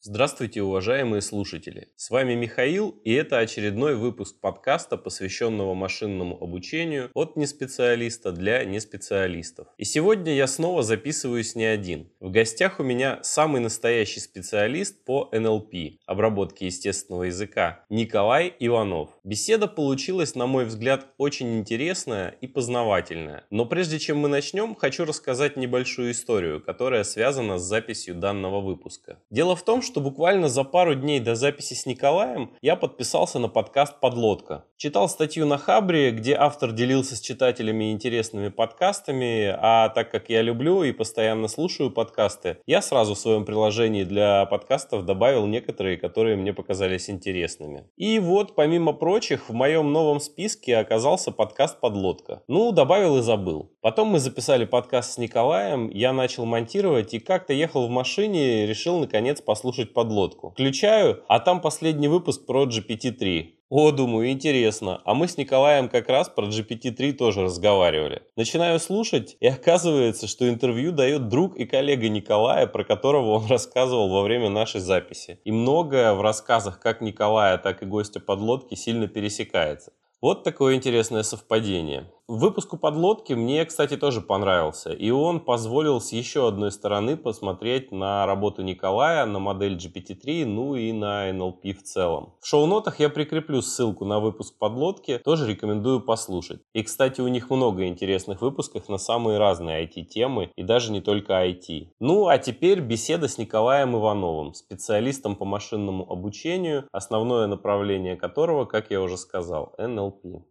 Здравствуйте, 0.00 0.62
уважаемые 0.62 1.20
слушатели! 1.20 1.88
С 1.96 2.10
вами 2.10 2.34
Михаил, 2.34 2.90
и 3.02 3.12
это 3.12 3.38
очередной 3.38 3.96
выпуск 3.96 4.40
подкаста, 4.40 4.96
посвященного 4.96 5.74
машинному 5.74 6.40
обучению 6.40 7.10
от 7.14 7.34
неспециалиста 7.34 8.30
для 8.30 8.64
неспециалистов. 8.64 9.66
И 9.76 9.82
сегодня 9.82 10.36
я 10.36 10.46
снова 10.46 10.84
записываюсь 10.84 11.56
не 11.56 11.64
один. 11.64 12.12
В 12.20 12.30
гостях 12.30 12.78
у 12.78 12.84
меня 12.84 13.18
самый 13.24 13.60
настоящий 13.60 14.20
специалист 14.20 15.04
по 15.04 15.30
НЛП, 15.32 15.74
обработке 16.06 16.66
естественного 16.66 17.24
языка, 17.24 17.84
Николай 17.88 18.54
Иванов. 18.60 19.10
Беседа 19.24 19.66
получилась, 19.66 20.36
на 20.36 20.46
мой 20.46 20.64
взгляд, 20.66 21.06
очень 21.18 21.58
интересная 21.58 22.36
и 22.40 22.46
познавательная. 22.46 23.46
Но 23.50 23.66
прежде 23.66 23.98
чем 23.98 24.18
мы 24.18 24.28
начнем, 24.28 24.76
хочу 24.76 25.04
рассказать 25.04 25.56
небольшую 25.56 26.12
историю, 26.12 26.62
которая 26.62 27.02
связана 27.02 27.58
с 27.58 27.62
записью 27.62 28.14
данного 28.14 28.60
выпуска. 28.60 29.18
Дело 29.30 29.56
в 29.56 29.64
том, 29.64 29.82
что 29.88 30.02
буквально 30.02 30.48
за 30.48 30.64
пару 30.64 30.94
дней 30.94 31.18
до 31.18 31.34
записи 31.34 31.72
с 31.72 31.86
Николаем 31.86 32.52
я 32.60 32.76
подписался 32.76 33.38
на 33.38 33.48
подкаст 33.48 34.00
«Подлодка». 34.00 34.66
Читал 34.76 35.08
статью 35.08 35.46
на 35.46 35.56
Хабре, 35.56 36.10
где 36.10 36.34
автор 36.34 36.72
делился 36.72 37.16
с 37.16 37.20
читателями 37.20 37.90
интересными 37.90 38.50
подкастами, 38.50 39.56
а 39.58 39.88
так 39.88 40.10
как 40.10 40.28
я 40.28 40.42
люблю 40.42 40.82
и 40.82 40.92
постоянно 40.92 41.48
слушаю 41.48 41.90
подкасты, 41.90 42.58
я 42.66 42.82
сразу 42.82 43.14
в 43.14 43.18
своем 43.18 43.46
приложении 43.46 44.04
для 44.04 44.44
подкастов 44.44 45.06
добавил 45.06 45.46
некоторые, 45.46 45.96
которые 45.96 46.36
мне 46.36 46.52
показались 46.52 47.08
интересными. 47.08 47.88
И 47.96 48.18
вот, 48.18 48.54
помимо 48.54 48.92
прочих, 48.92 49.48
в 49.48 49.54
моем 49.54 49.90
новом 49.90 50.20
списке 50.20 50.76
оказался 50.76 51.32
подкаст 51.32 51.80
«Подлодка». 51.80 52.42
Ну, 52.46 52.72
добавил 52.72 53.16
и 53.16 53.22
забыл. 53.22 53.72
Потом 53.80 54.08
мы 54.08 54.18
записали 54.18 54.66
подкаст 54.66 55.14
с 55.14 55.18
Николаем, 55.18 55.88
я 55.88 56.12
начал 56.12 56.44
монтировать 56.44 57.14
и 57.14 57.18
как-то 57.18 57.54
ехал 57.54 57.86
в 57.86 57.90
машине, 57.90 58.66
решил 58.66 58.98
наконец 58.98 59.40
послушать 59.40 59.77
слушать 59.78 59.94
подлодку. 59.94 60.50
Включаю, 60.50 61.22
а 61.28 61.40
там 61.40 61.60
последний 61.60 62.08
выпуск 62.08 62.46
про 62.46 62.64
GPT-3. 62.64 63.46
О, 63.70 63.90
думаю, 63.90 64.30
интересно. 64.30 65.00
А 65.04 65.14
мы 65.14 65.28
с 65.28 65.36
Николаем 65.36 65.88
как 65.88 66.08
раз 66.08 66.28
про 66.28 66.46
GPT-3 66.46 67.12
тоже 67.12 67.42
разговаривали. 67.42 68.22
Начинаю 68.36 68.80
слушать, 68.80 69.36
и 69.40 69.46
оказывается, 69.46 70.26
что 70.26 70.48
интервью 70.48 70.90
дает 70.90 71.28
друг 71.28 71.56
и 71.56 71.66
коллега 71.66 72.08
Николая, 72.08 72.66
про 72.66 72.82
которого 72.84 73.32
он 73.32 73.46
рассказывал 73.46 74.08
во 74.08 74.22
время 74.22 74.48
нашей 74.48 74.80
записи. 74.80 75.38
И 75.44 75.52
многое 75.52 76.14
в 76.14 76.22
рассказах 76.22 76.80
как 76.80 77.00
Николая, 77.00 77.58
так 77.58 77.82
и 77.82 77.86
гостя 77.86 78.20
подлодки 78.20 78.74
сильно 78.74 79.06
пересекается. 79.06 79.92
Вот 80.20 80.44
такое 80.44 80.74
интересное 80.74 81.22
совпадение. 81.22 82.10
Выпуску 82.30 82.76
подлодки 82.76 83.32
мне, 83.32 83.64
кстати, 83.64 83.96
тоже 83.96 84.20
понравился. 84.20 84.92
И 84.92 85.08
он 85.08 85.40
позволил 85.40 85.98
с 85.98 86.12
еще 86.12 86.46
одной 86.46 86.70
стороны 86.70 87.16
посмотреть 87.16 87.90
на 87.90 88.26
работу 88.26 88.60
Николая, 88.60 89.24
на 89.24 89.38
модель 89.38 89.76
GPT-3, 89.76 90.44
ну 90.44 90.74
и 90.74 90.92
на 90.92 91.30
NLP 91.30 91.72
в 91.72 91.82
целом. 91.84 92.34
В 92.42 92.46
шоу-нотах 92.46 93.00
я 93.00 93.08
прикреплю 93.08 93.62
ссылку 93.62 94.04
на 94.04 94.20
выпуск 94.20 94.58
подлодки, 94.58 95.16
тоже 95.24 95.48
рекомендую 95.48 96.02
послушать. 96.02 96.60
И, 96.74 96.82
кстати, 96.82 97.22
у 97.22 97.28
них 97.28 97.48
много 97.48 97.86
интересных 97.86 98.42
выпусков 98.42 98.90
на 98.90 98.98
самые 98.98 99.38
разные 99.38 99.86
IT-темы, 99.86 100.50
и 100.54 100.62
даже 100.62 100.92
не 100.92 101.00
только 101.00 101.32
IT. 101.32 101.92
Ну, 101.98 102.26
а 102.26 102.36
теперь 102.36 102.80
беседа 102.80 103.26
с 103.28 103.38
Николаем 103.38 103.96
Ивановым, 103.96 104.52
специалистом 104.52 105.34
по 105.34 105.46
машинному 105.46 106.04
обучению, 106.12 106.88
основное 106.92 107.46
направление 107.46 108.16
которого, 108.16 108.66
как 108.66 108.90
я 108.90 109.00
уже 109.00 109.16
сказал, 109.16 109.74
NLP. 109.78 110.42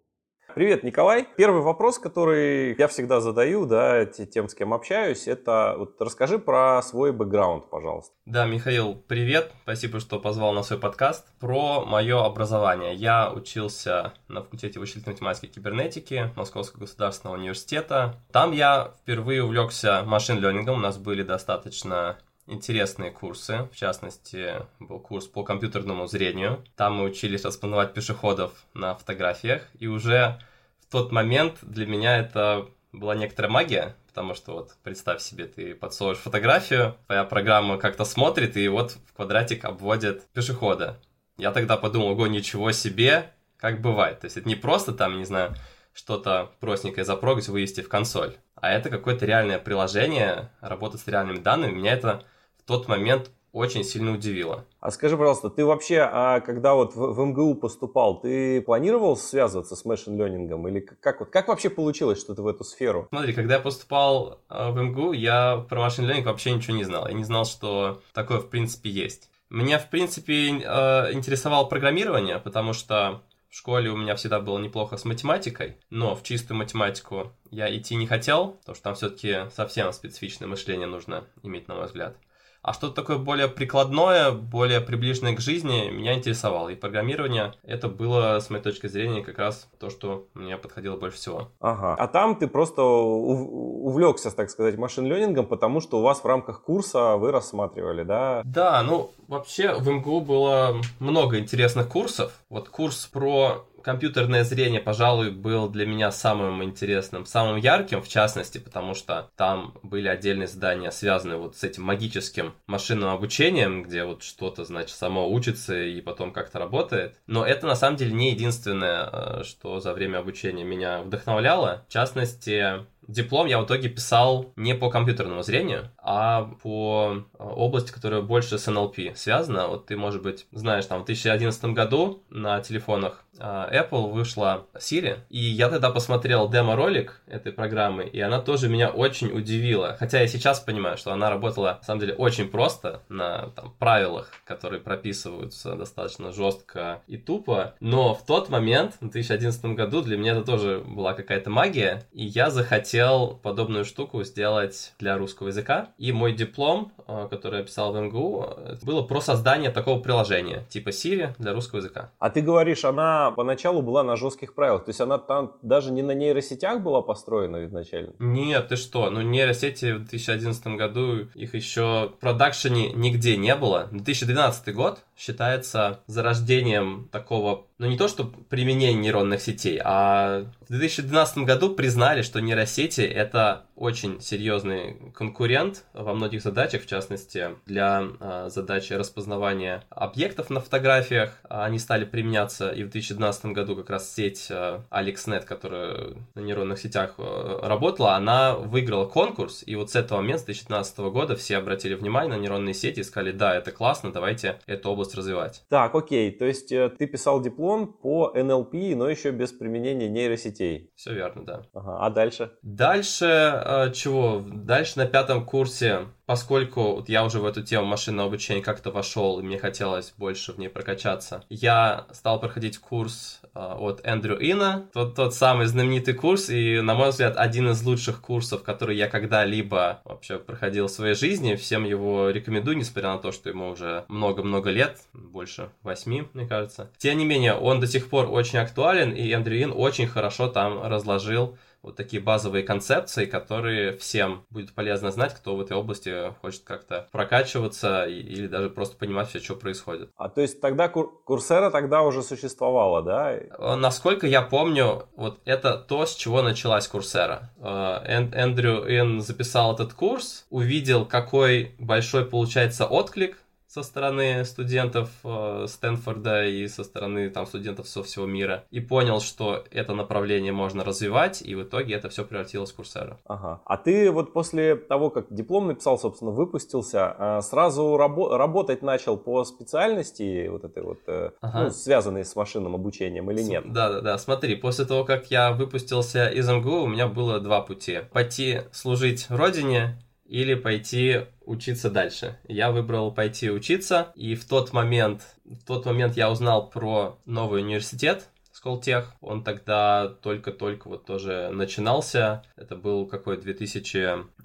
Привет, 0.57 0.81
Николай. 0.81 1.27
Первый 1.37 1.61
вопрос, 1.61 1.99
который 1.99 2.75
я 2.79 2.87
всегда 2.87 3.21
задаю, 3.21 3.67
да, 3.67 4.07
тем, 4.07 4.49
с 4.49 4.55
кем 4.55 4.73
общаюсь, 4.73 5.27
это 5.27 5.75
вот 5.77 6.01
расскажи 6.01 6.39
про 6.39 6.81
свой 6.81 7.11
бэкграунд, 7.11 7.69
пожалуйста. 7.69 8.15
Да, 8.25 8.47
Михаил, 8.47 8.95
привет. 8.95 9.51
Спасибо, 9.61 9.99
что 9.99 10.19
позвал 10.19 10.53
на 10.53 10.63
свой 10.63 10.79
подкаст. 10.79 11.27
Про 11.39 11.85
мое 11.85 12.25
образование. 12.25 12.95
Я 12.95 13.31
учился 13.31 14.13
на 14.29 14.41
факультете 14.41 14.79
вычислительной 14.79 15.13
математики 15.13 15.45
и 15.45 15.49
кибернетики 15.49 16.33
Московского 16.35 16.79
государственного 16.79 17.37
университета. 17.37 18.15
Там 18.31 18.51
я 18.51 18.95
впервые 19.03 19.43
увлекся 19.43 20.01
машин-лернингом. 20.07 20.77
У 20.77 20.81
нас 20.81 20.97
были 20.97 21.21
достаточно 21.21 22.17
интересные 22.47 23.11
курсы. 23.11 23.69
В 23.71 23.75
частности, 23.75 24.55
был 24.79 24.99
курс 24.99 25.27
по 25.27 25.43
компьютерному 25.43 26.07
зрению. 26.07 26.63
Там 26.75 26.95
мы 26.95 27.03
учились 27.03 27.45
распознавать 27.45 27.93
пешеходов 27.93 28.53
на 28.73 28.95
фотографиях. 28.95 29.67
И 29.77 29.85
уже 29.85 30.39
в 30.87 30.91
тот 30.91 31.11
момент 31.11 31.57
для 31.61 31.85
меня 31.85 32.17
это 32.17 32.67
была 32.91 33.15
некоторая 33.15 33.51
магия, 33.51 33.95
потому 34.07 34.33
что 34.33 34.53
вот 34.53 34.75
представь 34.83 35.21
себе, 35.21 35.45
ты 35.45 35.75
подсовываешь 35.75 36.19
фотографию, 36.19 36.95
твоя 37.07 37.23
программа 37.25 37.77
как-то 37.77 38.05
смотрит, 38.05 38.55
и 38.55 38.67
вот 38.67 38.97
в 39.05 39.13
квадратик 39.13 39.65
обводит 39.65 40.25
пешехода. 40.33 40.99
Я 41.37 41.51
тогда 41.51 41.77
подумал, 41.77 42.11
ого, 42.11 42.27
ничего 42.27 42.71
себе, 42.71 43.31
как 43.57 43.81
бывает. 43.81 44.21
То 44.21 44.25
есть 44.25 44.37
это 44.37 44.47
не 44.47 44.55
просто 44.55 44.93
там, 44.93 45.17
не 45.17 45.25
знаю, 45.25 45.55
что-то 45.93 46.51
простенькое 46.59 47.05
запрогать, 47.05 47.49
вывести 47.49 47.81
в 47.81 47.89
консоль, 47.89 48.35
а 48.55 48.71
это 48.71 48.89
какое-то 48.89 49.25
реальное 49.25 49.59
приложение, 49.59 50.51
работа 50.61 50.97
с 50.97 51.05
реальными 51.07 51.39
данными. 51.39 51.73
Меня 51.73 51.93
это 51.93 52.23
тот 52.67 52.87
момент 52.87 53.31
очень 53.57 53.83
сильно 53.83 54.13
удивило. 54.13 54.65
А 54.79 54.91
скажи, 54.91 55.17
пожалуйста, 55.17 55.49
ты 55.49 55.65
вообще, 55.65 55.99
а 55.99 56.39
когда 56.41 56.75
вот 56.75 56.95
в, 56.95 57.13
в 57.13 57.25
МГУ 57.25 57.55
поступал, 57.55 58.19
ты 58.21 58.61
планировал 58.61 59.17
связываться 59.17 59.75
с 59.75 59.83
машин 59.83 60.17
ленингом 60.17 60.67
или 60.67 60.79
как 60.79 61.19
вот 61.19 61.29
как 61.29 61.47
вообще 61.47 61.69
получилось, 61.69 62.19
что 62.19 62.35
ты 62.35 62.41
в 62.41 62.47
эту 62.47 62.63
сферу? 62.63 63.07
Смотри, 63.09 63.33
когда 63.33 63.55
я 63.55 63.59
поступал 63.59 64.39
а, 64.47 64.71
в 64.71 64.81
МГУ, 64.81 65.13
я 65.13 65.65
про 65.69 65.79
машин 65.79 66.05
ленинг 66.05 66.27
вообще 66.27 66.51
ничего 66.51 66.77
не 66.77 66.83
знал. 66.83 67.07
Я 67.07 67.13
не 67.13 67.23
знал, 67.23 67.45
что 67.45 68.01
такое 68.13 68.39
в 68.39 68.49
принципе 68.49 68.89
есть. 68.89 69.29
Меня 69.49 69.79
в 69.79 69.89
принципе 69.89 70.61
а, 70.65 71.11
интересовало 71.11 71.65
программирование, 71.65 72.39
потому 72.39 72.73
что 72.73 73.23
в 73.49 73.55
школе 73.55 73.89
у 73.89 73.97
меня 73.97 74.15
всегда 74.15 74.39
было 74.39 74.59
неплохо 74.59 74.97
с 74.97 75.05
математикой, 75.05 75.77
но 75.89 76.15
в 76.15 76.23
чистую 76.23 76.57
математику 76.57 77.31
я 77.49 77.75
идти 77.75 77.95
не 77.95 78.05
хотел, 78.05 78.49
потому 78.59 78.75
что 78.75 78.83
там 78.83 78.95
все-таки 78.95 79.49
совсем 79.55 79.91
специфичное 79.93 80.47
мышление 80.47 80.87
нужно 80.87 81.23
иметь, 81.43 81.67
на 81.67 81.75
мой 81.75 81.85
взгляд. 81.85 82.17
А 82.67 82.73
что-то 82.73 82.95
такое 82.95 83.17
более 83.17 83.47
прикладное, 83.47 84.31
более 84.31 84.81
приближенное 84.81 85.33
к 85.33 85.39
жизни 85.39 85.89
меня 85.89 86.15
интересовало. 86.15 86.67
И 86.67 86.75
программирование 86.75 87.53
это 87.63 87.87
было, 87.87 88.41
с 88.41 88.49
моей 88.49 88.61
точки 88.61 88.87
зрения, 88.87 89.23
как 89.23 89.37
раз 89.37 89.69
то, 89.79 89.89
что 89.89 90.25
мне 90.33 90.57
подходило 90.57 90.97
больше 90.97 91.15
всего. 91.15 91.47
Ага. 91.61 91.95
А 91.97 92.07
там 92.09 92.35
ты 92.35 92.49
просто 92.49 92.83
увлекся, 92.83 94.35
так 94.35 94.49
сказать, 94.49 94.77
машин-ленингом, 94.77 95.45
потому 95.45 95.79
что 95.79 95.99
у 95.99 96.01
вас 96.01 96.19
в 96.19 96.25
рамках 96.25 96.61
курса 96.61 97.15
вы 97.15 97.31
рассматривали, 97.31 98.03
да? 98.03 98.41
Да, 98.43 98.83
ну 98.83 99.11
вообще 99.29 99.73
в 99.73 99.87
МГУ 99.87 100.19
было 100.19 100.75
много 100.99 101.39
интересных 101.39 101.87
курсов. 101.87 102.33
Вот 102.49 102.67
курс 102.67 103.07
про 103.07 103.65
компьютерное 103.87 104.43
зрение, 104.43 104.81
пожалуй, 104.81 105.31
был 105.31 105.69
для 105.69 105.85
меня 105.85 106.11
самым 106.11 106.61
интересным, 106.61 107.25
самым 107.25 107.55
ярким, 107.55 108.01
в 108.01 108.09
частности, 108.09 108.57
потому 108.57 108.93
что 108.93 109.29
там 109.37 109.75
были 109.81 110.09
отдельные 110.09 110.47
задания, 110.47 110.89
связанные 110.89 111.37
вот 111.37 111.55
с 111.55 111.63
этим 111.63 111.83
магическим 111.83 112.53
машинным 112.65 113.11
обучением, 113.11 113.83
где 113.83 114.03
вот 114.03 114.23
что-то, 114.23 114.65
значит, 114.65 114.97
само 114.97 115.31
учится 115.31 115.81
и 115.81 116.01
потом 116.01 116.33
как-то 116.33 116.59
работает. 116.59 117.15
Но 117.27 117.45
это 117.45 117.65
на 117.65 117.75
самом 117.75 117.95
деле 117.95 118.11
не 118.11 118.31
единственное, 118.31 119.09
э, 119.09 119.43
что 119.45 119.79
за 119.79 119.93
время 119.93 120.17
обучения 120.17 120.65
меня 120.65 121.01
вдохновляло. 121.03 121.85
В 121.87 121.93
частности, 121.93 122.85
Диплом 123.07 123.47
я 123.47 123.59
в 123.59 123.65
итоге 123.65 123.87
писал 123.87 124.51
не 124.57 124.75
по 124.75 124.89
компьютерному 124.89 125.41
зрению, 125.41 125.89
а 125.97 126.43
по 126.61 127.23
э, 127.39 127.43
области, 127.43 127.93
которая 127.93 128.21
больше 128.21 128.57
с 128.57 128.67
NLP 128.67 129.15
связана. 129.15 129.69
Вот 129.69 129.85
ты, 129.85 129.95
может 129.95 130.21
быть, 130.21 130.45
знаешь, 130.51 130.85
там 130.85 131.03
в 131.03 131.05
2011 131.05 131.65
году 131.73 132.21
на 132.29 132.59
телефонах 132.59 133.23
Apple 133.43 134.11
вышла 134.11 134.65
Siri, 134.75 135.19
и 135.29 135.39
я 135.39 135.69
тогда 135.69 135.89
посмотрел 135.89 136.49
демо-ролик 136.49 137.21
этой 137.27 137.51
программы, 137.51 138.05
и 138.05 138.19
она 138.19 138.39
тоже 138.39 138.69
меня 138.69 138.89
очень 138.89 139.31
удивила. 139.31 139.95
Хотя 139.99 140.21
я 140.21 140.27
сейчас 140.27 140.59
понимаю, 140.59 140.97
что 140.97 141.11
она 141.11 141.29
работала, 141.29 141.77
на 141.79 141.83
самом 141.85 142.01
деле, 142.01 142.13
очень 142.13 142.49
просто 142.49 143.01
на 143.09 143.49
там, 143.55 143.73
правилах, 143.79 144.31
которые 144.45 144.81
прописываются 144.81 145.75
достаточно 145.75 146.31
жестко 146.31 147.01
и 147.07 147.17
тупо. 147.17 147.75
Но 147.79 148.13
в 148.13 148.25
тот 148.25 148.49
момент, 148.49 148.95
в 148.95 149.09
2011 149.09 149.65
году, 149.65 150.01
для 150.01 150.17
меня 150.17 150.31
это 150.31 150.43
тоже 150.43 150.83
была 150.85 151.13
какая-то 151.13 151.49
магия, 151.49 152.03
и 152.11 152.25
я 152.25 152.49
захотел 152.49 152.77
хотел 152.77 153.39
подобную 153.43 153.85
штуку 153.85 154.23
сделать 154.23 154.93
для 154.99 155.17
русского 155.17 155.47
языка. 155.47 155.89
И 155.97 156.11
мой 156.11 156.33
диплом, 156.33 156.91
э, 157.07 157.27
который 157.29 157.59
я 157.59 157.65
писал 157.65 157.91
в 157.91 157.99
МГУ, 157.99 158.45
было 158.83 159.01
про 159.01 159.19
создание 159.19 159.71
такого 159.71 159.99
приложения, 159.99 160.63
типа 160.69 160.89
Siri 160.89 161.33
для 161.37 161.53
русского 161.53 161.79
языка. 161.79 162.11
А 162.19 162.29
ты 162.29 162.41
говоришь, 162.41 162.85
она 162.85 163.26
поначалу 163.31 163.81
была 163.81 164.03
на 164.03 164.15
жестких 164.15 164.53
правилах, 164.55 164.85
то 164.85 164.89
есть 164.89 165.01
она 165.01 165.17
там 165.17 165.53
даже 165.61 165.91
не 165.91 166.01
на 166.01 166.11
нейросетях 166.11 166.81
была 166.81 167.01
построена 167.01 167.65
изначально? 167.65 168.13
Нет, 168.19 168.69
ты 168.69 168.75
что, 168.75 169.09
ну 169.09 169.21
нейросети 169.21 169.93
в 169.93 169.99
2011 169.99 170.67
году, 170.77 171.27
их 171.35 171.53
еще 171.53 172.11
в 172.15 172.19
продакшене 172.19 172.91
нигде 172.93 173.37
не 173.37 173.55
было. 173.55 173.87
2012 173.91 174.73
год 174.73 174.99
считается 175.15 176.01
зарождением 176.07 177.07
такого, 177.11 177.66
ну 177.79 177.87
не 177.87 177.97
то 177.97 178.07
что 178.07 178.23
применения 178.23 178.93
нейронных 178.93 179.41
сетей, 179.41 179.79
а 179.83 180.45
в 180.61 180.69
2012 180.69 181.39
году 181.39 181.73
признали, 181.73 182.21
что 182.21 182.39
нейросети 182.39 183.01
это 183.01 183.63
очень 183.75 184.19
серьезный 184.19 184.97
конкурент 185.13 185.85
во 185.93 186.13
многих 186.13 186.41
задачах, 186.41 186.83
в 186.83 186.87
частности, 186.87 187.49
для 187.67 188.07
э, 188.19 188.49
задачи 188.49 188.93
распознавания 188.93 189.83
объектов 189.89 190.49
на 190.49 190.59
фотографиях. 190.59 191.39
Они 191.47 191.77
стали 191.77 192.03
применяться 192.03 192.69
и 192.69 192.83
в 192.83 192.89
2012 192.89 193.45
году 193.47 193.75
как 193.75 193.91
раз 193.91 194.13
сеть 194.13 194.47
э, 194.49 194.79
AlexNet, 194.89 195.45
которая 195.45 196.15
на 196.33 196.39
нейронных 196.39 196.79
сетях 196.79 197.13
э, 197.19 197.59
работала, 197.61 198.15
она 198.15 198.55
выиграла 198.55 199.05
конкурс, 199.05 199.63
и 199.65 199.75
вот 199.75 199.91
с 199.91 199.95
этого 199.95 200.21
момента, 200.21 200.41
с 200.41 200.45
2015 200.45 200.97
года, 200.97 201.35
все 201.35 201.57
обратили 201.57 201.93
внимание 201.93 202.35
на 202.35 202.41
нейронные 202.41 202.73
сети 202.73 203.01
и 203.01 203.03
сказали, 203.03 203.31
да, 203.31 203.55
это 203.55 203.71
классно, 203.71 204.11
давайте 204.11 204.59
эту 204.65 204.89
область 204.89 205.13
развивать. 205.13 205.63
Так, 205.69 205.93
окей, 205.93 206.31
то 206.31 206.45
есть 206.45 206.71
э, 206.71 206.89
ты 206.89 207.05
писал 207.05 207.41
диплом 207.41 207.66
по 207.75 208.33
NLP, 208.35 208.95
но 208.95 209.09
еще 209.09 209.31
без 209.31 209.51
применения 209.51 210.07
нейросетей. 210.07 210.91
Все 210.95 211.13
верно, 211.13 211.45
да. 211.45 211.61
Ага, 211.73 211.97
а 211.99 212.09
дальше? 212.09 212.51
Дальше 212.61 213.25
э, 213.25 213.91
чего? 213.93 214.43
Дальше 214.45 214.99
на 214.99 215.05
пятом 215.05 215.45
курсе 215.45 216.07
поскольку 216.27 216.97
вот 216.97 217.09
я 217.09 217.23
уже 217.23 217.39
в 217.39 217.45
эту 217.45 217.63
тему 217.63 217.87
машинного 217.87 218.27
обучения 218.27 218.61
как-то 218.61 218.91
вошел, 218.91 219.39
и 219.39 219.43
мне 219.43 219.57
хотелось 219.57 220.13
больше 220.17 220.51
в 220.51 220.59
ней 220.59 220.67
прокачаться, 220.67 221.43
я 221.49 222.05
стал 222.11 222.39
проходить 222.39 222.77
курс 222.77 223.41
от 223.57 224.01
Эндрю 224.03 224.37
Ина, 224.39 224.87
тот, 224.93 225.15
тот 225.15 225.33
самый 225.33 225.65
знаменитый 225.65 226.13
курс, 226.13 226.49
и, 226.49 226.79
на 226.81 226.93
мой 226.93 227.09
взгляд, 227.09 227.35
один 227.37 227.69
из 227.69 227.81
лучших 227.83 228.21
курсов, 228.21 228.63
который 228.63 228.95
я 228.95 229.07
когда-либо 229.07 230.01
вообще 230.05 230.37
проходил 230.37 230.87
в 230.87 230.91
своей 230.91 231.15
жизни. 231.15 231.55
Всем 231.55 231.83
его 231.83 232.29
рекомендую, 232.29 232.77
несмотря 232.77 233.13
на 233.13 233.17
то, 233.17 233.31
что 233.31 233.49
ему 233.49 233.69
уже 233.69 234.05
много-много 234.07 234.69
лет, 234.69 234.97
больше 235.13 235.69
восьми, 235.83 236.23
мне 236.33 236.47
кажется. 236.47 236.91
Тем 236.97 237.17
не 237.17 237.25
менее, 237.25 237.53
он 237.53 237.79
до 237.79 237.87
сих 237.87 238.09
пор 238.09 238.29
очень 238.29 238.59
актуален, 238.59 239.11
и 239.11 239.29
Эндрю 239.31 239.63
Ин 239.63 239.73
очень 239.75 240.07
хорошо 240.07 240.47
там 240.47 240.83
разложил 240.83 241.57
вот 241.81 241.95
такие 241.95 242.21
базовые 242.21 242.63
концепции, 242.63 243.25
которые 243.25 243.97
всем 243.97 244.45
будет 244.49 244.73
полезно 244.73 245.11
знать, 245.11 245.33
кто 245.33 245.55
в 245.55 245.61
этой 245.61 245.77
области 245.77 246.33
хочет 246.41 246.63
как-то 246.63 247.07
прокачиваться 247.11 248.05
или 248.05 248.47
даже 248.47 248.69
просто 248.69 248.97
понимать 248.97 249.29
все, 249.29 249.39
что 249.39 249.55
происходит. 249.55 250.09
А 250.17 250.29
то 250.29 250.41
есть 250.41 250.59
тогда 250.61 250.89
кур- 250.89 251.21
Курсера 251.23 251.69
тогда 251.71 252.01
уже 252.01 252.23
существовала, 252.23 253.01
да? 253.01 253.33
Э, 253.33 253.75
насколько 253.75 254.27
я 254.27 254.41
помню, 254.41 255.07
вот 255.15 255.39
это 255.45 255.77
то, 255.77 256.05
с 256.05 256.15
чего 256.15 256.41
началась 256.41 256.87
Курсера. 256.87 257.51
Э, 257.57 257.99
Эндрю 258.05 258.83
Ин 258.87 259.21
записал 259.21 259.73
этот 259.73 259.93
курс, 259.93 260.45
увидел, 260.49 261.05
какой 261.05 261.75
большой 261.79 262.25
получается 262.25 262.85
отклик 262.85 263.37
со 263.67 263.83
стороны 263.83 264.45
студентов 264.45 265.09
э, 265.23 265.65
Стэнфорда 265.67 266.45
и 266.45 266.67
со 266.67 266.83
стороны 266.83 267.29
там 267.29 267.45
студентов 267.45 267.87
со 267.87 268.01
всего 268.01 268.25
мира 268.25 268.63
и 268.71 268.79
понял, 268.79 269.19
что 269.19 269.65
это 269.71 269.93
направление 269.93 270.53
можно 270.53 270.83
развивать, 270.83 271.41
и 271.41 271.53
в 271.53 271.63
итоге 271.63 271.95
это 271.95 272.09
все 272.09 272.23
превратилось 272.23 272.71
в 272.71 272.75
Курсера. 272.75 273.19
Ага. 273.25 273.61
А 273.65 273.77
ты 273.77 274.09
вот 274.09 274.33
после 274.33 274.75
того, 274.75 275.09
как 275.09 275.27
диплом 275.29 275.67
написал, 275.67 275.99
собственно, 275.99 276.31
выпустился, 276.31 277.15
э, 277.17 277.41
сразу 277.41 277.97
рабо- 277.97 278.37
работать 278.37 278.81
начал 278.81 279.17
по 279.17 279.43
специальности 279.43 280.47
вот 280.47 280.63
этой 280.63 280.83
вот, 280.83 280.99
э, 281.07 281.31
ага. 281.41 281.63
ну, 281.63 281.69
связанной 281.69 282.23
с 282.23 282.35
машинным 282.35 282.75
обучением 282.75 283.29
или 283.31 283.41
нет? 283.41 283.71
Да, 283.71 283.91
да, 283.91 284.01
да. 284.01 284.17
Смотри, 284.17 284.55
после 284.55 284.85
того, 284.85 285.03
как 285.03 285.29
я 285.29 285.51
выпустился 285.51 286.29
из 286.29 286.47
МГУ, 286.49 286.83
у 286.83 286.87
меня 286.87 287.07
было 287.07 287.39
два 287.39 287.61
пути. 287.61 287.99
Пойти 288.13 288.61
служить 288.71 289.27
родине 289.29 289.97
или 290.27 290.53
пойти 290.55 291.25
учиться 291.45 291.89
дальше. 291.89 292.37
Я 292.47 292.71
выбрал 292.71 293.11
пойти 293.11 293.49
учиться, 293.49 294.11
и 294.15 294.35
в 294.35 294.45
тот 294.45 294.73
момент, 294.73 295.21
в 295.45 295.63
тот 295.65 295.85
момент 295.85 296.17
я 296.17 296.29
узнал 296.29 296.69
про 296.69 297.17
новый 297.25 297.61
университет, 297.61 298.27
Сколтех. 298.57 299.13
Он 299.21 299.43
тогда 299.43 300.07
только-только 300.07 300.87
вот 300.87 301.05
тоже 301.05 301.49
начинался. 301.53 302.43
Это 302.55 302.75
был 302.75 303.05
какой 303.05 303.37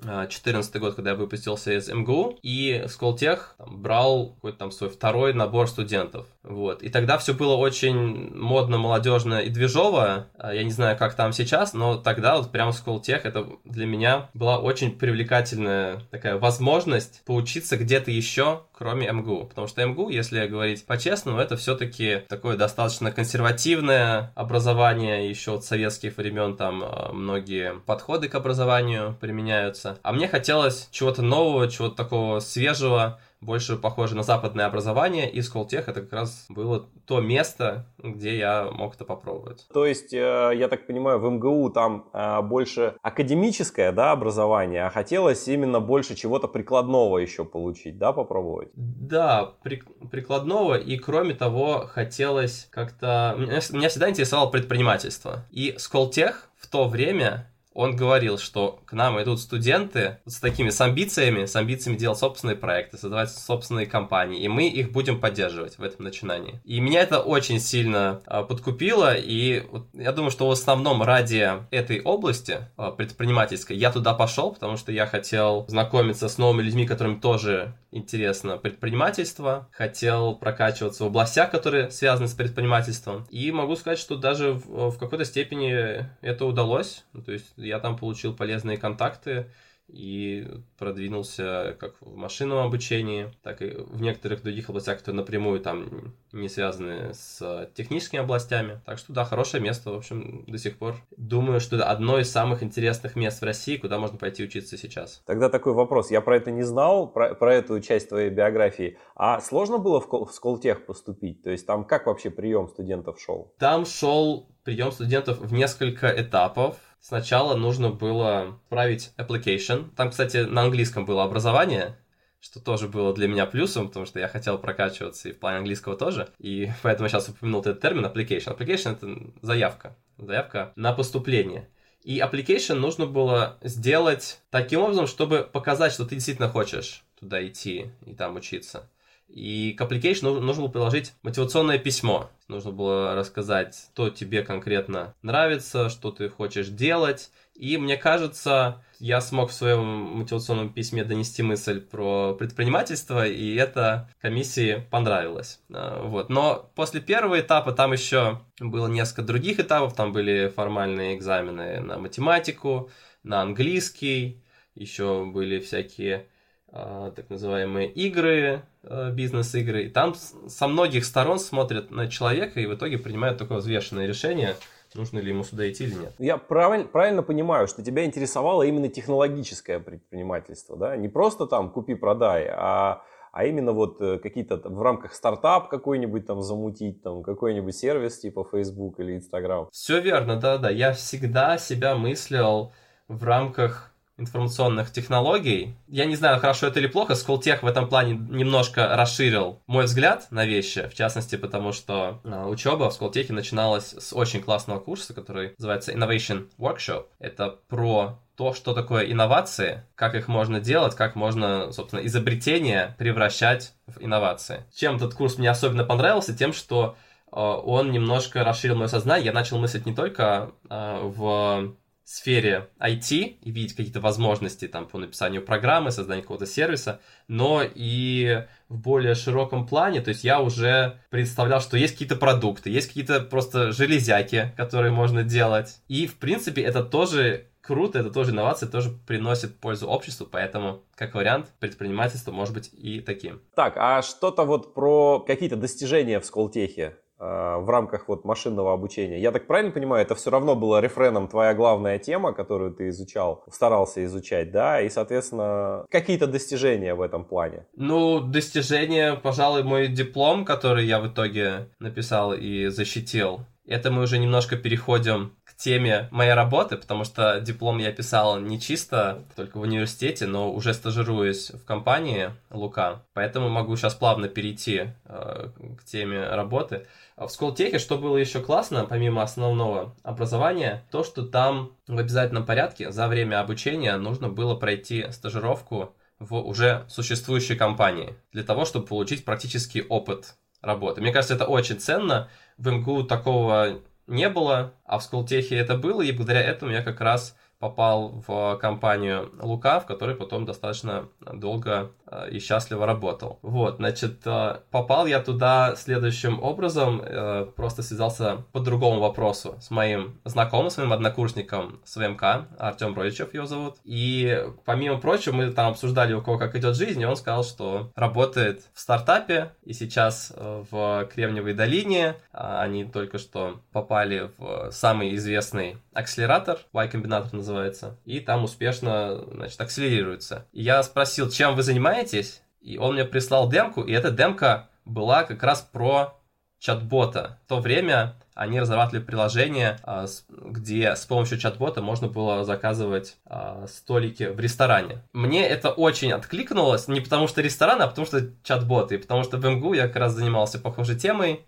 2014 0.03 0.77
год, 0.77 0.95
когда 0.95 1.11
я 1.11 1.17
выпустился 1.17 1.73
из 1.73 1.89
МГУ. 1.89 2.39
И 2.43 2.85
Сколтех 2.89 3.55
брал 3.59 4.35
какой-то 4.35 4.59
там 4.59 4.71
свой 4.71 4.91
второй 4.91 5.33
набор 5.33 5.69
студентов. 5.69 6.27
Вот. 6.43 6.83
И 6.83 6.89
тогда 6.89 7.19
все 7.19 7.35
было 7.35 7.55
очень 7.55 8.35
модно, 8.35 8.79
молодежно 8.79 9.41
и 9.41 9.49
движово. 9.49 10.27
А, 10.37 10.53
я 10.53 10.65
не 10.65 10.73
знаю, 10.73 10.99
как 10.99 11.15
там 11.15 11.33
сейчас, 11.33 11.73
но 11.73 11.97
тогда 11.97 12.37
вот 12.37 12.51
прямо 12.51 12.73
Сколтех 12.73 13.25
это 13.25 13.47
для 13.65 13.87
меня 13.87 14.29
была 14.35 14.59
очень 14.59 14.91
привлекательная 14.91 16.01
такая 16.11 16.39
возможность 16.39 17.23
поучиться 17.25 17.77
где-то 17.77 18.11
еще, 18.11 18.63
кроме 18.73 19.11
МГУ. 19.11 19.47
Потому 19.47 19.69
что 19.69 19.85
МГУ, 19.85 20.09
если 20.09 20.45
говорить 20.47 20.85
по-честному, 20.85 21.39
это 21.39 21.57
все-таки 21.57 22.23
такое 22.29 22.57
достаточно 22.57 23.13
консервативное 23.13 24.33
образование. 24.35 25.29
Еще 25.29 25.55
от 25.55 25.65
советских 25.65 26.17
времен 26.17 26.57
там 26.57 26.83
а, 26.85 27.13
многие 27.13 27.75
подходы 27.87 28.29
к 28.29 28.35
образованию 28.35 29.17
применяются. 29.21 29.92
А 30.03 30.13
мне 30.13 30.29
хотелось 30.29 30.89
чего-то 30.91 31.23
нового, 31.23 31.69
чего-то 31.69 31.97
такого 31.97 32.41
свежего, 32.41 33.19
больше 33.43 33.77
похоже 33.77 34.15
на 34.15 34.23
западное 34.23 34.67
образование, 34.67 35.29
и 35.29 35.43
Сколтех 35.43 35.89
это 35.89 36.01
как 36.01 36.13
раз 36.13 36.47
было 36.49 36.87
то 37.07 37.21
место, 37.21 37.87
где 37.99 38.39
я 38.39 38.71
мог 38.71 38.95
это 38.95 39.05
попробовать. 39.05 39.67
То 39.75 39.85
есть, 39.85 40.15
э, 40.15 40.53
я 40.55 40.69
так 40.69 40.87
понимаю, 40.87 41.19
в 41.19 41.29
МГУ 41.29 41.71
там 41.71 42.09
э, 42.13 42.41
больше 42.43 42.95
академическое 43.03 43.91
да, 43.93 44.13
образование, 44.13 44.85
а 44.85 44.91
хотелось 44.91 45.49
именно 45.49 45.81
больше 45.81 46.15
чего-то 46.15 46.47
прикладного 46.47 47.19
еще 47.19 47.45
получить, 47.45 47.99
да, 47.99 48.13
попробовать? 48.13 48.71
Да, 48.75 49.55
при, 49.63 49.83
прикладного, 50.11 50.77
и 50.79 50.97
кроме 50.97 51.35
того, 51.35 51.89
хотелось 51.89 52.69
как-то... 52.71 53.35
Меня, 53.37 53.61
меня 53.73 53.89
всегда 53.89 54.09
интересовало 54.09 54.51
предпринимательство. 54.51 55.47
И 55.51 55.75
Сколтех 55.79 56.49
в 56.57 56.69
то 56.69 56.87
время 56.87 57.52
он 57.75 57.97
говорил, 57.97 58.39
что 58.39 58.81
к 58.85 58.93
нам 58.93 59.21
идут 59.23 59.41
студенты 59.41 60.19
с 60.27 60.41
такими 60.41 60.71
с 60.71 60.81
амбициями, 60.81 61.47
с 61.47 61.57
амбициями 61.57 61.97
делать 61.97 62.19
собственные 62.19 62.57
проекты, 62.57 62.99
создавать 62.99 63.31
собственные 63.31 63.87
компании, 63.87 64.43
и 64.43 64.49
мы 64.49 64.69
их 64.69 64.93
будем 64.93 65.21
поддерживать 65.21 65.79
в 65.79 65.83
этом 65.83 66.05
начинании. 66.05 66.61
И 66.65 66.81
меня 66.81 67.01
это 67.01 67.21
очень 67.21 67.61
сильно 67.61 68.23
а, 68.27 68.43
подкупило, 68.43 69.15
и 69.15 69.65
я 69.95 70.13
думаю, 70.13 70.31
что 70.31 70.49
в 70.49 70.51
основном 70.51 71.03
ради 71.03 71.51
этой 71.71 72.01
области 72.01 72.69
а, 72.77 72.91
предпринимательской 72.91 73.77
я 73.77 73.91
туда 73.93 74.15
пошел, 74.15 74.53
потому 74.53 74.77
что 74.77 74.93
я 74.93 75.07
хотел 75.07 75.67
знакомиться 75.69 76.29
с 76.29 76.39
новыми 76.39 76.63
людьми, 76.63 76.87
которым 76.87 77.21
тоже 77.21 77.75
интересно 77.91 78.57
предпринимательство, 78.57 79.69
хотел 79.71 80.35
прокачиваться 80.35 81.05
в 81.05 81.09
областях, 81.09 81.51
которые 81.51 81.91
связаны 81.91 82.27
с 82.27 82.33
предпринимательством, 82.33 83.27
и 83.31 83.53
могу 83.53 83.77
сказать, 83.77 83.99
что 83.99 84.17
даже 84.17 84.55
в, 84.55 84.91
в 84.91 84.99
какой-то 84.99 85.25
степени 85.25 86.07
это 86.23 86.47
удалось, 86.47 87.05
то 87.25 87.33
есть 87.33 87.53
я 87.63 87.79
там 87.79 87.97
получил 87.97 88.35
полезные 88.35 88.77
контакты 88.77 89.51
и 89.89 90.49
продвинулся 90.79 91.77
как 91.79 91.95
в 92.01 92.17
машинном 92.17 92.59
обучении, 92.59 93.31
так 93.43 93.61
и 93.61 93.71
в 93.71 94.01
некоторых 94.01 94.43
других 94.43 94.71
областях, 94.71 94.99
которые 94.99 95.21
напрямую 95.21 95.61
там 95.61 96.15
не 96.33 96.49
связаны 96.49 97.13
с 97.13 97.71
техническими 97.75 98.23
областями. 98.23 98.81
Так 98.87 98.99
что 98.99 99.13
да, 99.13 99.25
хорошее 99.25 99.63
место, 99.63 99.91
в 99.91 99.95
общем, 99.95 100.45
до 100.47 100.57
сих 100.57 100.79
пор. 100.79 100.95
Думаю, 101.17 101.61
что 101.61 101.77
это 101.77 101.91
одно 101.91 102.19
из 102.19 102.31
самых 102.31 102.63
интересных 102.63 103.17
мест 103.17 103.41
в 103.41 103.45
России, 103.45 103.77
куда 103.77 103.99
можно 103.99 104.17
пойти 104.17 104.45
учиться 104.45 104.79
сейчас. 104.79 105.23
Тогда 105.27 105.51
такой 105.51 105.75
вопрос. 105.75 106.11
Я 106.11 106.23
про 106.23 106.37
это 106.37 106.51
не 106.51 106.63
знал, 106.63 107.07
про, 107.09 107.35
про 107.35 107.55
эту 107.55 107.79
часть 107.81 108.09
твоей 108.09 108.31
биографии. 108.31 108.97
А 109.15 109.41
сложно 109.41 109.77
было 109.77 110.01
в, 110.01 110.09
в 110.11 110.33
Сколтех 110.33 110.87
поступить? 110.87 111.43
То 111.43 111.51
есть 111.51 111.67
там 111.67 111.85
как 111.85 112.07
вообще 112.07 112.31
прием 112.31 112.69
студентов 112.69 113.21
шел? 113.21 113.53
Там 113.59 113.85
шел 113.85 114.49
прием 114.65 114.93
студентов 114.93 115.39
в 115.39 115.53
несколько 115.53 116.09
этапов. 116.09 116.77
Сначала 117.03 117.57
нужно 117.57 117.91
было 117.91 118.61
править 118.69 119.13
application. 119.19 119.91
Там, 119.97 120.11
кстати, 120.11 120.37
на 120.37 120.63
английском 120.63 121.05
было 121.05 121.25
образование, 121.25 121.99
что 122.39 122.61
тоже 122.61 122.87
было 122.87 123.13
для 123.13 123.27
меня 123.27 123.45
плюсом, 123.45 123.89
потому 123.89 124.07
что 124.07 124.21
я 124.21 124.29
хотел 124.29 124.57
прокачиваться 124.57 125.29
и 125.29 125.33
в 125.33 125.41
плане 125.41 125.59
английского 125.59 125.97
тоже. 125.97 126.29
И 126.39 126.71
поэтому 126.83 127.09
сейчас 127.09 127.29
упомянул 127.29 127.61
этот 127.61 127.81
термин 127.81 128.07
application. 128.07 128.57
Application— 128.57 128.93
это 128.93 129.33
заявка. 129.45 129.97
Заявка 130.17 130.73
на 130.77 130.93
поступление. 130.93 131.69
И 132.05 132.21
application 132.21 132.75
нужно 132.75 133.07
было 133.07 133.59
сделать 133.63 134.41
таким 134.51 134.83
образом, 134.83 135.09
чтобы 135.09 135.49
показать, 135.53 135.93
что 135.93 136.05
ты 136.05 136.15
действительно 136.15 136.49
хочешь 136.49 137.03
туда 137.19 137.45
идти 137.45 137.91
и 138.07 138.15
там 138.15 138.37
учиться. 138.37 138.89
И 139.33 139.73
к 139.73 139.81
application 139.81 140.41
нужно 140.41 140.65
было 140.65 140.71
приложить 140.71 141.15
мотивационное 141.23 141.79
письмо. 141.79 142.31
Нужно 142.49 142.71
было 142.71 143.15
рассказать, 143.15 143.89
что 143.95 144.11
тебе 144.11 144.43
конкретно 144.43 145.15
нравится, 145.23 145.89
что 145.89 146.11
ты 146.11 146.29
хочешь 146.29 146.69
делать. 146.69 147.31
И 147.55 147.79
мне 147.79 147.97
кажется, 147.97 148.85
я 148.99 149.23
смог 149.23 149.51
в 149.51 149.55
своем 149.55 149.85
мотивационном 150.19 150.71
письме 150.71 151.03
донести 151.03 151.43
мысль 151.43 151.81
про 151.81 152.35
предпринимательство, 152.35 153.27
и 153.27 153.55
это 153.55 154.11
комиссии 154.21 154.87
понравилось. 154.91 155.61
А, 155.73 156.03
вот. 156.07 156.29
Но 156.29 156.71
после 156.75 157.01
первого 157.01 157.41
этапа 157.41 157.73
там 157.73 157.93
еще 157.93 158.43
было 158.61 158.87
несколько 158.87 159.23
других 159.23 159.61
этапов. 159.61 159.95
Там 159.95 160.13
были 160.13 160.53
формальные 160.55 161.17
экзамены 161.17 161.81
на 161.81 161.99
математику, 161.99 162.91
на 163.23 163.41
английский, 163.41 164.43
еще 164.75 165.25
были 165.25 165.59
всякие 165.59 166.27
так 166.73 167.29
называемые 167.29 167.91
игры, 167.91 168.63
а, 168.83 169.11
бизнес-игры. 169.11 169.85
И 169.85 169.89
там 169.89 170.15
со 170.15 170.69
многих 170.69 171.05
сторон 171.05 171.39
смотрят 171.39 171.91
на 171.91 172.09
человека 172.09 172.61
и 172.61 172.67
в 172.67 172.75
итоге 172.75 172.99
принимают 172.99 173.39
такое 173.39 173.59
взвешенное 173.59 174.07
решение, 174.07 174.57
нужно 174.95 175.19
ли 175.19 175.29
ему 175.29 175.45
сюда 175.45 175.71
идти 175.71 175.85
или 175.85 175.95
нет. 175.95 176.15
Я 176.19 176.39
правиль, 176.39 176.85
правильно 176.85 177.23
понимаю, 177.23 177.69
что 177.69 177.83
тебя 177.83 178.05
интересовало 178.05 178.63
именно 178.63 178.89
технологическое 178.89 179.81
предпринимательство, 179.81 180.77
да? 180.77 180.97
Не 180.97 181.09
просто 181.09 181.47
там 181.47 181.71
купи-продай, 181.71 182.49
а 182.51 183.03
а 183.33 183.47
именно 183.47 183.73
вот 183.73 183.99
э, 184.03 184.19
какие-то 184.19 184.57
в 184.57 184.83
рамках 184.83 185.15
стартап 185.15 185.71
какой-нибудь 185.71 186.27
там 186.27 186.43
замутить, 186.43 187.03
там 187.03 187.23
какой-нибудь 187.23 187.75
сервис 187.75 188.19
типа 188.19 188.47
Facebook 188.51 189.01
или 189.01 189.17
Instagram. 189.17 189.69
Все 189.73 190.01
верно, 190.01 190.37
да-да. 190.37 190.69
Я 190.69 190.93
всегда 190.93 191.57
себя 191.57 191.95
мыслил 191.97 192.73
в 193.09 193.25
рамках 193.25 193.92
информационных 194.19 194.93
технологий. 194.93 195.75
Я 195.89 196.05
не 196.05 196.17
знаю, 196.17 196.39
хорошо 196.41 196.67
это 196.67 196.79
или 196.81 196.87
плохо, 196.87 197.15
Сколтех 197.15 197.63
в 197.63 197.67
этом 197.67 197.89
плане 197.89 198.15
немножко 198.15 198.97
расширил 198.97 199.61
мой 199.67 199.85
взгляд 199.85 200.27
на 200.31 200.45
вещи, 200.45 200.89
в 200.89 200.95
частности, 200.95 201.37
потому 201.37 201.73
что 201.73 202.21
э, 202.25 202.45
учеба 202.45 202.91
в 202.91 202.95
Сколтехе 202.95 203.33
начиналась 203.33 203.95
с 203.95 204.13
очень 204.13 204.43
классного 204.43 204.81
курса, 204.81 205.15
который 205.15 205.55
называется 205.59 205.93
Innovation 205.93 206.49
Workshop. 206.59 207.07
Это 207.19 207.59
про 207.69 208.19
то, 208.37 208.55
что 208.55 208.75
такое 208.75 209.11
инновации, 209.11 209.85
как 209.95 210.15
их 210.15 210.29
можно 210.29 210.61
делать, 210.61 210.95
как 210.95 211.15
можно, 211.15 211.73
собственно, 211.73 212.05
изобретения 212.07 212.95
превращать 212.99 213.73
в 213.87 214.03
инновации. 214.03 214.65
Чем 214.75 214.97
этот 214.97 215.15
курс 215.15 215.39
мне 215.39 215.51
особенно 215.51 215.85
понравился? 215.85 216.37
Тем, 216.37 216.53
что 216.53 216.97
э, 217.27 217.41
он 217.41 217.93
немножко 217.93 218.45
расширил 218.45 218.77
мое 218.77 218.89
сознание. 218.89 219.27
Я 219.27 219.33
начал 219.33 219.59
мыслить 219.59 219.87
не 219.87 219.95
только 219.95 220.53
э, 220.69 221.01
в 221.03 221.75
сфере 222.13 222.69
IT 222.79 223.39
и 223.41 223.51
видеть 223.51 223.75
какие-то 223.75 224.01
возможности 224.01 224.69
там 224.69 224.87
по 224.87 224.99
написанию 224.99 225.43
программы, 225.43 225.91
созданию 225.91 226.23
какого-то 226.23 226.47
сервиса, 226.47 227.01
но 227.27 227.63
и 227.63 228.45
в 228.69 228.79
более 228.79 229.15
широком 229.15 229.67
плане, 229.67 230.03
то 230.03 230.11
есть 230.11 230.23
я 230.23 230.41
уже 230.41 231.01
представлял, 231.09 231.61
что 231.61 231.79
есть 231.79 231.95
какие-то 231.95 232.17
продукты, 232.17 232.69
есть 232.69 232.89
какие-то 232.89 233.21
просто 233.21 233.73
железяки, 233.73 234.53
которые 234.59 234.93
можно 234.93 235.23
делать. 235.23 235.79
И, 235.89 236.07
в 236.07 236.17
принципе, 236.17 236.61
это 236.63 236.85
тоже 236.85 237.47
круто, 237.63 237.99
это 238.01 238.11
тоже 238.11 238.33
инновация, 238.33 238.69
тоже 238.69 238.91
приносит 238.91 239.59
пользу 239.59 239.89
обществу, 239.89 240.27
поэтому, 240.31 240.83
как 240.95 241.15
вариант, 241.15 241.49
предпринимательство 241.61 242.33
может 242.33 242.53
быть 242.53 242.71
и 242.73 243.01
таким. 243.01 243.41
Так, 243.55 243.75
а 243.77 244.03
что-то 244.03 244.45
вот 244.45 244.75
про 244.75 245.21
какие-то 245.21 245.57
достижения 245.57 246.21
в 246.21 246.27
Сколтехе 246.27 246.99
в 247.23 247.71
рамках 247.71 248.09
вот 248.09 248.25
машинного 248.25 248.73
обучения. 248.73 249.21
Я 249.21 249.31
так 249.31 249.47
правильно 249.47 249.71
понимаю, 249.71 250.03
это 250.03 250.17
все 250.17 250.31
равно 250.31 250.57
было 250.57 250.81
рефреном 250.81 251.29
твоя 251.29 251.55
главная 251.55 251.99
тема, 251.99 252.33
которую 252.33 252.75
ты 252.75 252.89
изучал, 252.89 253.45
старался 253.49 254.05
изучать, 254.05 254.51
да, 254.51 254.81
и, 254.81 254.89
соответственно, 254.89 255.87
какие-то 255.89 256.27
достижения 256.27 256.95
в 256.95 257.01
этом 257.01 257.25
плане? 257.25 257.67
Ну, 257.77 258.21
достижения, 258.21 259.15
пожалуй, 259.15 259.63
мой 259.63 259.87
диплом, 259.87 260.45
который 260.45 260.85
я 260.85 260.99
в 260.99 261.07
итоге 261.07 261.69
написал 261.79 262.33
и 262.35 262.67
защитил. 262.67 263.41
Это 263.73 263.91
мы 263.91 264.03
уже 264.03 264.19
немножко 264.19 264.57
переходим 264.57 265.33
теме 265.63 266.09
моей 266.11 266.33
работы, 266.33 266.77
потому 266.77 267.05
что 267.05 267.41
диплом 267.41 267.79
я 267.79 267.93
писал 267.93 268.41
не 268.41 268.61
чисто 268.61 269.23
только 269.37 269.59
в 269.59 269.61
университете, 269.61 270.27
но 270.27 270.53
уже 270.53 270.75
стажируясь 270.75 271.51
в 271.51 271.65
компании 271.65 272.31
Лука. 272.51 273.05
Поэтому 273.15 273.49
могу 273.49 273.77
сейчас 273.77 273.95
плавно 273.95 274.29
перейти 274.29 274.89
э, 275.05 275.51
к 275.79 275.85
теме 275.85 276.29
работы. 276.29 276.89
В 277.17 277.29
Сколтехе, 277.29 277.79
что 277.79 277.97
было 277.97 278.17
еще 278.17 278.41
классно, 278.41 278.87
помимо 278.87 279.23
основного 279.23 279.95
образования, 280.03 280.83
то, 280.91 281.05
что 281.05 281.23
там 281.23 281.77
в 281.87 281.97
обязательном 281.97 282.45
порядке 282.45 282.91
за 282.91 283.07
время 283.07 283.39
обучения 283.39 283.97
нужно 283.99 284.29
было 284.29 284.57
пройти 284.57 285.07
стажировку 285.13 285.95
в 286.19 286.35
уже 286.35 286.85
существующей 286.89 287.55
компании 287.55 288.17
для 288.33 288.43
того, 288.43 288.65
чтобы 288.65 288.87
получить 288.87 289.25
практический 289.25 289.83
опыт 289.83 290.35
работы. 290.63 291.01
Мне 291.01 291.13
кажется, 291.13 291.35
это 291.35 291.47
очень 291.47 291.79
ценно. 291.79 292.29
В 292.63 292.71
МГУ 292.71 293.03
такого 293.03 293.81
не 294.07 294.29
было, 294.29 294.75
а 294.85 295.01
в 295.01 295.03
Сколтехе 295.03 295.57
это 295.57 295.77
было, 295.77 296.01
и 296.01 296.13
благодаря 296.13 296.43
этому 296.43 296.71
я 296.71 296.81
как 296.85 297.01
раз 297.01 297.37
попал 297.63 298.25
в 298.27 298.59
компанию 298.61 299.31
Лука, 299.41 299.79
в 299.79 299.87
которой 299.87 300.17
потом 300.17 300.45
достаточно 300.45 301.09
долго 301.33 301.93
э, 302.09 302.31
и 302.33 302.41
счастливо 302.41 302.87
работал. 302.87 303.39
Вот, 303.43 303.77
значит, 303.77 304.27
э, 304.27 304.57
попал 304.73 305.07
я 305.07 305.21
туда 305.21 305.77
следующим 305.77 306.43
образом, 306.43 307.01
э, 307.01 307.47
просто 307.55 307.85
связался 307.85 308.39
по 308.51 308.59
другому 308.59 308.99
вопросу 308.99 309.59
с 309.61 309.71
моим 309.71 310.21
знакомым, 310.25 310.71
с 310.71 310.77
моим 310.77 310.93
однокурсником 310.93 311.81
с 311.85 311.95
ВМК, 311.95 312.49
Артем 312.59 312.95
Бродичев 312.95 313.33
его 313.33 313.47
зовут. 313.47 313.77
И, 313.85 314.45
помимо 314.65 314.99
прочего, 314.99 315.37
мы 315.37 315.53
там 315.53 315.71
обсуждали, 315.71 316.15
у 316.15 316.21
кого 316.21 316.39
как 316.39 316.57
идет 316.57 316.75
жизнь, 316.75 317.01
и 317.01 317.07
он 317.07 317.15
сказал, 317.15 317.45
что 317.45 317.93
работает 317.95 318.65
в 318.75 318.81
стартапе, 318.81 319.53
и 319.63 319.73
сейчас 319.73 320.33
в 320.37 321.09
Кремниевой 321.15 321.55
долине 321.55 322.17
они 322.33 322.85
только 322.85 323.19
что 323.19 323.61
попали 323.71 324.33
в 324.37 324.73
самый 324.73 325.15
известный 325.15 325.77
акселератор, 325.93 326.59
Y-комбинатор 326.73 327.33
называется, 327.33 327.99
и 328.05 328.21
там 328.21 328.45
успешно, 328.45 329.25
значит, 329.33 329.61
акселерируется. 329.61 330.47
И 330.53 330.63
я 330.63 330.83
спросил, 330.83 331.31
чем 331.31 331.55
вы 331.55 331.63
занимаетесь, 331.63 332.43
и 332.61 332.79
он 332.79 332.95
мне 332.95 333.05
прислал 333.05 333.49
демку, 333.49 333.83
и 333.83 333.93
эта 333.93 334.11
демка 334.11 334.69
была 334.85 335.25
как 335.25 335.43
раз 335.43 335.61
про 335.61 336.19
чат-бота. 336.63 337.41
В 337.45 337.49
то 337.49 337.59
время 337.59 338.15
они 338.35 338.61
разрабатывали 338.61 339.03
приложение, 339.03 339.79
а, 339.83 340.07
где 340.29 340.95
с 340.95 341.05
помощью 341.05 341.39
чат-бота 341.39 341.83
можно 341.83 342.07
было 342.07 342.45
заказывать 342.45 343.17
а, 343.27 343.67
столики 343.67 344.25
в 344.25 344.39
ресторане. 344.39 345.03
Мне 345.13 345.47
это 345.47 345.71
очень 345.71 346.13
откликнулось, 346.13 346.87
не 346.87 347.01
потому 347.01 347.27
что 347.27 347.43
ресторан, 347.43 347.83
а 347.83 347.89
потому 347.89 348.07
что 348.07 348.31
чат-боты. 348.45 348.99
Потому 348.99 349.25
что 349.25 349.39
в 349.39 349.45
МГУ 349.45 349.75
я 349.75 349.89
как 349.89 349.97
раз 349.97 350.13
занимался 350.13 350.61
похожей 350.61 350.97
темой, 350.97 351.45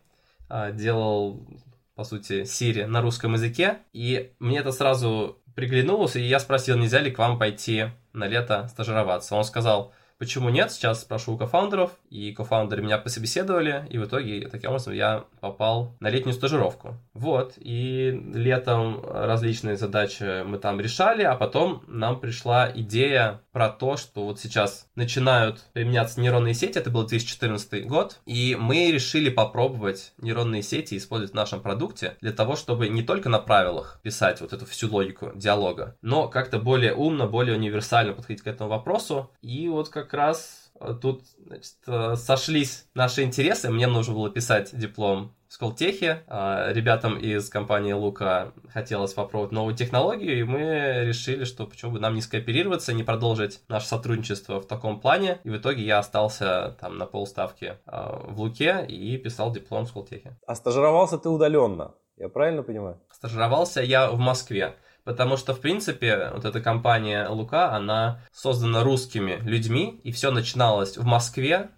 а, 0.49 0.73
делал 0.73 1.47
по 1.95 2.05
сути, 2.05 2.43
Siri 2.43 2.87
на 2.87 3.01
русском 3.01 3.35
языке, 3.35 3.79
и 3.93 4.33
мне 4.39 4.59
это 4.59 4.73
сразу 4.73 5.39
приглянулся, 5.55 6.19
и 6.19 6.25
я 6.25 6.41
спросил, 6.41 6.77
нельзя 6.77 7.01
ли 7.01 7.11
к 7.11 7.19
вам 7.19 7.39
пойти 7.39 7.87
на 8.13 8.27
лето 8.27 8.69
стажироваться. 8.69 9.37
Он 9.37 9.45
сказал, 9.45 9.93
Почему 10.17 10.49
нет? 10.49 10.71
Сейчас 10.71 11.03
спрошу 11.03 11.35
у 11.35 11.37
кофаундеров, 11.37 11.91
и 12.09 12.33
кофаундеры 12.33 12.83
меня 12.83 12.99
пособеседовали, 12.99 13.85
и 13.91 13.99
в 13.99 14.05
итоге 14.07 14.49
таким 14.49 14.71
образом 14.71 14.95
я 14.95 15.25
попал 15.45 15.95
на 16.01 16.09
летнюю 16.09 16.33
стажировку. 16.33 16.97
Вот, 17.13 17.53
и 17.57 18.11
летом 18.33 19.05
различные 19.05 19.77
задачи 19.77 20.43
мы 20.43 20.57
там 20.57 20.81
решали, 20.81 21.23
а 21.23 21.35
потом 21.35 21.83
нам 21.87 22.19
пришла 22.19 22.71
идея 22.75 23.43
про 23.53 23.69
то, 23.69 23.99
что 23.99 24.25
вот 24.25 24.41
сейчас 24.41 24.89
начинают 24.95 25.61
применяться 25.75 26.19
нейронные 26.21 26.55
сети, 26.55 26.79
это 26.79 26.91
был 26.91 27.07
2014 27.07 27.87
год, 27.87 28.21
и 28.25 28.57
мы 28.59 28.91
решили 28.91 29.29
попробовать 29.29 30.15
нейронные 30.17 30.63
сети 30.63 30.97
использовать 30.97 31.33
в 31.33 31.37
нашем 31.37 31.61
продукте 31.61 32.17
для 32.23 32.33
того, 32.33 32.57
чтобы 32.57 32.89
не 32.89 33.03
только 33.03 33.29
на 33.29 33.39
правилах 33.39 34.01
писать 34.03 34.41
вот 34.41 34.55
эту 34.55 34.65
всю 34.65 34.91
логику 34.91 35.33
диалога, 35.35 35.97
но 36.01 36.29
как-то 36.29 36.59
более 36.59 36.95
умно, 36.95 37.29
более 37.29 37.55
универсально 37.55 38.15
подходить 38.15 38.43
к 38.43 38.47
этому 38.47 38.71
вопросу, 38.71 39.31
и 39.43 39.69
вот 39.69 39.91
как 39.91 40.15
раз 40.15 40.64
тут 41.01 41.25
значит, 41.47 41.75
э, 41.87 42.17
сошлись 42.17 42.87
наши 42.95 43.23
интересы. 43.23 43.71
Мне 43.71 43.87
нужно 43.87 44.15
было 44.15 44.31
писать 44.31 44.77
диплом 44.77 45.35
в 45.49 45.53
Сколтехе. 45.53 46.25
А 46.27 46.73
ребятам 46.73 47.17
из 47.17 47.49
компании 47.49 47.93
Лука 47.93 48.53
хотелось 48.73 49.15
попробовать 49.15 49.53
новую 49.53 49.77
технологию, 49.77 50.39
и 50.39 50.43
мы 50.43 51.05
решили, 51.07 51.45
что 51.45 51.67
почему 51.67 51.93
бы 51.93 52.01
нам 52.01 52.15
не 52.15 52.23
скооперироваться, 52.23 52.93
не 52.93 53.05
продолжить 53.05 53.61
наше 53.69 53.87
сотрудничество 53.87 54.61
в 54.61 54.67
таком 54.67 55.01
плане. 55.01 55.39
И 55.45 55.51
в 55.51 55.57
итоге 55.57 55.85
я 55.85 55.99
остался 55.99 56.77
там 56.81 56.99
на 56.99 57.07
полставки 57.07 57.79
а, 57.87 58.19
в 58.29 58.41
Луке 58.41 58.85
и 58.89 59.17
писал 59.17 59.53
диплом 59.53 59.85
в 59.85 59.89
Сколтехе. 59.89 60.37
А 60.47 60.55
стажировался 60.55 61.19
ты 61.19 61.29
удаленно, 61.29 61.95
я 62.17 62.29
правильно 62.29 62.63
понимаю? 62.63 63.01
Стажировался 63.11 63.83
я 63.83 64.11
в 64.11 64.19
Москве. 64.19 64.77
Потому 65.05 65.37
что, 65.37 65.55
в 65.55 65.61
принципе, 65.61 66.31
вот 66.33 66.45
эта 66.47 66.61
компания 66.61 67.29
Лука, 67.29 67.73
она 67.73 68.21
создана 68.33 68.83
русскими 68.83 69.39
людьми, 69.43 70.01
и 70.03 70.13
все 70.13 70.31
начиналось 70.31 70.97
в 70.97 71.05
Москве, 71.05 71.69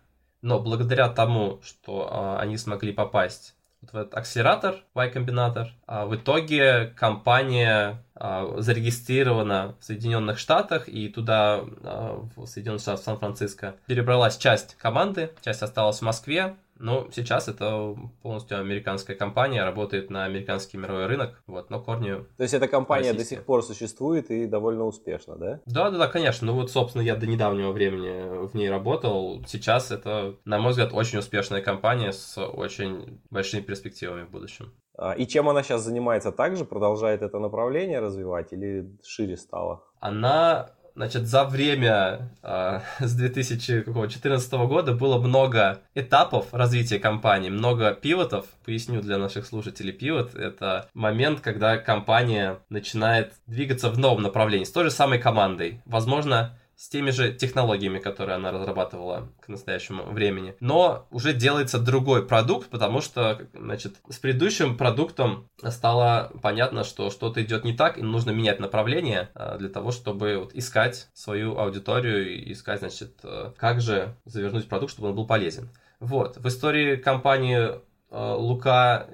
но 0.43 0.61
благодаря 0.61 1.09
тому, 1.09 1.61
что 1.63 2.09
а, 2.11 2.39
они 2.41 2.57
смогли 2.57 2.93
попасть 2.93 3.57
вот 3.83 3.93
в 3.93 3.97
этот 3.97 4.15
акселератор, 4.15 4.77
Y-комбинатор, 4.95 5.73
а 5.87 6.07
в 6.07 6.15
итоге 6.15 6.87
компания 6.97 8.05
а, 8.15 8.61
зарегистрирована 8.61 9.75
в 9.81 9.85
Соединенных 9.85 10.39
Штатах, 10.39 10.89
и 10.89 11.09
туда, 11.09 11.65
а, 11.83 12.25
в 12.37 12.47
Соединенных 12.47 12.81
Штатах, 12.81 13.01
в 13.01 13.05
Сан-Франциско, 13.05 13.75
перебралась 13.87 14.37
часть 14.37 14.77
команды, 14.77 15.33
часть 15.45 15.63
осталась 15.63 15.99
в 15.99 16.03
Москве, 16.03 16.55
ну, 16.79 17.09
сейчас 17.13 17.49
это 17.49 17.97
полностью 18.23 18.59
американская 18.61 19.17
компания, 19.17 19.65
работает 19.65 20.11
на 20.11 20.25
американский 20.25 20.77
мировой 20.77 21.07
рынок, 21.07 21.43
вот, 21.47 21.71
но 21.71 21.81
корни 21.81 22.15
То 22.37 22.43
есть 22.43 22.55
эта 22.55 22.69
компания 22.69 23.11
российские. 23.11 23.37
до 23.37 23.41
сих 23.41 23.47
пор 23.47 23.63
существует 23.63 24.31
и 24.31 24.47
довольно 24.47 24.85
успешно, 24.85 25.37
да? 25.37 25.61
Да, 25.67 25.91
да, 25.91 25.99
да, 25.99 26.09
конечно. 26.09 26.47
Ну 26.47 26.55
вот, 26.55 26.71
собственно, 26.71 27.03
я 27.03 27.17
до 27.17 27.27
недавнего 27.27 27.73
времени 27.73 28.47
в 28.47 28.55
ней 28.55 28.71
работал. 28.71 29.43
Сейчас 29.47 29.91
это, 29.91 30.37
на 30.45 30.59
мой 30.59 30.71
взгляд, 30.71 30.93
очень 30.93 31.19
успешная 31.19 31.63
компания 31.63 32.13
с 32.13 32.41
очень 32.41 33.21
большими 33.31 33.61
перспективами 33.61 34.25
в 34.25 34.31
будущем. 34.31 34.73
А, 34.99 35.13
и 35.13 35.27
чем 35.27 35.49
она 35.49 35.63
сейчас 35.63 35.83
занимается? 35.83 36.33
Также 36.33 36.65
продолжает 36.65 37.23
это 37.23 37.39
направление 37.39 38.01
развивать 38.01 38.53
или 38.53 38.91
шире 39.05 39.37
стала? 39.37 39.85
Она 40.01 40.71
значит, 40.97 41.27
за 41.27 41.45
время 41.45 42.31
э, 42.43 42.81
с 42.99 43.15
2014 43.15 44.53
года 44.53 44.93
было 44.93 45.19
много 45.19 45.81
этапов 45.95 46.53
развития 46.53 46.99
компании, 46.99 47.51
много 47.51 47.93
пивотов. 47.93 48.47
Поясню 48.65 49.03
для 49.03 49.19
наших 49.19 49.47
слушателей, 49.47 49.93
пивот— 49.93 50.35
это 50.35 50.89
момент, 50.95 51.41
когда 51.41 51.77
компания 51.77 52.59
начинает 52.71 53.35
двигаться 53.47 53.91
в 53.91 53.99
новом 53.99 54.23
направлении 54.23 54.65
с 54.65 54.73
той 54.73 54.85
же 54.85 54.91
самой 54.91 55.19
командой. 55.19 55.81
Возможно, 55.85 56.59
с 56.77 56.91
теми 56.91 57.11
же 57.11 57.33
технологиями, 57.33 57.99
которые 57.99 58.37
она 58.37 58.53
разрабатывала 58.53 59.33
к 59.41 59.49
настоящему 59.49 60.05
времени. 60.05 60.55
Но 60.61 61.07
уже 61.11 61.33
делается 61.33 61.79
другой 61.79 62.27
продукт, 62.27 62.69
потому 62.69 63.01
что, 63.01 63.41
значит, 63.55 63.97
с 64.11 64.19
предыдущим 64.19 64.77
продуктом 64.77 65.49
стало 65.63 66.31
понятно, 66.43 66.85
что 66.85 67.11
что-то 67.11 67.43
идет 67.43 67.65
не 67.65 67.75
так, 67.75 67.97
и 67.97 68.03
нужно 68.03 68.31
менять 68.31 68.61
направление 68.61 69.31
а, 69.35 69.57
для 69.57 69.71
того, 69.71 69.91
чтобы 69.91 70.37
вот 70.37 70.55
искать 70.55 71.09
свою 71.15 71.59
аудиторию 71.59 72.37
и 72.37 72.53
искать, 72.53 72.81
значит, 72.81 73.21
э, 73.23 73.53
как 73.57 73.81
же 73.81 74.15
завернуть 74.27 74.69
продукт, 74.69 74.93
чтобы 74.93 75.09
он 75.09 75.17
был 75.17 75.27
полезен. 75.27 75.71
Вот. 75.99 76.37
В 76.37 76.47
истории 76.47 76.97
компании 76.97 77.71
э, 77.71 77.81
Лука 78.11 79.09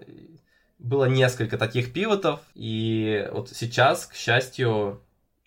было 0.80 1.04
несколько 1.04 1.58
таких 1.58 1.92
пивотов, 1.92 2.40
и 2.54 3.28
вот 3.32 3.50
сейчас, 3.50 4.06
к 4.06 4.14
счастью, 4.14 5.00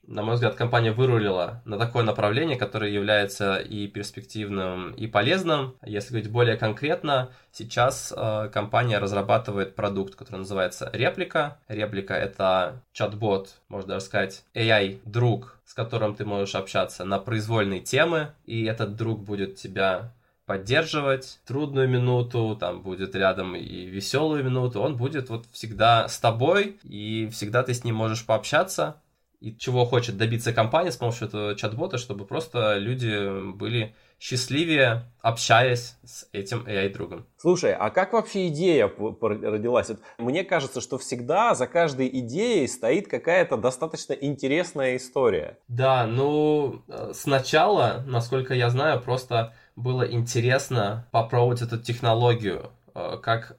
на 0.07 0.23
мой 0.23 0.35
взгляд, 0.35 0.55
компания 0.55 0.91
вырулила 0.91 1.61
на 1.65 1.77
такое 1.77 2.03
направление, 2.03 2.57
которое 2.57 2.91
является 2.91 3.57
и 3.57 3.87
перспективным, 3.87 4.91
и 4.91 5.07
полезным. 5.07 5.75
Если 5.83 6.09
говорить 6.09 6.31
более 6.31 6.57
конкретно, 6.57 7.29
сейчас 7.51 8.13
э, 8.15 8.49
компания 8.53 8.99
разрабатывает 8.99 9.75
продукт, 9.75 10.15
который 10.15 10.39
называется 10.39 10.89
Реплика. 10.93 11.57
Реплика— 11.67 12.13
это 12.15 12.81
чат-бот, 12.93 13.55
можно 13.67 13.89
даже 13.89 14.05
сказать, 14.05 14.43
AI-друг, 14.53 15.59
с 15.65 15.73
которым 15.73 16.15
ты 16.15 16.25
можешь 16.25 16.55
общаться 16.55 17.05
на 17.05 17.19
произвольные 17.19 17.81
темы, 17.81 18.29
и 18.45 18.65
этот 18.65 18.95
друг 18.95 19.23
будет 19.23 19.55
тебя 19.55 20.11
поддерживать 20.45 21.39
трудную 21.47 21.89
минуту, 21.89 22.55
там 22.59 22.81
будет 22.81 23.15
рядом 23.15 23.55
и 23.55 23.85
веселую 23.85 24.43
минуту, 24.43 24.79
он 24.79 24.95
будет 24.95 25.29
вот 25.29 25.45
всегда 25.51 26.07
с 26.07 26.19
тобой, 26.19 26.77
и 26.83 27.27
всегда 27.31 27.63
ты 27.63 27.73
с 27.73 27.83
ним 27.83 27.95
можешь 27.95 28.25
пообщаться, 28.25 29.01
и 29.45 29.55
чего 29.55 29.85
хочет 29.85 30.17
добиться 30.17 30.53
компания 30.53 30.91
с 30.91 30.97
помощью 30.97 31.27
этого 31.27 31.55
чат-бота, 31.55 31.99
чтобы 31.99 32.25
просто 32.25 32.79
люди 32.79 33.53
были 33.53 33.93
счастливее, 34.17 35.03
общаясь 35.21 35.97
с 36.03 36.27
этим 36.31 36.63
AI-другом. 36.65 37.27
Слушай, 37.37 37.75
а 37.75 37.91
как 37.91 38.13
вообще 38.13 38.47
идея 38.47 38.87
родилась? 38.87 39.89
Вот 39.89 39.99
мне 40.17 40.43
кажется, 40.43 40.81
что 40.81 40.97
всегда 40.97 41.53
за 41.53 41.67
каждой 41.67 42.07
идеей 42.21 42.67
стоит 42.67 43.07
какая-то 43.07 43.55
достаточно 43.57 44.13
интересная 44.13 44.97
история. 44.97 45.59
Да, 45.67 46.07
ну, 46.07 46.81
э, 46.87 47.11
сначала, 47.13 48.03
насколько 48.07 48.55
я 48.55 48.71
знаю, 48.71 48.99
просто 48.99 49.53
было 49.75 50.11
интересно 50.11 51.07
попробовать 51.11 51.61
эту 51.61 51.77
технологию 51.77 52.71
э, 52.95 53.19
как 53.21 53.57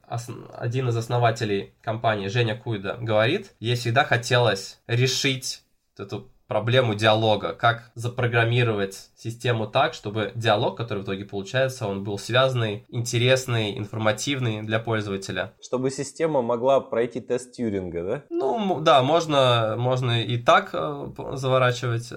один 0.52 0.88
из 0.88 0.96
основателей 0.96 1.74
компании 1.80 2.26
Женя 2.26 2.56
Куйда 2.56 2.96
говорит, 3.00 3.52
ей 3.60 3.76
всегда 3.76 4.02
хотелось 4.02 4.80
решить 4.88 5.62
эту 6.00 6.30
проблему 6.46 6.94
диалога, 6.94 7.54
как 7.54 7.90
запрограммировать 7.94 9.10
систему 9.16 9.66
так, 9.66 9.94
чтобы 9.94 10.32
диалог, 10.34 10.76
который 10.76 11.00
в 11.00 11.04
итоге 11.04 11.24
получается, 11.24 11.86
он 11.86 12.04
был 12.04 12.18
связанный, 12.18 12.84
интересный, 12.88 13.76
информативный 13.76 14.62
для 14.62 14.78
пользователя. 14.78 15.52
Чтобы 15.60 15.90
система 15.90 16.42
могла 16.42 16.80
пройти 16.80 17.20
тест 17.20 17.52
Тьюринга, 17.52 18.04
да? 18.04 18.22
Ну, 18.30 18.80
да, 18.80 19.02
можно, 19.02 19.74
можно 19.76 20.22
и 20.22 20.38
так 20.38 20.70
э, 20.72 21.08
заворачивать. 21.32 22.12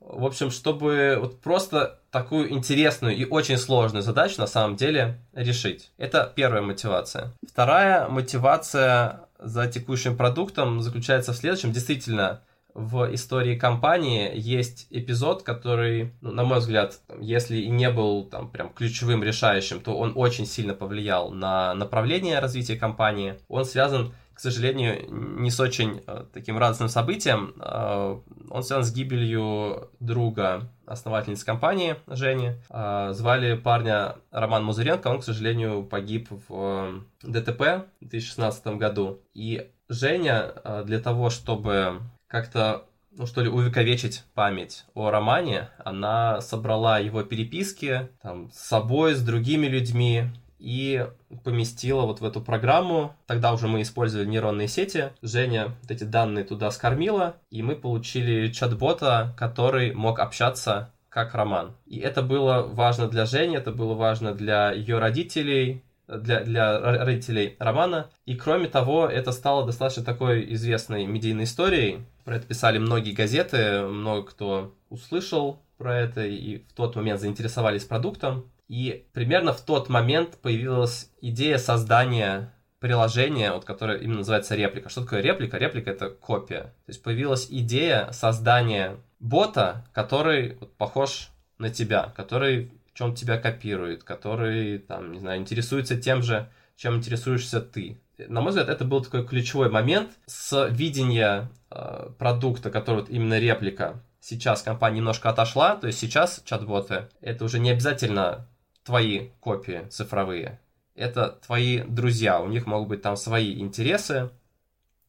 В 0.00 0.24
общем, 0.24 0.50
чтобы 0.50 1.18
вот 1.20 1.40
просто 1.40 2.00
такую 2.10 2.52
интересную 2.52 3.14
и 3.14 3.24
очень 3.24 3.58
сложную 3.58 4.02
задачу 4.02 4.40
на 4.40 4.46
самом 4.46 4.76
деле 4.76 5.20
решить. 5.34 5.92
Это 5.98 6.32
первая 6.34 6.62
мотивация. 6.62 7.34
Вторая 7.46 8.08
мотивация 8.08 9.28
за 9.38 9.66
текущим 9.68 10.16
продуктом 10.16 10.80
заключается 10.80 11.32
в 11.32 11.36
следующем. 11.36 11.72
Действительно, 11.72 12.40
в 12.74 13.12
истории 13.14 13.56
компании 13.56 14.30
есть 14.34 14.86
эпизод, 14.90 15.42
который, 15.42 16.12
ну, 16.20 16.32
на 16.32 16.44
мой 16.44 16.58
взгляд, 16.58 17.00
если 17.20 17.56
и 17.56 17.68
не 17.68 17.90
был 17.90 18.24
там 18.24 18.50
прям 18.50 18.70
ключевым, 18.70 19.22
решающим, 19.22 19.80
то 19.80 19.96
он 19.96 20.12
очень 20.14 20.46
сильно 20.46 20.74
повлиял 20.74 21.30
на 21.30 21.74
направление 21.74 22.38
развития 22.38 22.76
компании. 22.76 23.36
Он 23.48 23.64
связан, 23.64 24.14
к 24.34 24.40
сожалению, 24.40 25.06
не 25.10 25.50
с 25.50 25.60
очень 25.60 26.02
э, 26.06 26.24
таким 26.32 26.58
радостным 26.58 26.88
событием. 26.88 27.54
Э, 27.60 28.18
он 28.48 28.62
связан 28.62 28.84
с 28.84 28.92
гибелью 28.92 29.90
друга 30.00 30.70
основательницы 30.86 31.44
компании 31.44 31.96
Жени. 32.06 32.52
Э, 32.70 33.10
звали 33.12 33.56
парня 33.56 34.16
Роман 34.30 34.64
Музыренко. 34.64 35.08
Он, 35.08 35.20
к 35.20 35.24
сожалению, 35.24 35.84
погиб 35.84 36.28
в 36.48 37.02
ДТП 37.22 37.86
в 38.00 38.08
2016 38.08 38.66
году. 38.78 39.20
И 39.34 39.70
Женя 39.88 40.52
для 40.84 41.00
того, 41.00 41.30
чтобы 41.30 42.00
как-то 42.30 42.86
ну 43.16 43.26
что 43.26 43.42
ли, 43.42 43.48
увековечить 43.48 44.22
память 44.34 44.84
о 44.94 45.10
романе, 45.10 45.68
она 45.84 46.40
собрала 46.40 46.98
его 46.98 47.22
переписки 47.24 48.08
там, 48.22 48.50
с 48.52 48.60
собой, 48.60 49.14
с 49.14 49.22
другими 49.22 49.66
людьми 49.66 50.26
и 50.60 51.06
поместила 51.42 52.02
вот 52.02 52.20
в 52.20 52.24
эту 52.24 52.40
программу. 52.40 53.16
Тогда 53.26 53.52
уже 53.52 53.66
мы 53.66 53.82
использовали 53.82 54.28
нейронные 54.28 54.68
сети. 54.68 55.10
Женя 55.22 55.74
вот 55.82 55.90
эти 55.90 56.04
данные 56.04 56.44
туда 56.44 56.70
скормила, 56.70 57.36
и 57.50 57.62
мы 57.62 57.74
получили 57.74 58.52
чат-бота, 58.52 59.34
который 59.36 59.92
мог 59.92 60.20
общаться 60.20 60.92
как 61.08 61.34
роман. 61.34 61.72
И 61.86 61.98
это 61.98 62.22
было 62.22 62.62
важно 62.62 63.08
для 63.08 63.26
Жени, 63.26 63.56
это 63.56 63.72
было 63.72 63.94
важно 63.94 64.32
для 64.32 64.70
ее 64.70 64.98
родителей, 64.98 65.82
для, 66.06 66.40
для 66.40 66.78
родителей 66.78 67.56
романа. 67.58 68.10
И 68.26 68.36
кроме 68.36 68.68
того, 68.68 69.06
это 69.06 69.32
стало 69.32 69.66
достаточно 69.66 70.04
такой 70.04 70.52
известной 70.54 71.06
медийной 71.06 71.44
историей. 71.44 72.04
Про 72.30 72.36
это 72.36 72.46
писали 72.46 72.78
многие 72.78 73.10
газеты, 73.10 73.82
много 73.82 74.28
кто 74.28 74.76
услышал 74.88 75.64
про 75.78 75.98
это 75.98 76.24
и 76.24 76.58
в 76.58 76.72
тот 76.74 76.94
момент 76.94 77.20
заинтересовались 77.20 77.82
продуктом. 77.82 78.48
И 78.68 79.04
примерно 79.12 79.52
в 79.52 79.60
тот 79.62 79.88
момент 79.88 80.36
появилась 80.40 81.10
идея 81.20 81.58
создания 81.58 82.54
приложения, 82.78 83.50
вот, 83.50 83.64
которое 83.64 83.98
именно 83.98 84.18
называется 84.18 84.54
реплика. 84.54 84.88
Что 84.90 85.00
такое 85.00 85.22
реплика? 85.22 85.58
Реплика— 85.58 85.90
это 85.90 86.08
копия. 86.08 86.72
То 86.86 86.90
есть 86.90 87.02
появилась 87.02 87.48
идея 87.50 88.12
создания 88.12 88.98
бота, 89.18 89.84
который 89.92 90.56
вот, 90.60 90.72
похож 90.76 91.30
на 91.58 91.68
тебя, 91.68 92.12
который 92.16 92.70
чем 92.94 93.16
тебя 93.16 93.38
копирует, 93.38 94.04
который, 94.04 94.78
там, 94.78 95.10
не 95.10 95.18
знаю, 95.18 95.40
интересуется 95.40 96.00
тем 96.00 96.22
же, 96.22 96.48
чем 96.76 96.94
интересуешься 96.94 97.60
ты. 97.60 97.98
На 98.28 98.40
мой 98.40 98.50
взгляд, 98.50 98.68
это 98.68 98.84
был 98.84 99.02
такой 99.02 99.26
ключевой 99.26 99.70
момент 99.70 100.10
с 100.26 100.68
видения 100.68 101.50
э, 101.70 102.10
продукта, 102.18 102.70
который 102.70 103.00
вот 103.00 103.10
именно 103.10 103.38
реплика. 103.38 104.02
Сейчас 104.20 104.62
компания 104.62 104.98
немножко 104.98 105.30
отошла, 105.30 105.76
то 105.76 105.86
есть 105.86 105.98
сейчас 105.98 106.42
чат-боты 106.44 107.08
это 107.20 107.44
уже 107.44 107.58
не 107.58 107.70
обязательно 107.70 108.46
твои 108.84 109.28
копии 109.40 109.86
цифровые, 109.88 110.60
это 110.94 111.38
твои 111.46 111.80
друзья, 111.82 112.40
у 112.40 112.48
них 112.48 112.66
могут 112.66 112.88
быть 112.88 113.02
там 113.02 113.16
свои 113.16 113.58
интересы, 113.60 114.30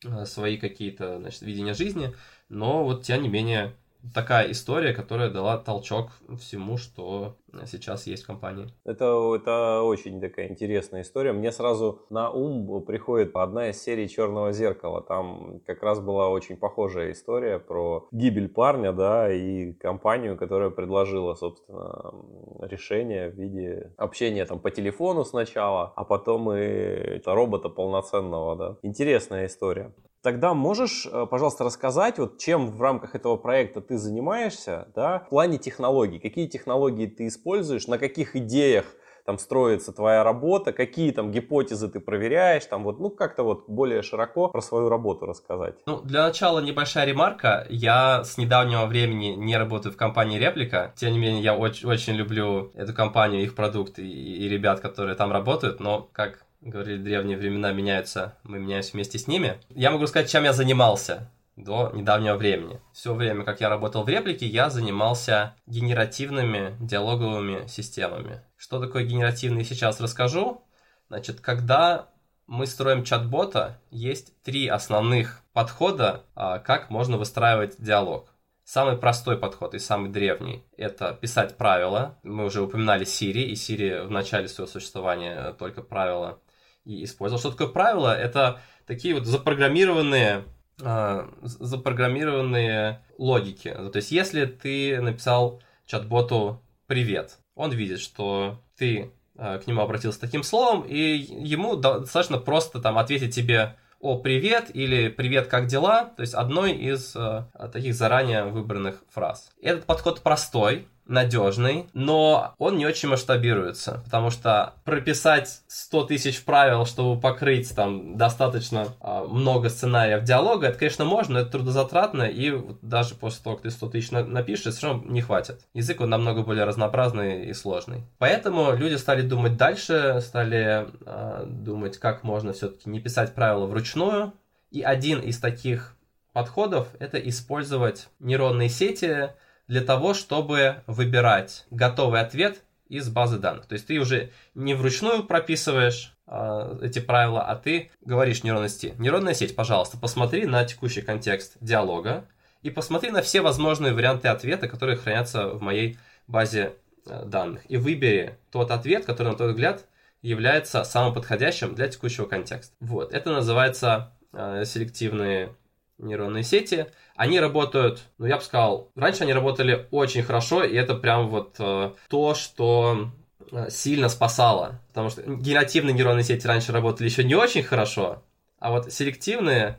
э, 0.05 0.25
свои 0.25 0.57
какие-то, 0.57 1.19
значит, 1.19 1.41
видения 1.41 1.73
жизни, 1.73 2.15
но 2.47 2.83
вот 2.83 3.03
тем 3.03 3.21
не 3.21 3.29
менее 3.29 3.73
такая 4.13 4.51
история, 4.51 4.93
которая 4.93 5.29
дала 5.29 5.57
толчок 5.57 6.09
всему, 6.39 6.77
что 6.77 7.37
сейчас 7.65 8.07
есть 8.07 8.23
в 8.23 8.27
компании. 8.27 8.67
Это, 8.85 9.35
это 9.35 9.81
очень 9.81 10.19
такая 10.21 10.49
интересная 10.49 11.01
история. 11.01 11.33
Мне 11.33 11.51
сразу 11.51 12.01
на 12.09 12.29
ум 12.29 12.83
приходит 12.83 13.35
одна 13.35 13.69
из 13.69 13.81
серий 13.81 14.09
Черного 14.09 14.51
зеркала. 14.51 15.01
Там 15.01 15.61
как 15.65 15.83
раз 15.83 15.99
была 15.99 16.29
очень 16.29 16.57
похожая 16.57 17.11
история 17.11 17.59
про 17.59 18.07
гибель 18.11 18.49
парня, 18.49 18.93
да, 18.93 19.31
и 19.31 19.73
компанию, 19.73 20.37
которая 20.37 20.69
предложила, 20.69 21.35
собственно, 21.35 22.13
решение 22.61 23.29
в 23.29 23.35
виде 23.35 23.93
общения 23.97 24.45
там 24.45 24.59
по 24.59 24.71
телефону 24.71 25.25
сначала, 25.25 25.93
а 25.95 26.03
потом 26.03 26.51
и 26.51 26.59
это 26.59 27.33
робота 27.33 27.69
полноценного, 27.69 28.55
да. 28.55 28.77
Интересная 28.81 29.47
история. 29.47 29.93
Тогда 30.23 30.53
можешь, 30.53 31.07
э, 31.11 31.25
пожалуйста, 31.29 31.63
рассказать, 31.63 32.19
вот 32.19 32.37
чем 32.37 32.69
в 32.69 32.81
рамках 32.81 33.15
этого 33.15 33.37
проекта 33.37 33.81
ты 33.81 33.97
занимаешься, 33.97 34.87
да, 34.95 35.19
в 35.19 35.29
плане 35.29 35.57
технологий, 35.57 36.19
какие 36.19 36.47
технологии 36.47 37.07
ты 37.07 37.27
используешь, 37.27 37.87
на 37.87 37.97
каких 37.97 38.35
идеях 38.35 38.85
там 39.25 39.39
строится 39.39 39.91
твоя 39.91 40.23
работа, 40.23 40.73
какие 40.73 41.11
там 41.11 41.31
гипотезы 41.31 41.87
ты 41.89 41.99
проверяешь, 41.99 42.65
там 42.65 42.83
вот, 42.83 42.99
ну 42.99 43.09
как-то 43.09 43.43
вот 43.43 43.67
более 43.67 44.01
широко 44.01 44.49
про 44.49 44.61
свою 44.61 44.89
работу 44.89 45.25
рассказать. 45.25 45.75
Ну, 45.85 46.01
для 46.01 46.23
начала 46.23 46.59
небольшая 46.59 47.05
ремарка. 47.05 47.65
Я 47.69 48.23
с 48.23 48.37
недавнего 48.37 48.85
времени 48.85 49.35
не 49.35 49.57
работаю 49.57 49.93
в 49.93 49.97
компании 49.97 50.39
Реплика. 50.39 50.93
Тем 50.97 51.13
не 51.13 51.19
менее, 51.19 51.41
я 51.41 51.55
очень, 51.55 51.87
очень 51.87 52.13
люблю 52.13 52.71
эту 52.75 52.93
компанию, 52.93 53.43
их 53.43 53.55
продукты 53.55 54.05
и, 54.05 54.45
и 54.45 54.49
ребят, 54.49 54.79
которые 54.79 55.15
там 55.15 55.31
работают, 55.31 55.79
но 55.79 56.09
как 56.13 56.45
говорили, 56.61 57.01
древние 57.01 57.37
времена 57.37 57.71
меняются, 57.71 58.37
мы 58.43 58.59
меняемся 58.59 58.93
вместе 58.93 59.17
с 59.17 59.27
ними. 59.27 59.59
Я 59.69 59.91
могу 59.91 60.07
сказать, 60.07 60.29
чем 60.29 60.43
я 60.43 60.53
занимался 60.53 61.31
до 61.55 61.91
недавнего 61.93 62.35
времени. 62.35 62.79
Все 62.93 63.13
время, 63.13 63.43
как 63.43 63.61
я 63.61 63.69
работал 63.69 64.03
в 64.03 64.09
реплике, 64.09 64.45
я 64.45 64.69
занимался 64.69 65.55
генеративными 65.65 66.75
диалоговыми 66.79 67.67
системами. 67.67 68.41
Что 68.57 68.79
такое 68.79 69.03
генеративный, 69.03 69.65
сейчас 69.65 69.99
расскажу. 69.99 70.63
Значит, 71.09 71.41
когда 71.41 72.09
мы 72.47 72.67
строим 72.67 73.03
чат-бота, 73.03 73.79
есть 73.89 74.41
три 74.43 74.67
основных 74.67 75.41
подхода, 75.53 76.25
а, 76.35 76.59
как 76.59 76.89
можно 76.89 77.17
выстраивать 77.17 77.75
диалог. 77.79 78.33
Самый 78.63 78.97
простой 78.97 79.37
подход 79.37 79.73
и 79.73 79.79
самый 79.79 80.09
древний– 80.09 80.63
это 80.77 81.13
писать 81.13 81.57
правила. 81.57 82.17
Мы 82.23 82.45
уже 82.45 82.61
упоминали 82.61 83.05
Siri, 83.05 83.43
и 83.43 83.53
Siri 83.53 84.05
в 84.05 84.11
начале 84.11 84.47
своего 84.47 84.71
существования 84.71 85.53
только 85.53 85.81
правила 85.81 86.39
и 86.85 87.03
использовал. 87.03 87.39
Что 87.39 87.51
такое 87.51 87.67
правило? 87.67 88.15
Это 88.17 88.61
такие 88.85 89.13
вот 89.13 89.25
запрограммированные 89.25 90.43
э, 90.81 91.29
запрограммированные 91.43 93.01
логики. 93.17 93.69
То 93.69 93.95
есть, 93.95 94.11
если 94.11 94.45
ты 94.45 94.99
написал 95.01 95.61
чат-боту 95.85 96.61
«Привет», 96.87 97.37
он 97.55 97.71
видит, 97.71 97.99
что 97.99 98.61
ты 98.77 99.11
э, 99.35 99.59
к 99.59 99.67
нему 99.67 99.81
обратился 99.81 100.19
таким 100.19 100.43
словом, 100.43 100.83
и 100.83 100.97
ему 100.97 101.75
достаточно 101.75 102.37
просто 102.37 102.79
там 102.79 102.97
ответить 102.97 103.35
тебе 103.35 103.75
«О, 103.99 104.17
привет» 104.17 104.71
или 104.73 105.09
«Привет, 105.09 105.47
как 105.47 105.67
дела?» 105.67 106.05
То 106.17 106.21
есть 106.21 106.33
одной 106.33 106.71
из 106.73 107.15
э, 107.15 107.43
таких 107.71 107.93
заранее 107.93 108.45
выбранных 108.45 109.03
фраз. 109.09 109.51
Этот 109.61 109.85
подход 109.85 110.21
простой, 110.21 110.87
надежный, 111.05 111.87
но 111.93 112.53
он 112.57 112.77
не 112.77 112.85
очень 112.85 113.09
масштабируется, 113.09 114.01
потому 114.05 114.29
что 114.29 114.75
прописать 114.85 115.61
100 115.67 116.05
тысяч 116.05 116.43
правил, 116.43 116.85
чтобы 116.85 117.19
покрыть 117.19 117.75
там 117.75 118.17
достаточно 118.17 118.87
э, 119.01 119.25
много 119.27 119.69
сценариев 119.69 120.23
диалога, 120.23 120.67
это, 120.67 120.77
конечно, 120.77 121.05
можно, 121.05 121.35
но 121.35 121.39
это 121.41 121.51
трудозатратно, 121.51 122.23
и 122.23 122.53
даже 122.81 123.15
после 123.15 123.43
того, 123.43 123.55
как 123.55 123.63
ты 123.63 123.71
100 123.71 123.89
тысяч 123.89 124.11
на 124.11 124.23
напишешь, 124.23 124.73
все 124.73 124.87
равно 124.87 125.03
не 125.11 125.21
хватит. 125.21 125.61
Язык, 125.73 126.01
он 126.01 126.09
намного 126.09 126.43
более 126.43 126.63
разнообразный 126.63 127.45
и 127.45 127.53
сложный. 127.53 128.03
Поэтому 128.17 128.73
люди 128.73 128.95
стали 128.95 129.21
думать 129.21 129.57
дальше, 129.57 130.19
стали 130.21 130.87
э, 131.05 131.45
думать, 131.45 131.97
как 131.97 132.23
можно 132.23 132.53
все-таки 132.53 132.89
не 132.89 132.99
писать 132.99 133.35
правила 133.35 133.65
вручную, 133.65 134.33
и 134.71 134.81
один 134.81 135.19
из 135.19 135.39
таких 135.39 135.95
подходов– 136.33 136.87
это 136.99 137.17
использовать 137.17 138.07
нейронные 138.19 138.69
сети, 138.69 139.31
для 139.67 139.81
того, 139.81 140.13
чтобы 140.13 140.83
выбирать 140.87 141.65
готовый 141.71 142.21
ответ 142.21 142.63
из 142.91 143.09
базы 143.09 143.37
данных. 143.37 143.67
То 143.67 143.73
есть 143.73 143.87
ты 143.87 143.99
уже 143.99 144.31
не 144.53 144.73
вручную 144.73 145.23
прописываешь 145.23 146.13
э, 146.27 146.79
эти 146.81 146.99
правила, 146.99 147.41
а 147.41 147.55
ты 147.55 147.89
говоришь 148.01 148.43
нейронной 148.43 148.67
сети, 148.67 148.93
нейронная 148.97 149.33
сеть, 149.33 149.55
пожалуйста, 149.55 149.97
посмотри 149.97 150.45
на 150.45 150.65
текущий 150.65 151.01
контекст 151.01 151.55
диалога 151.61 152.25
и 152.63 152.69
посмотри 152.69 153.11
на 153.11 153.21
все 153.21 153.39
возможные 153.41 153.93
варианты 153.93 154.27
ответа, 154.27 154.67
которые 154.67 154.97
хранятся 154.97 155.47
в 155.47 155.61
моей 155.61 155.97
базе 156.27 156.73
э, 157.05 157.23
данных. 157.25 157.61
И 157.69 157.77
выбери 157.77 158.37
тот 158.51 158.71
ответ, 158.71 159.05
который, 159.05 159.29
на 159.29 159.37
твой 159.37 159.49
взгляд, 159.51 159.85
является 160.21 160.83
самым 160.83 161.13
подходящим 161.13 161.73
для 161.75 161.87
текущего 161.87 162.25
контекста. 162.25 162.75
Вот, 162.81 163.13
это 163.13 163.31
называется 163.31 164.11
э, 164.33 164.63
селективные 164.65 165.55
нейронные 166.01 166.43
сети. 166.43 166.87
Они 167.15 167.39
работают, 167.39 168.03
ну 168.17 168.25
я 168.25 168.37
бы 168.37 168.43
сказал, 168.43 168.91
раньше 168.95 169.23
они 169.23 169.33
работали 169.33 169.87
очень 169.91 170.23
хорошо, 170.23 170.63
и 170.63 170.75
это 170.75 170.95
прям 170.95 171.29
вот 171.29 171.55
э, 171.59 171.91
то, 172.09 172.35
что 172.35 173.11
э, 173.51 173.69
сильно 173.69 174.09
спасало. 174.09 174.81
Потому 174.89 175.09
что 175.09 175.21
генеративные 175.21 175.93
нейронные 175.93 176.23
сети 176.23 176.45
раньше 176.47 176.71
работали 176.71 177.07
еще 177.07 177.23
не 177.23 177.35
очень 177.35 177.63
хорошо, 177.63 178.23
а 178.59 178.71
вот 178.71 178.93
селективные, 178.93 179.77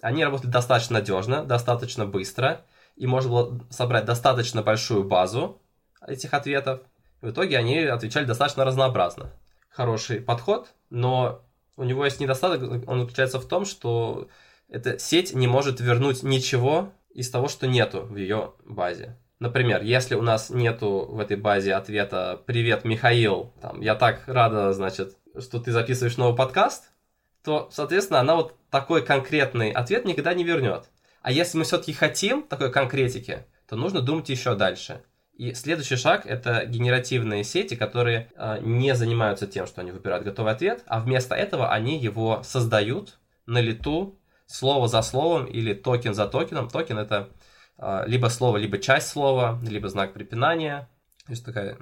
они 0.00 0.24
работали 0.24 0.50
достаточно 0.50 1.00
надежно, 1.00 1.44
достаточно 1.44 2.06
быстро, 2.06 2.64
и 2.96 3.06
можно 3.06 3.30
было 3.30 3.60
собрать 3.70 4.04
достаточно 4.04 4.62
большую 4.62 5.04
базу 5.04 5.60
этих 6.06 6.32
ответов. 6.32 6.80
В 7.20 7.30
итоге 7.30 7.58
они 7.58 7.78
отвечали 7.80 8.24
достаточно 8.24 8.64
разнообразно. 8.64 9.32
Хороший 9.68 10.20
подход, 10.20 10.68
но 10.90 11.42
у 11.76 11.84
него 11.84 12.04
есть 12.04 12.20
недостаток, 12.20 12.88
он 12.88 13.00
заключается 13.00 13.40
в 13.40 13.48
том, 13.48 13.64
что 13.64 14.28
эта 14.70 14.98
сеть 14.98 15.34
не 15.34 15.46
может 15.46 15.80
вернуть 15.80 16.22
ничего 16.22 16.92
из 17.12 17.30
того, 17.30 17.48
что 17.48 17.66
нету 17.66 18.02
в 18.02 18.16
ее 18.16 18.52
базе. 18.64 19.18
Например, 19.40 19.82
если 19.82 20.14
у 20.14 20.22
нас 20.22 20.50
нету 20.50 21.06
в 21.10 21.18
этой 21.18 21.36
базе 21.36 21.74
ответа 21.74 22.42
«Привет, 22.46 22.84
Михаил», 22.84 23.52
там, 23.60 23.80
«Я 23.80 23.94
так 23.94 24.24
рада, 24.26 24.72
значит, 24.72 25.16
что 25.38 25.58
ты 25.58 25.72
записываешь 25.72 26.18
новый 26.18 26.36
подкаст», 26.36 26.90
то, 27.42 27.68
соответственно, 27.72 28.20
она 28.20 28.36
вот 28.36 28.54
такой 28.70 29.04
конкретный 29.04 29.70
ответ 29.70 30.04
никогда 30.04 30.34
не 30.34 30.44
вернет. 30.44 30.90
А 31.22 31.32
если 31.32 31.58
мы 31.58 31.64
все-таки 31.64 31.92
хотим 31.92 32.42
такой 32.42 32.70
конкретики, 32.70 33.46
то 33.66 33.76
нужно 33.76 34.02
думать 34.02 34.28
еще 34.28 34.54
дальше. 34.54 35.02
И 35.32 35.54
следующий 35.54 35.96
шаг 35.96 36.26
это 36.26 36.66
генеративные 36.66 37.44
сети, 37.44 37.74
которые 37.74 38.30
э, 38.36 38.58
не 38.60 38.94
занимаются 38.94 39.46
тем, 39.46 39.66
что 39.66 39.80
они 39.80 39.90
выбирают 39.90 40.22
готовый 40.22 40.52
ответ, 40.52 40.82
а 40.86 41.00
вместо 41.00 41.34
этого 41.34 41.72
они 41.72 41.98
его 41.98 42.42
создают 42.44 43.18
на 43.46 43.62
лету 43.62 44.19
слово 44.50 44.88
за 44.88 45.02
словом 45.02 45.46
или 45.46 45.74
токен 45.74 46.14
за 46.14 46.26
токеном. 46.26 46.68
Токен 46.68 46.98
это 46.98 47.30
а, 47.78 48.04
либо 48.06 48.26
слово, 48.26 48.56
либо 48.56 48.78
часть 48.78 49.08
слова, 49.08 49.60
либо 49.62 49.88
знак 49.88 50.12
препинания. 50.12 50.88
То 51.26 51.32
есть 51.32 51.44
такая 51.44 51.76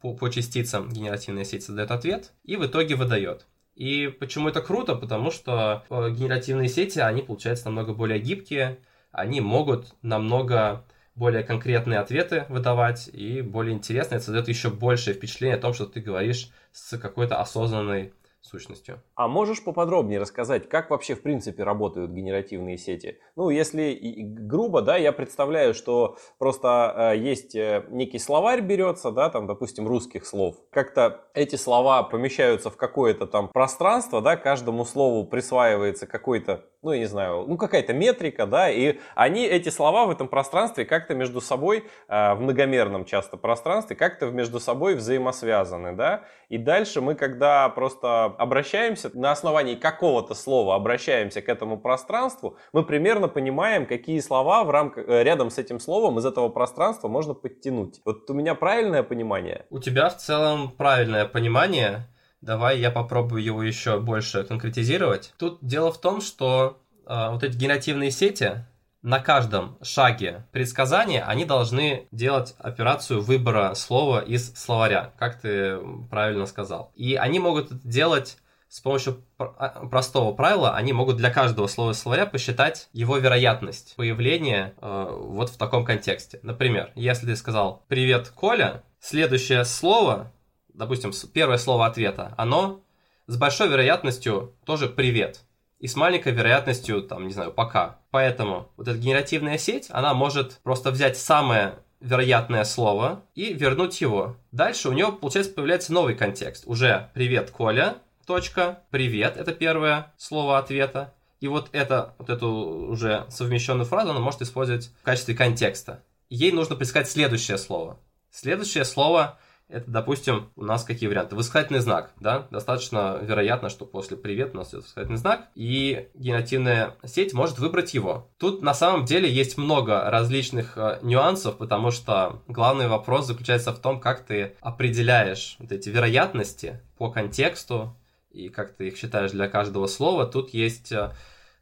по, 0.00 0.14
по 0.14 0.28
частицам 0.28 0.88
генеративная 0.88 1.44
сеть 1.44 1.62
создает 1.62 1.90
ответ 1.90 2.32
и 2.42 2.56
в 2.56 2.66
итоге 2.66 2.96
выдает. 2.96 3.46
И 3.74 4.08
почему 4.08 4.48
это 4.48 4.60
круто? 4.60 4.96
Потому 4.96 5.30
что 5.30 5.84
э, 5.88 6.10
генеративные 6.10 6.68
сети, 6.68 6.98
они, 6.98 7.22
получаются 7.22 7.66
намного 7.66 7.94
более 7.94 8.18
гибкие, 8.18 8.80
они 9.12 9.40
могут 9.40 9.94
намного 10.02 10.84
более 11.14 11.44
конкретные 11.44 12.00
ответы 12.00 12.46
выдавать 12.48 13.08
и 13.12 13.40
более 13.40 13.74
интересные. 13.74 14.16
Это 14.16 14.26
создает 14.26 14.48
еще 14.48 14.70
большее 14.70 15.14
впечатление 15.14 15.56
о 15.56 15.60
том, 15.60 15.74
что 15.74 15.86
ты 15.86 16.00
говоришь 16.00 16.50
с 16.72 16.98
какой-то 16.98 17.40
осознанной 17.40 18.12
сущностью. 18.40 19.02
А 19.14 19.28
можешь 19.28 19.62
поподробнее 19.62 20.20
рассказать, 20.20 20.68
как 20.68 20.90
вообще 20.90 21.14
в 21.14 21.22
принципе 21.22 21.64
работают 21.64 22.12
генеративные 22.12 22.78
сети? 22.78 23.18
Ну, 23.36 23.50
если 23.50 23.98
грубо, 24.00 24.82
да, 24.82 24.96
я 24.96 25.12
представляю, 25.12 25.74
что 25.74 26.16
просто 26.38 27.12
э, 27.14 27.18
есть 27.18 27.54
э, 27.54 27.84
некий 27.90 28.18
словарь 28.18 28.60
берется, 28.60 29.10
да, 29.10 29.28
там, 29.30 29.46
допустим, 29.46 29.86
русских 29.86 30.26
слов. 30.26 30.56
Как-то 30.70 31.24
эти 31.34 31.56
слова 31.56 32.02
помещаются 32.02 32.70
в 32.70 32.76
какое-то 32.76 33.26
там 33.26 33.48
пространство, 33.48 34.20
да, 34.20 34.36
каждому 34.36 34.84
слову 34.84 35.26
присваивается 35.26 36.06
какой-то 36.06 36.64
ну, 36.82 36.92
я 36.92 36.98
не 37.00 37.06
знаю, 37.06 37.44
ну, 37.48 37.56
какая-то 37.56 37.92
метрика, 37.92 38.46
да, 38.46 38.70
и 38.70 38.98
они, 39.16 39.44
эти 39.44 39.68
слова 39.68 40.06
в 40.06 40.10
этом 40.10 40.28
пространстве 40.28 40.84
как-то 40.84 41.14
между 41.14 41.40
собой, 41.40 41.84
э, 42.08 42.34
в 42.34 42.40
многомерном 42.40 43.04
часто 43.04 43.36
пространстве, 43.36 43.96
как-то 43.96 44.26
между 44.26 44.60
собой 44.60 44.94
взаимосвязаны, 44.94 45.96
да, 45.96 46.24
и 46.48 46.56
дальше 46.56 47.00
мы, 47.00 47.16
когда 47.16 47.68
просто 47.68 48.26
обращаемся, 48.26 49.10
на 49.14 49.32
основании 49.32 49.74
какого-то 49.74 50.34
слова 50.34 50.76
обращаемся 50.76 51.42
к 51.42 51.48
этому 51.48 51.78
пространству, 51.78 52.56
мы 52.72 52.84
примерно 52.84 53.26
понимаем, 53.26 53.84
какие 53.84 54.20
слова 54.20 54.62
в 54.62 54.70
рамках, 54.70 55.08
э, 55.08 55.24
рядом 55.24 55.50
с 55.50 55.58
этим 55.58 55.80
словом 55.80 56.18
из 56.18 56.26
этого 56.26 56.48
пространства 56.48 57.08
можно 57.08 57.34
подтянуть. 57.34 58.00
Вот 58.04 58.30
у 58.30 58.34
меня 58.34 58.54
правильное 58.54 59.02
понимание? 59.02 59.66
У 59.70 59.80
тебя 59.80 60.08
в 60.10 60.16
целом 60.16 60.70
правильное 60.70 61.24
понимание, 61.24 62.06
Давай 62.40 62.78
я 62.78 62.90
попробую 62.90 63.42
его 63.42 63.62
еще 63.62 63.98
больше 63.98 64.44
конкретизировать. 64.44 65.34
Тут 65.38 65.58
дело 65.60 65.92
в 65.92 66.00
том, 66.00 66.20
что 66.20 66.80
э, 67.06 67.30
вот 67.30 67.42
эти 67.42 67.56
генеративные 67.56 68.10
сети 68.10 68.64
на 69.02 69.20
каждом 69.20 69.78
шаге 69.82 70.46
предсказания 70.52 71.24
они 71.24 71.44
должны 71.44 72.08
делать 72.10 72.54
операцию 72.58 73.20
выбора 73.20 73.74
слова 73.74 74.20
из 74.20 74.54
словаря, 74.54 75.12
как 75.18 75.40
ты 75.40 75.78
правильно 76.10 76.46
сказал. 76.46 76.92
И 76.94 77.14
они 77.14 77.38
могут 77.38 77.86
делать 77.86 78.38
с 78.68 78.80
помощью 78.80 79.24
а, 79.38 79.86
простого 79.86 80.34
правила, 80.34 80.74
они 80.74 80.92
могут 80.92 81.16
для 81.16 81.30
каждого 81.30 81.68
слова 81.68 81.92
словаря 81.92 82.26
посчитать 82.26 82.88
его 82.92 83.16
вероятность 83.16 83.94
появления 83.96 84.74
э, 84.80 85.06
вот 85.10 85.48
в 85.48 85.56
таком 85.56 85.84
контексте. 85.84 86.38
Например, 86.42 86.92
если 86.94 87.26
ты 87.26 87.36
сказал 87.36 87.84
«Привет, 87.88 88.28
Коля», 88.28 88.82
следующее 89.00 89.64
слово 89.64 90.32
допустим, 90.78 91.12
первое 91.32 91.58
слово 91.58 91.86
ответа, 91.86 92.34
оно 92.38 92.80
с 93.26 93.36
большой 93.36 93.68
вероятностью 93.68 94.54
тоже 94.64 94.88
«привет». 94.88 95.40
И 95.80 95.86
с 95.86 95.94
маленькой 95.94 96.32
вероятностью, 96.32 97.02
там, 97.02 97.26
не 97.26 97.32
знаю, 97.32 97.52
«пока». 97.52 97.98
Поэтому 98.10 98.72
вот 98.76 98.88
эта 98.88 98.98
генеративная 98.98 99.58
сеть, 99.58 99.88
она 99.90 100.14
может 100.14 100.60
просто 100.62 100.90
взять 100.90 101.16
самое 101.16 101.78
вероятное 102.00 102.64
слово 102.64 103.22
и 103.34 103.52
вернуть 103.52 104.00
его. 104.00 104.36
Дальше 104.50 104.88
у 104.88 104.92
нее, 104.92 105.12
получается, 105.12 105.52
появляется 105.52 105.92
новый 105.92 106.14
контекст. 106.14 106.64
Уже 106.66 107.10
«Привет, 107.14 107.50
Коля», 107.50 107.98
точка, 108.26 108.82
«Привет»— 108.90 109.36
это 109.36 109.52
первое 109.52 110.12
слово 110.16 110.58
ответа. 110.58 111.14
И 111.40 111.48
вот, 111.48 111.68
это, 111.72 112.14
вот 112.18 112.30
эту 112.30 112.48
уже 112.48 113.26
совмещенную 113.28 113.86
фразу 113.86 114.10
она 114.10 114.20
может 114.20 114.42
использовать 114.42 114.90
в 115.00 115.02
качестве 115.02 115.34
контекста. 115.34 116.02
Ей 116.28 116.50
нужно 116.50 116.76
предсказать 116.76 117.10
следующее 117.10 117.58
слово. 117.58 117.98
Следующее 118.30 118.84
слово 118.84 119.38
Это, 119.68 119.90
допустим, 119.90 120.50
у 120.56 120.64
нас 120.64 120.82
какие 120.82 121.08
варианты? 121.08 121.36
Восклицательный 121.36 121.80
знак, 121.80 122.12
да? 122.20 122.48
Достаточно 122.50 123.18
вероятно, 123.20 123.68
что 123.68 123.84
после 123.84 124.16
«привет» 124.16 124.54
у 124.54 124.56
нас 124.56 124.70
идет 124.70 124.84
восклицательный 124.84 125.18
знак, 125.18 125.48
и 125.54 126.08
генеративная 126.14 126.96
сеть 127.04 127.34
может 127.34 127.58
выбрать 127.58 127.92
его. 127.92 128.30
Тут 128.38 128.62
на 128.62 128.72
самом 128.72 129.04
деле 129.04 129.30
есть 129.30 129.58
много 129.58 130.08
различных 130.10 130.78
э, 130.78 131.00
нюансов, 131.02 131.58
потому 131.58 131.90
что 131.90 132.42
главный 132.48 132.88
вопрос 132.88 133.26
заключается 133.26 133.72
в 133.72 133.78
том, 133.78 134.00
как 134.00 134.24
ты 134.24 134.56
определяешь 134.60 135.56
вот 135.58 135.70
эти 135.70 135.90
вероятности 135.90 136.80
по 136.96 137.10
контексту 137.10 137.94
и 138.30 138.48
как 138.48 138.74
ты 138.74 138.88
их 138.88 138.96
считаешь 138.96 139.32
для 139.32 139.48
каждого 139.48 139.86
слова. 139.86 140.26
Тут 140.26 140.54
есть 140.54 140.92
э, 140.92 141.12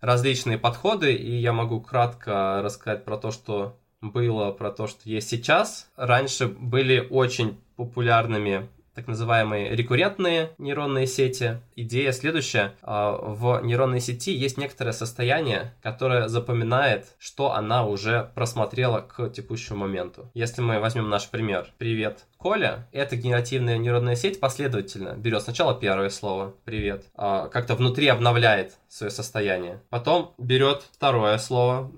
различные 0.01 0.59
подходы, 0.59 1.13
и 1.13 1.35
я 1.37 1.53
могу 1.53 1.81
кратко 1.81 2.61
рассказать 2.63 3.05
про 3.05 3.17
то, 3.17 3.33
что 3.33 3.81
было, 4.01 4.53
про 4.53 4.71
то, 4.71 4.87
что 4.87 5.09
есть 5.09 5.29
сейчас. 5.29 5.91
Раньше 5.97 6.47
были 6.47 7.05
очень 7.11 7.59
популярными 7.77 8.69
так 8.97 9.07
называемые 9.09 9.77
рекуррентные 9.77 10.53
нейронные 10.57 11.07
сети. 11.07 11.61
Идея 11.77 12.13
следующая. 12.13 12.73
А, 12.81 13.13
в 13.13 13.61
нейронной 13.63 14.01
сети 14.01 14.33
есть 14.33 14.57
некоторое 14.57 14.93
состояние, 14.93 15.75
которое 15.83 16.29
запоминает, 16.29 17.15
что 17.19 17.53
она 17.53 17.87
уже 17.87 18.31
просмотрела 18.35 19.03
к 19.03 19.29
текущему 19.29 19.81
моменту. 19.81 20.31
Если 20.33 20.63
мы 20.63 20.81
возьмем 20.81 21.11
наш 21.11 21.29
пример 21.29 21.69
«Привет, 21.77 22.25
Коля», 22.39 22.89
эта 22.91 23.17
генеративная 23.17 23.77
нейронная 23.77 24.17
сеть 24.17 24.41
последовательно 24.41 25.15
берет 25.15 25.43
сначала 25.43 25.75
первое 25.79 26.09
слово 26.09 26.55
«Привет», 26.65 27.05
а, 27.15 27.49
как-то 27.49 27.75
внутри 27.75 28.09
обновляет 28.09 28.79
свое 28.89 29.11
состояние. 29.11 29.83
Потом 29.91 30.33
берет 30.39 30.85
второе 30.93 31.37
слово, 31.37 31.93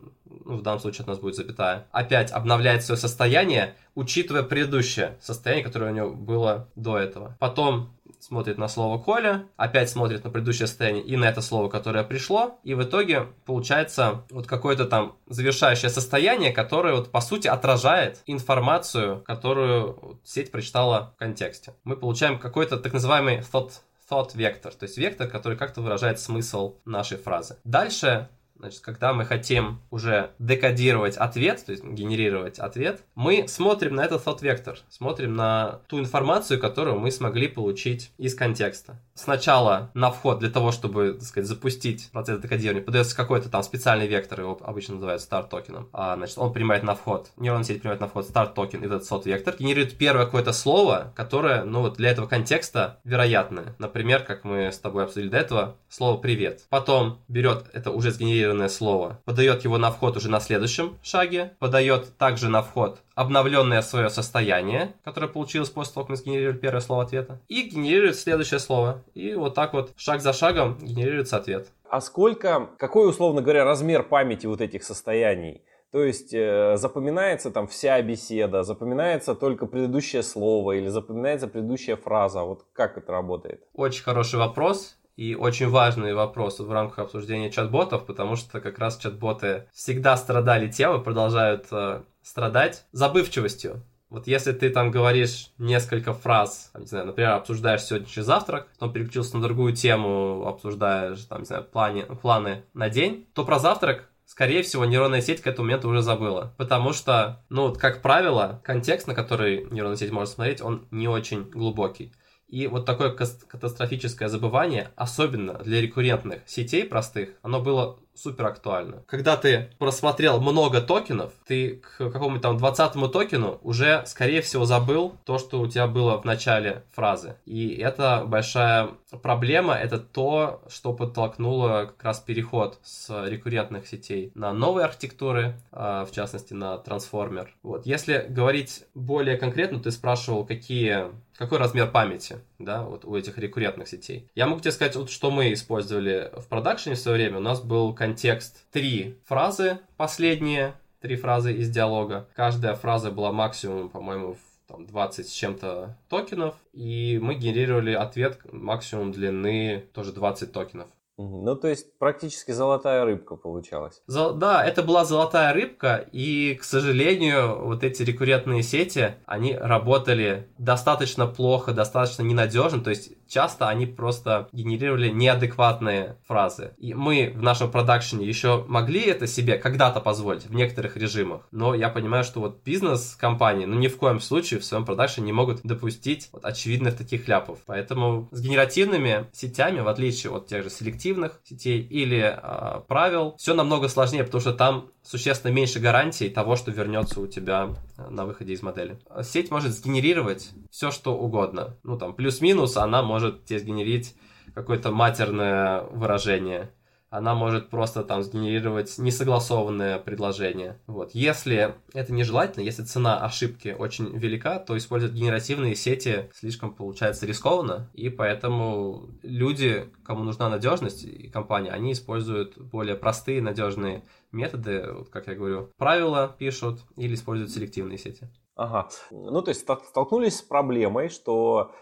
ну, 0.49 0.57
в 0.57 0.63
данном 0.63 0.81
случае 0.81 1.05
у 1.05 1.09
нас 1.09 1.19
будет 1.19 1.37
запятая, 1.37 1.87
опять 1.93 2.33
обновляет 2.33 2.83
свое 2.83 2.99
состояние, 2.99 3.75
учитывая 3.95 4.43
предыдущее 4.43 5.17
состояние, 5.21 5.65
которое 5.65 5.93
у 5.93 5.95
него 5.95 6.11
было 6.11 6.69
до 6.75 6.99
этого. 6.99 7.37
Потом 7.39 7.95
смотрит 8.19 8.59
на 8.59 8.67
слово 8.69 8.99
Коля, 8.99 9.47
опять 9.57 9.91
смотрит 9.91 10.25
на 10.25 10.31
предыдущее 10.31 10.67
состояние 10.67 11.05
и 11.05 11.17
на 11.17 11.27
это 11.27 11.41
слово, 11.41 11.69
которое 11.69 12.03
пришло, 12.03 12.59
и 12.65 12.75
в 12.75 12.83
итоге 12.83 13.27
получается 13.45 14.25
вот 14.31 14.47
какое-то 14.47 14.87
там 14.87 15.17
завершающее 15.27 15.91
состояние, 15.91 16.53
которое 16.53 16.95
вот 16.95 17.13
по 17.13 17.21
сути 17.21 17.47
отражает 17.47 18.23
информацию, 18.27 19.23
которую 19.27 20.19
сеть 20.25 20.51
прочитала 20.51 21.13
в 21.15 21.19
контексте. 21.19 21.75
Мы 21.85 21.97
получаем 21.97 22.39
какой-то 22.39 22.79
так 22.79 22.93
называемый 22.93 23.39
thought 23.39 23.73
thought 24.11 24.31
вектор, 24.35 24.73
то 24.73 24.85
есть 24.85 24.97
вектор, 24.97 25.29
который 25.29 25.59
как-то 25.59 25.83
выражает 25.83 26.19
смысл 26.19 26.77
нашей 26.87 27.19
фразы. 27.19 27.59
Дальше 27.65 28.31
Значит, 28.59 28.81
когда 28.81 29.13
мы 29.13 29.25
хотим 29.25 29.81
уже 29.91 30.31
декодировать 30.39 31.17
ответ, 31.17 31.65
то 31.65 31.73
есть 31.73 31.85
генерировать 31.85 32.59
ответ, 32.59 33.03
мы 33.15 33.47
смотрим 33.47 33.95
на 33.95 34.05
этот 34.05 34.27
thought 34.27 34.43
вектор, 34.43 34.79
смотрим 34.89 35.35
на 35.35 35.81
ту 35.87 36.01
информацию, 36.01 36.61
которую 36.61 36.99
мы 36.99 37.11
смогли 37.11 37.47
получить 37.47 38.11
из 38.19 38.35
контекста. 38.35 39.01
Сначала 39.15 39.91
на 39.95 40.11
вход 40.11 40.41
для 40.41 40.51
того, 40.51 40.73
чтобы, 40.73 41.15
так 41.15 41.23
сказать, 41.23 41.49
запустить 41.49 42.11
процесс 42.13 42.41
декодирования, 42.41 42.85
подается 42.85 43.17
какой-то 43.17 43.49
там 43.49 43.63
специальный 43.63 44.07
вектор, 44.07 44.41
его 44.41 44.59
обычно 44.61 44.95
называют 44.95 45.23
start 45.23 45.49
токеном. 45.49 45.89
А, 45.93 46.17
значит, 46.17 46.39
он 46.39 46.53
принимает 46.53 46.83
на 46.83 46.95
вход, 46.95 47.31
нейронная 47.37 47.65
сеть 47.65 47.81
принимает 47.81 48.01
на 48.01 48.09
вход 48.09 48.29
start 48.29 48.55
токен, 48.55 48.83
этот 48.83 49.03
thought 49.03 49.23
вектор, 49.25 49.55
генерирует 49.57 49.97
первое 49.97 50.25
какое-то 50.25 50.53
слово, 50.53 51.13
которое, 51.15 51.65
ну 51.65 51.81
вот 51.81 51.97
для 51.97 52.11
этого 52.11 52.27
контекста 52.27 52.99
вероятное. 53.05 53.75
Например, 53.79 54.23
как 54.23 54.45
мы 54.45 54.73
с 54.73 54.79
тобой 54.79 55.05
обсудили 55.05 55.29
до 55.29 55.39
этого, 55.39 55.77
слово 55.89 56.19
привет. 56.19 56.63
Потом 56.69 57.21
берет 57.29 57.67
это 57.73 57.91
уже 57.91 58.11
сгенерированное 58.11 58.48
сгенерированное 58.49 58.69
слово, 58.69 59.21
подает 59.25 59.65
его 59.65 59.79
на 59.79 59.91
вход 59.91 60.17
уже 60.17 60.31
на 60.31 60.41
следующем 60.41 60.99
шаге, 61.03 61.53
подает 61.59 62.17
также 62.17 62.49
на 62.49 62.63
вход 62.63 63.01
обновленное 63.15 63.83
свое 63.83 64.11
состояние, 64.11 64.95
которое 65.05 65.29
получилось 65.29 65.71
после 65.71 65.95
того, 65.95 66.05
как 66.05 66.11
мы 66.11 66.17
сгенерировали 66.17 66.59
первое 66.59 66.81
слово 66.81 67.03
ответа, 67.03 67.41
и 67.49 67.63
генерирует 67.63 68.17
следующее 68.17 68.61
слово. 68.61 69.03
И 69.15 69.35
вот 69.35 69.55
так 69.55 69.73
вот 69.73 69.93
шаг 69.97 70.21
за 70.21 70.33
шагом 70.33 70.79
генерируется 70.81 71.37
ответ. 71.37 71.69
А 71.91 72.01
сколько, 72.01 72.71
какой, 72.79 73.09
условно 73.09 73.43
говоря, 73.43 73.65
размер 73.65 74.03
памяти 74.03 74.47
вот 74.47 74.61
этих 74.61 74.85
состояний? 74.85 75.63
То 75.91 76.05
есть 76.05 76.35
э, 76.35 76.77
запоминается 76.77 77.51
там 77.51 77.67
вся 77.67 78.03
беседа, 78.03 78.63
запоминается 78.63 79.35
только 79.35 79.65
предыдущее 79.65 80.23
слово 80.23 80.73
или 80.73 80.89
запоминается 80.89 81.49
предыдущая 81.49 81.97
фраза. 81.97 82.43
Вот 82.43 82.67
как 82.75 82.99
это 82.99 83.11
работает? 83.11 83.63
Очень 83.73 84.05
хороший 84.05 84.39
вопрос 84.39 84.99
и 85.19 85.35
очень 85.35 85.69
важный 85.69 86.15
вопрос 86.15 86.61
в 86.61 86.71
рамках 86.71 87.01
обсуждения 87.01 87.51
чат-ботов, 87.51 88.07
потому 88.07 88.37
что 88.37 88.61
как 88.61 88.79
раз 88.79 88.99
чат-боты 88.99 89.67
всегда 89.75 90.17
страдали 90.17 90.69
тем 90.69 90.95
и 90.95 91.03
продолжают 91.03 91.67
э, 91.73 92.03
страдать 92.23 92.85
забывчивостью. 92.93 93.83
Вот 94.11 94.29
если 94.29 94.53
ты 94.53 94.71
там 94.71 94.93
говоришь 94.93 95.51
несколько 95.59 96.15
фраз, 96.15 96.71
там, 96.73 96.83
не 96.83 96.89
знаю, 96.89 97.07
например, 97.07 97.33
обсуждаешь 97.33 97.83
сегодняшний 97.83 98.23
завтрак, 98.23 98.69
потом 98.75 98.93
переключился 98.93 99.37
на 99.37 99.43
другую 99.43 99.75
тему, 99.75 100.47
обсуждаешь, 100.47 101.25
там, 101.25 101.41
не 101.41 101.47
знаю, 101.47 101.65
плане, 101.65 102.05
планы 102.05 102.63
на 102.73 102.89
день, 102.89 103.27
то 103.35 103.45
про 103.45 103.59
завтрак 103.59 104.09
скорее 104.25 104.63
всего, 104.63 104.85
нейронная 104.85 105.23
сеть 105.23 105.41
к 105.41 105.47
этому 105.47 105.67
моменту 105.67 105.89
уже 105.89 106.03
забыла. 106.03 106.55
Потому 106.59 106.93
что, 106.93 107.43
ну, 107.49 107.75
как 107.75 108.03
правило, 108.03 108.61
контекст, 108.63 109.09
на 109.09 109.15
который 109.15 109.67
нейронная 109.71 109.97
сеть 109.97 110.13
может 110.13 110.35
смотреть, 110.35 110.61
он 110.61 110.87
не 110.91 111.09
очень 111.09 111.45
глубокий. 111.45 112.13
И 112.49 112.67
вот 112.67 112.87
такое 112.87 113.11
катастрофическое 113.11 114.29
забывание, 114.29 114.91
особенно 114.97 115.55
для 115.55 115.83
рекуррентных 115.83 116.41
сетей 116.47 116.85
простых, 116.85 117.35
оно 117.43 117.61
было 117.61 117.99
супер 118.19 118.47
актуально. 118.47 119.03
Когда 119.07 119.37
ты 119.37 119.71
просмотрел 119.79 120.41
много 120.41 120.81
токенов, 120.81 121.33
ты 121.47 121.77
к 121.77 122.11
какому-то 122.11 122.43
там 122.43 122.59
20 122.59 123.13
токену 123.13 123.59
уже, 123.63 124.03
скорее 124.07 124.43
всего, 124.43 124.65
забыл 124.65 125.17
то, 125.25 125.39
что 125.39 125.61
у 125.61 125.67
тебя 125.67 125.87
было 125.87 126.21
в 126.21 126.25
начале 126.25 126.85
фразы. 126.93 127.37
И 127.45 127.75
это 127.75 128.25
большая 128.27 128.91
проблема, 129.23 129.75
это 129.75 129.99
то, 129.99 130.63
что 130.69 130.93
подтолкнуло 130.93 131.87
как 131.87 132.05
раз 132.05 132.21
переход 132.21 132.79
с 132.83 133.27
рекуррентных 133.27 133.87
сетей 133.87 134.33
на 134.35 134.53
новые 134.53 134.85
архитектуры, 134.85 135.61
а, 135.73 136.05
в 136.05 136.13
частности 136.13 136.55
на 136.55 136.79
трансформер. 136.79 137.55
Вот. 137.63 137.87
Если 137.87 138.27
говорить 138.29 138.85
более 138.95 139.37
конкретно, 139.37 139.81
ты 139.81 139.91
спрашивал, 139.91 140.45
какие 140.45 141.07
какой 141.39 141.59
размер 141.59 141.91
памяти, 141.91 142.39
да, 142.59 142.83
вот 142.83 143.05
у 143.05 143.17
этих 143.17 143.39
рекуррентных 143.39 143.89
сетей. 143.89 144.29
Я 144.35 144.47
могу 144.47 144.61
тебе 144.61 144.73
сказать, 144.73 144.97
вот, 144.97 145.11
что 145.11 145.31
мы 145.31 145.53
использовали 145.53 146.31
в 146.37 146.47
продакшене 146.49 146.97
в 146.97 146.99
свое 146.99 147.19
время. 147.19 147.39
У 147.39 147.43
нас 147.43 147.61
был 147.61 147.95
контекст 147.95 148.65
три 148.71 149.17
фразы 149.27 149.79
последние, 149.97 150.75
три 151.01 151.17
фразы 151.17 151.53
из 151.53 151.71
диалога. 151.71 152.29
Каждая 152.35 152.75
фраза 152.75 153.11
была 153.11 153.33
максимум, 153.33 153.89
по-моему, 153.89 154.37
там 154.67 154.87
20 154.87 155.27
с 155.27 155.33
чем-то 155.33 155.97
токенов, 156.09 156.55
и 156.73 157.19
мы 157.23 157.35
генерировали 157.35 157.93
ответ 157.93 158.41
максимум 158.53 159.13
длины 159.13 159.85
тоже 159.95 160.13
20 160.13 160.53
токенов. 160.53 160.89
Ну, 161.21 161.57
то 161.57 161.67
есть 161.67 161.99
практически 161.99 162.53
золотая 162.53 163.05
рыбка 163.05 163.35
получалась. 163.35 164.03
Зол... 164.07 164.35
Да, 164.35 164.65
это 164.65 164.85
была 164.85 165.05
золотая 165.05 165.53
рыбка, 165.53 166.09
и, 166.13 166.55
к 166.55 166.63
сожалению, 166.63 167.65
вот 167.65 167.83
эти 167.83 168.05
рекуррентные 168.05 168.63
сети, 168.63 169.17
они 169.27 169.57
работали 169.57 170.49
достаточно 170.59 171.27
плохо, 171.27 171.73
достаточно 171.73 172.23
ненадежно, 172.23 172.81
то 172.81 172.91
есть 172.91 173.11
часто 173.29 173.69
они 173.69 173.87
просто 173.87 174.49
генерировали 174.53 175.09
неадекватные 175.11 176.17
фразы. 176.27 176.75
И 176.79 176.95
мы 176.95 177.33
в 177.35 177.43
нашем 177.43 177.71
продакшене 177.71 178.27
еще 178.27 178.65
могли 178.67 179.03
это 179.03 179.27
себе 179.27 179.59
когда-то 179.59 180.01
позволить 180.01 180.47
в 180.47 180.55
некоторых 180.55 180.97
режимах, 180.97 181.43
но 181.51 181.75
я 181.75 181.89
понимаю, 181.89 182.25
что 182.25 182.41
вот 182.41 182.63
бизнес-компании, 182.65 183.67
ну 183.67 183.79
ни 183.79 183.89
в 183.89 183.97
коем 183.97 184.21
случае 184.21 184.61
в 184.61 184.65
своем 184.65 184.85
продакшене 184.85 185.27
не 185.27 185.33
могут 185.33 185.61
допустить 185.63 186.29
вот 186.33 186.45
очевидных 186.45 186.97
таких 186.97 187.29
ляпов. 187.29 187.59
Поэтому 187.67 188.29
с 188.33 188.41
генеративными 188.41 189.27
сетями, 189.33 189.81
в 189.81 189.89
отличие 189.89 190.33
от 190.33 190.47
тех 190.47 190.65
же 190.65 190.71
селективных, 190.71 191.41
сетей 191.45 191.81
или 191.81 192.39
э, 192.41 192.81
правил, 192.89 193.35
все 193.39 193.55
намного 193.55 193.89
сложнее, 193.89 194.25
потому 194.25 194.41
что 194.41 194.53
там 194.53 194.91
существенно 195.09 195.53
меньше 195.53 195.81
гарантий 195.81 196.29
того, 196.29 196.57
что 196.57 196.71
вернется 196.71 197.21
у 197.21 197.27
тебя 197.27 197.71
а, 197.97 198.11
на 198.11 198.27
выходе 198.27 198.53
из 198.53 198.63
модели. 198.63 198.99
Сеть 199.23 199.51
может 199.51 199.73
сгенерировать 199.73 200.51
все, 200.71 200.91
что 200.91 201.17
угодно. 201.17 201.77
Ну, 201.83 201.97
там, 201.97 202.15
плюс-минус, 202.15 202.77
она 202.77 203.03
может 203.03 203.18
тебе 203.21 203.59
сгенерить 203.59 204.15
какое-то 204.55 204.91
матерное 204.91 205.83
выражение 205.83 206.71
она 207.11 207.35
может 207.35 207.71
просто 207.71 208.05
там 208.05 208.23
сгенерировать 208.23 208.99
несогласованное 208.99 209.99
предложение. 209.99 210.79
Вот. 210.87 211.13
Если 211.15 211.75
это 211.95 212.13
нежелательно, 212.13 212.65
если 212.65 212.83
цена 212.83 213.25
ошибки 213.25 213.75
очень 213.79 214.17
велика, 214.17 214.59
то 214.59 214.77
использовать 214.77 215.15
генеративные 215.15 215.75
сети 215.75 216.31
слишком 216.35 216.75
получается 216.75 217.27
рискованно, 217.27 217.89
и 217.95 218.11
поэтому 218.11 219.09
люди, 219.23 219.91
кому 220.05 220.25
нужна 220.25 220.49
надежность 220.49 221.05
и 221.05 221.29
компания, 221.29 221.71
они 221.71 221.93
используют 221.93 222.59
более 222.59 222.97
простые 222.97 223.41
надежные 223.41 224.05
методы, 224.31 224.93
вот 224.93 225.09
как 225.09 225.29
я 225.29 225.35
говорю, 225.35 225.71
правила 225.79 226.35
пишут 226.39 226.81
или 226.97 227.15
используют 227.15 227.51
селективные 227.51 227.97
сети. 227.97 228.29
Ага. 228.59 228.89
Ну, 229.13 229.41
то 229.41 229.51
есть 229.51 229.61
столкнулись 229.61 230.39
с 230.39 230.43
проблемой, 230.43 231.11
что 231.11 231.73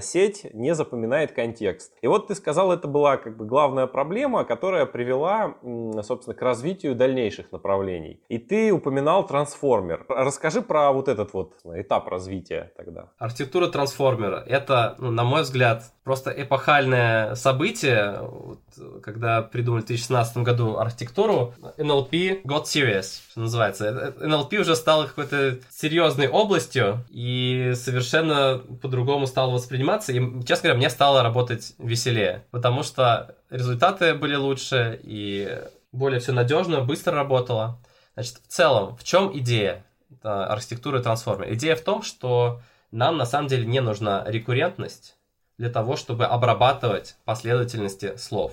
сеть 0.00 0.46
не 0.54 0.74
запоминает 0.74 1.32
контекст. 1.32 1.92
И 2.00 2.06
вот 2.06 2.28
ты 2.28 2.34
сказал, 2.34 2.72
это 2.72 2.88
была 2.88 3.16
как 3.16 3.36
бы 3.36 3.44
главная 3.44 3.86
проблема, 3.86 4.44
которая 4.44 4.86
привела, 4.86 5.56
собственно, 6.02 6.34
к 6.34 6.42
развитию 6.42 6.94
дальнейших 6.94 7.52
направлений. 7.52 8.20
И 8.28 8.38
ты 8.38 8.72
упоминал 8.72 9.26
трансформер. 9.26 10.06
Расскажи 10.08 10.62
про 10.62 10.92
вот 10.92 11.08
этот 11.08 11.32
вот 11.32 11.54
этап 11.64 12.08
развития 12.08 12.72
тогда. 12.76 13.10
Архитектура 13.18 13.68
трансформера— 13.68 14.42
это, 14.46 14.96
ну, 14.98 15.10
на 15.10 15.24
мой 15.24 15.42
взгляд, 15.42 15.84
просто 16.04 16.30
эпохальное 16.30 17.34
событие, 17.34 18.18
вот, 18.22 18.60
когда 19.02 19.42
придумали 19.42 19.82
в 19.82 19.86
2016 19.86 20.38
году 20.38 20.78
архитектуру, 20.78 21.52
NLP 21.76 22.42
got 22.44 22.64
serious, 22.64 23.20
что 23.30 23.40
называется. 23.40 24.14
NLP 24.18 24.56
уже 24.56 24.74
стал 24.74 25.06
какой-то 25.06 25.58
серьезной 25.70 26.28
областью 26.28 27.04
и 27.10 27.72
совершенно 27.74 28.62
по-другому 28.80 29.26
стал 29.26 29.50
восприниматься. 29.58 30.12
И, 30.12 30.18
честно 30.44 30.68
говоря, 30.68 30.78
мне 30.78 30.90
стало 30.90 31.22
работать 31.22 31.74
веселее, 31.78 32.44
потому 32.50 32.82
что 32.82 33.36
результаты 33.50 34.14
были 34.14 34.34
лучше 34.34 34.98
и 35.02 35.60
более 35.92 36.20
все 36.20 36.32
надежно, 36.32 36.80
быстро 36.80 37.14
работало. 37.14 37.78
Значит, 38.14 38.36
в 38.36 38.48
целом, 38.48 38.96
в 38.96 39.04
чем 39.04 39.36
идея 39.38 39.84
архитектуры 40.22 41.02
трансформера? 41.02 41.52
Идея 41.54 41.76
в 41.76 41.82
том, 41.82 42.02
что 42.02 42.60
нам 42.90 43.16
на 43.16 43.26
самом 43.26 43.48
деле 43.48 43.66
не 43.66 43.80
нужна 43.80 44.24
рекуррентность, 44.26 45.18
для 45.58 45.70
того, 45.70 45.96
чтобы 45.96 46.24
обрабатывать 46.24 47.16
последовательности 47.24 48.16
слов. 48.16 48.52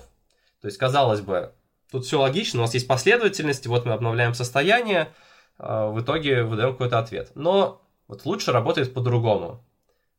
То 0.60 0.66
есть, 0.66 0.76
казалось 0.76 1.20
бы, 1.20 1.52
тут 1.90 2.04
все 2.04 2.20
логично, 2.20 2.60
у 2.60 2.62
нас 2.62 2.74
есть 2.74 2.88
последовательности, 2.88 3.68
вот 3.68 3.86
мы 3.86 3.92
обновляем 3.92 4.34
состояние, 4.34 5.08
а, 5.58 5.88
в 5.88 6.00
итоге 6.00 6.42
выдаем 6.42 6.72
какой-то 6.72 6.98
ответ. 6.98 7.30
Но 7.34 7.80
вот 8.08 8.24
лучше 8.24 8.52
работает 8.52 8.92
по-другому. 8.92 9.64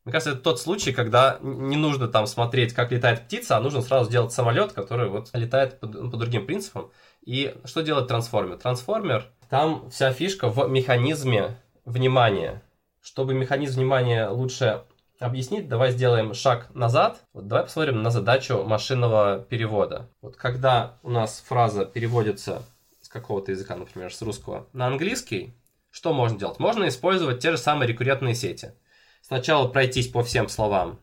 Мне 0.08 0.12
кажется, 0.12 0.30
это 0.30 0.40
тот 0.40 0.58
случай, 0.58 0.92
когда 0.92 1.36
не 1.42 1.76
нужно 1.76 2.08
там 2.08 2.26
смотреть, 2.26 2.72
как 2.72 2.92
летает 2.92 3.26
птица, 3.26 3.58
а 3.58 3.60
нужно 3.60 3.82
сразу 3.82 4.08
сделать 4.08 4.32
самолет, 4.32 4.72
который 4.72 5.10
вот 5.10 5.28
летает 5.34 5.78
по, 5.80 5.86
по 5.86 6.16
другим 6.16 6.46
принципам. 6.46 6.90
И 7.26 7.54
что 7.66 7.82
делает 7.82 8.08
трансформер? 8.08 8.56
Трансформер, 8.56 9.26
там 9.50 9.90
вся 9.90 10.10
фишка 10.14 10.48
в 10.48 10.66
механизме 10.66 11.58
внимания. 11.84 12.62
Чтобы 13.02 13.34
механизм 13.34 13.80
внимания 13.80 14.28
лучше 14.28 14.80
объяснить, 15.20 15.68
давай 15.68 15.90
сделаем 15.90 16.32
шаг 16.32 16.74
назад. 16.74 17.20
Вот 17.34 17.46
давай 17.46 17.64
посмотрим 17.64 18.02
на 18.02 18.10
задачу 18.10 18.64
машинного 18.64 19.40
перевода. 19.40 20.08
Вот 20.22 20.36
когда 20.36 20.96
у 21.02 21.10
нас 21.10 21.44
фраза 21.46 21.84
переводится 21.84 22.62
с 23.02 23.10
какого-то 23.10 23.52
языка, 23.52 23.76
например, 23.76 24.10
с 24.10 24.22
русского 24.22 24.68
на 24.72 24.86
английский, 24.86 25.52
что 25.90 26.14
можно 26.14 26.38
делать? 26.38 26.58
Можно 26.60 26.88
использовать 26.88 27.40
те 27.40 27.50
же 27.50 27.58
самые 27.58 27.88
рекуррентные 27.88 28.34
сети. 28.34 28.72
Сначала 29.20 29.68
пройтись 29.68 30.08
по 30.08 30.22
всем 30.22 30.48
словам 30.48 30.98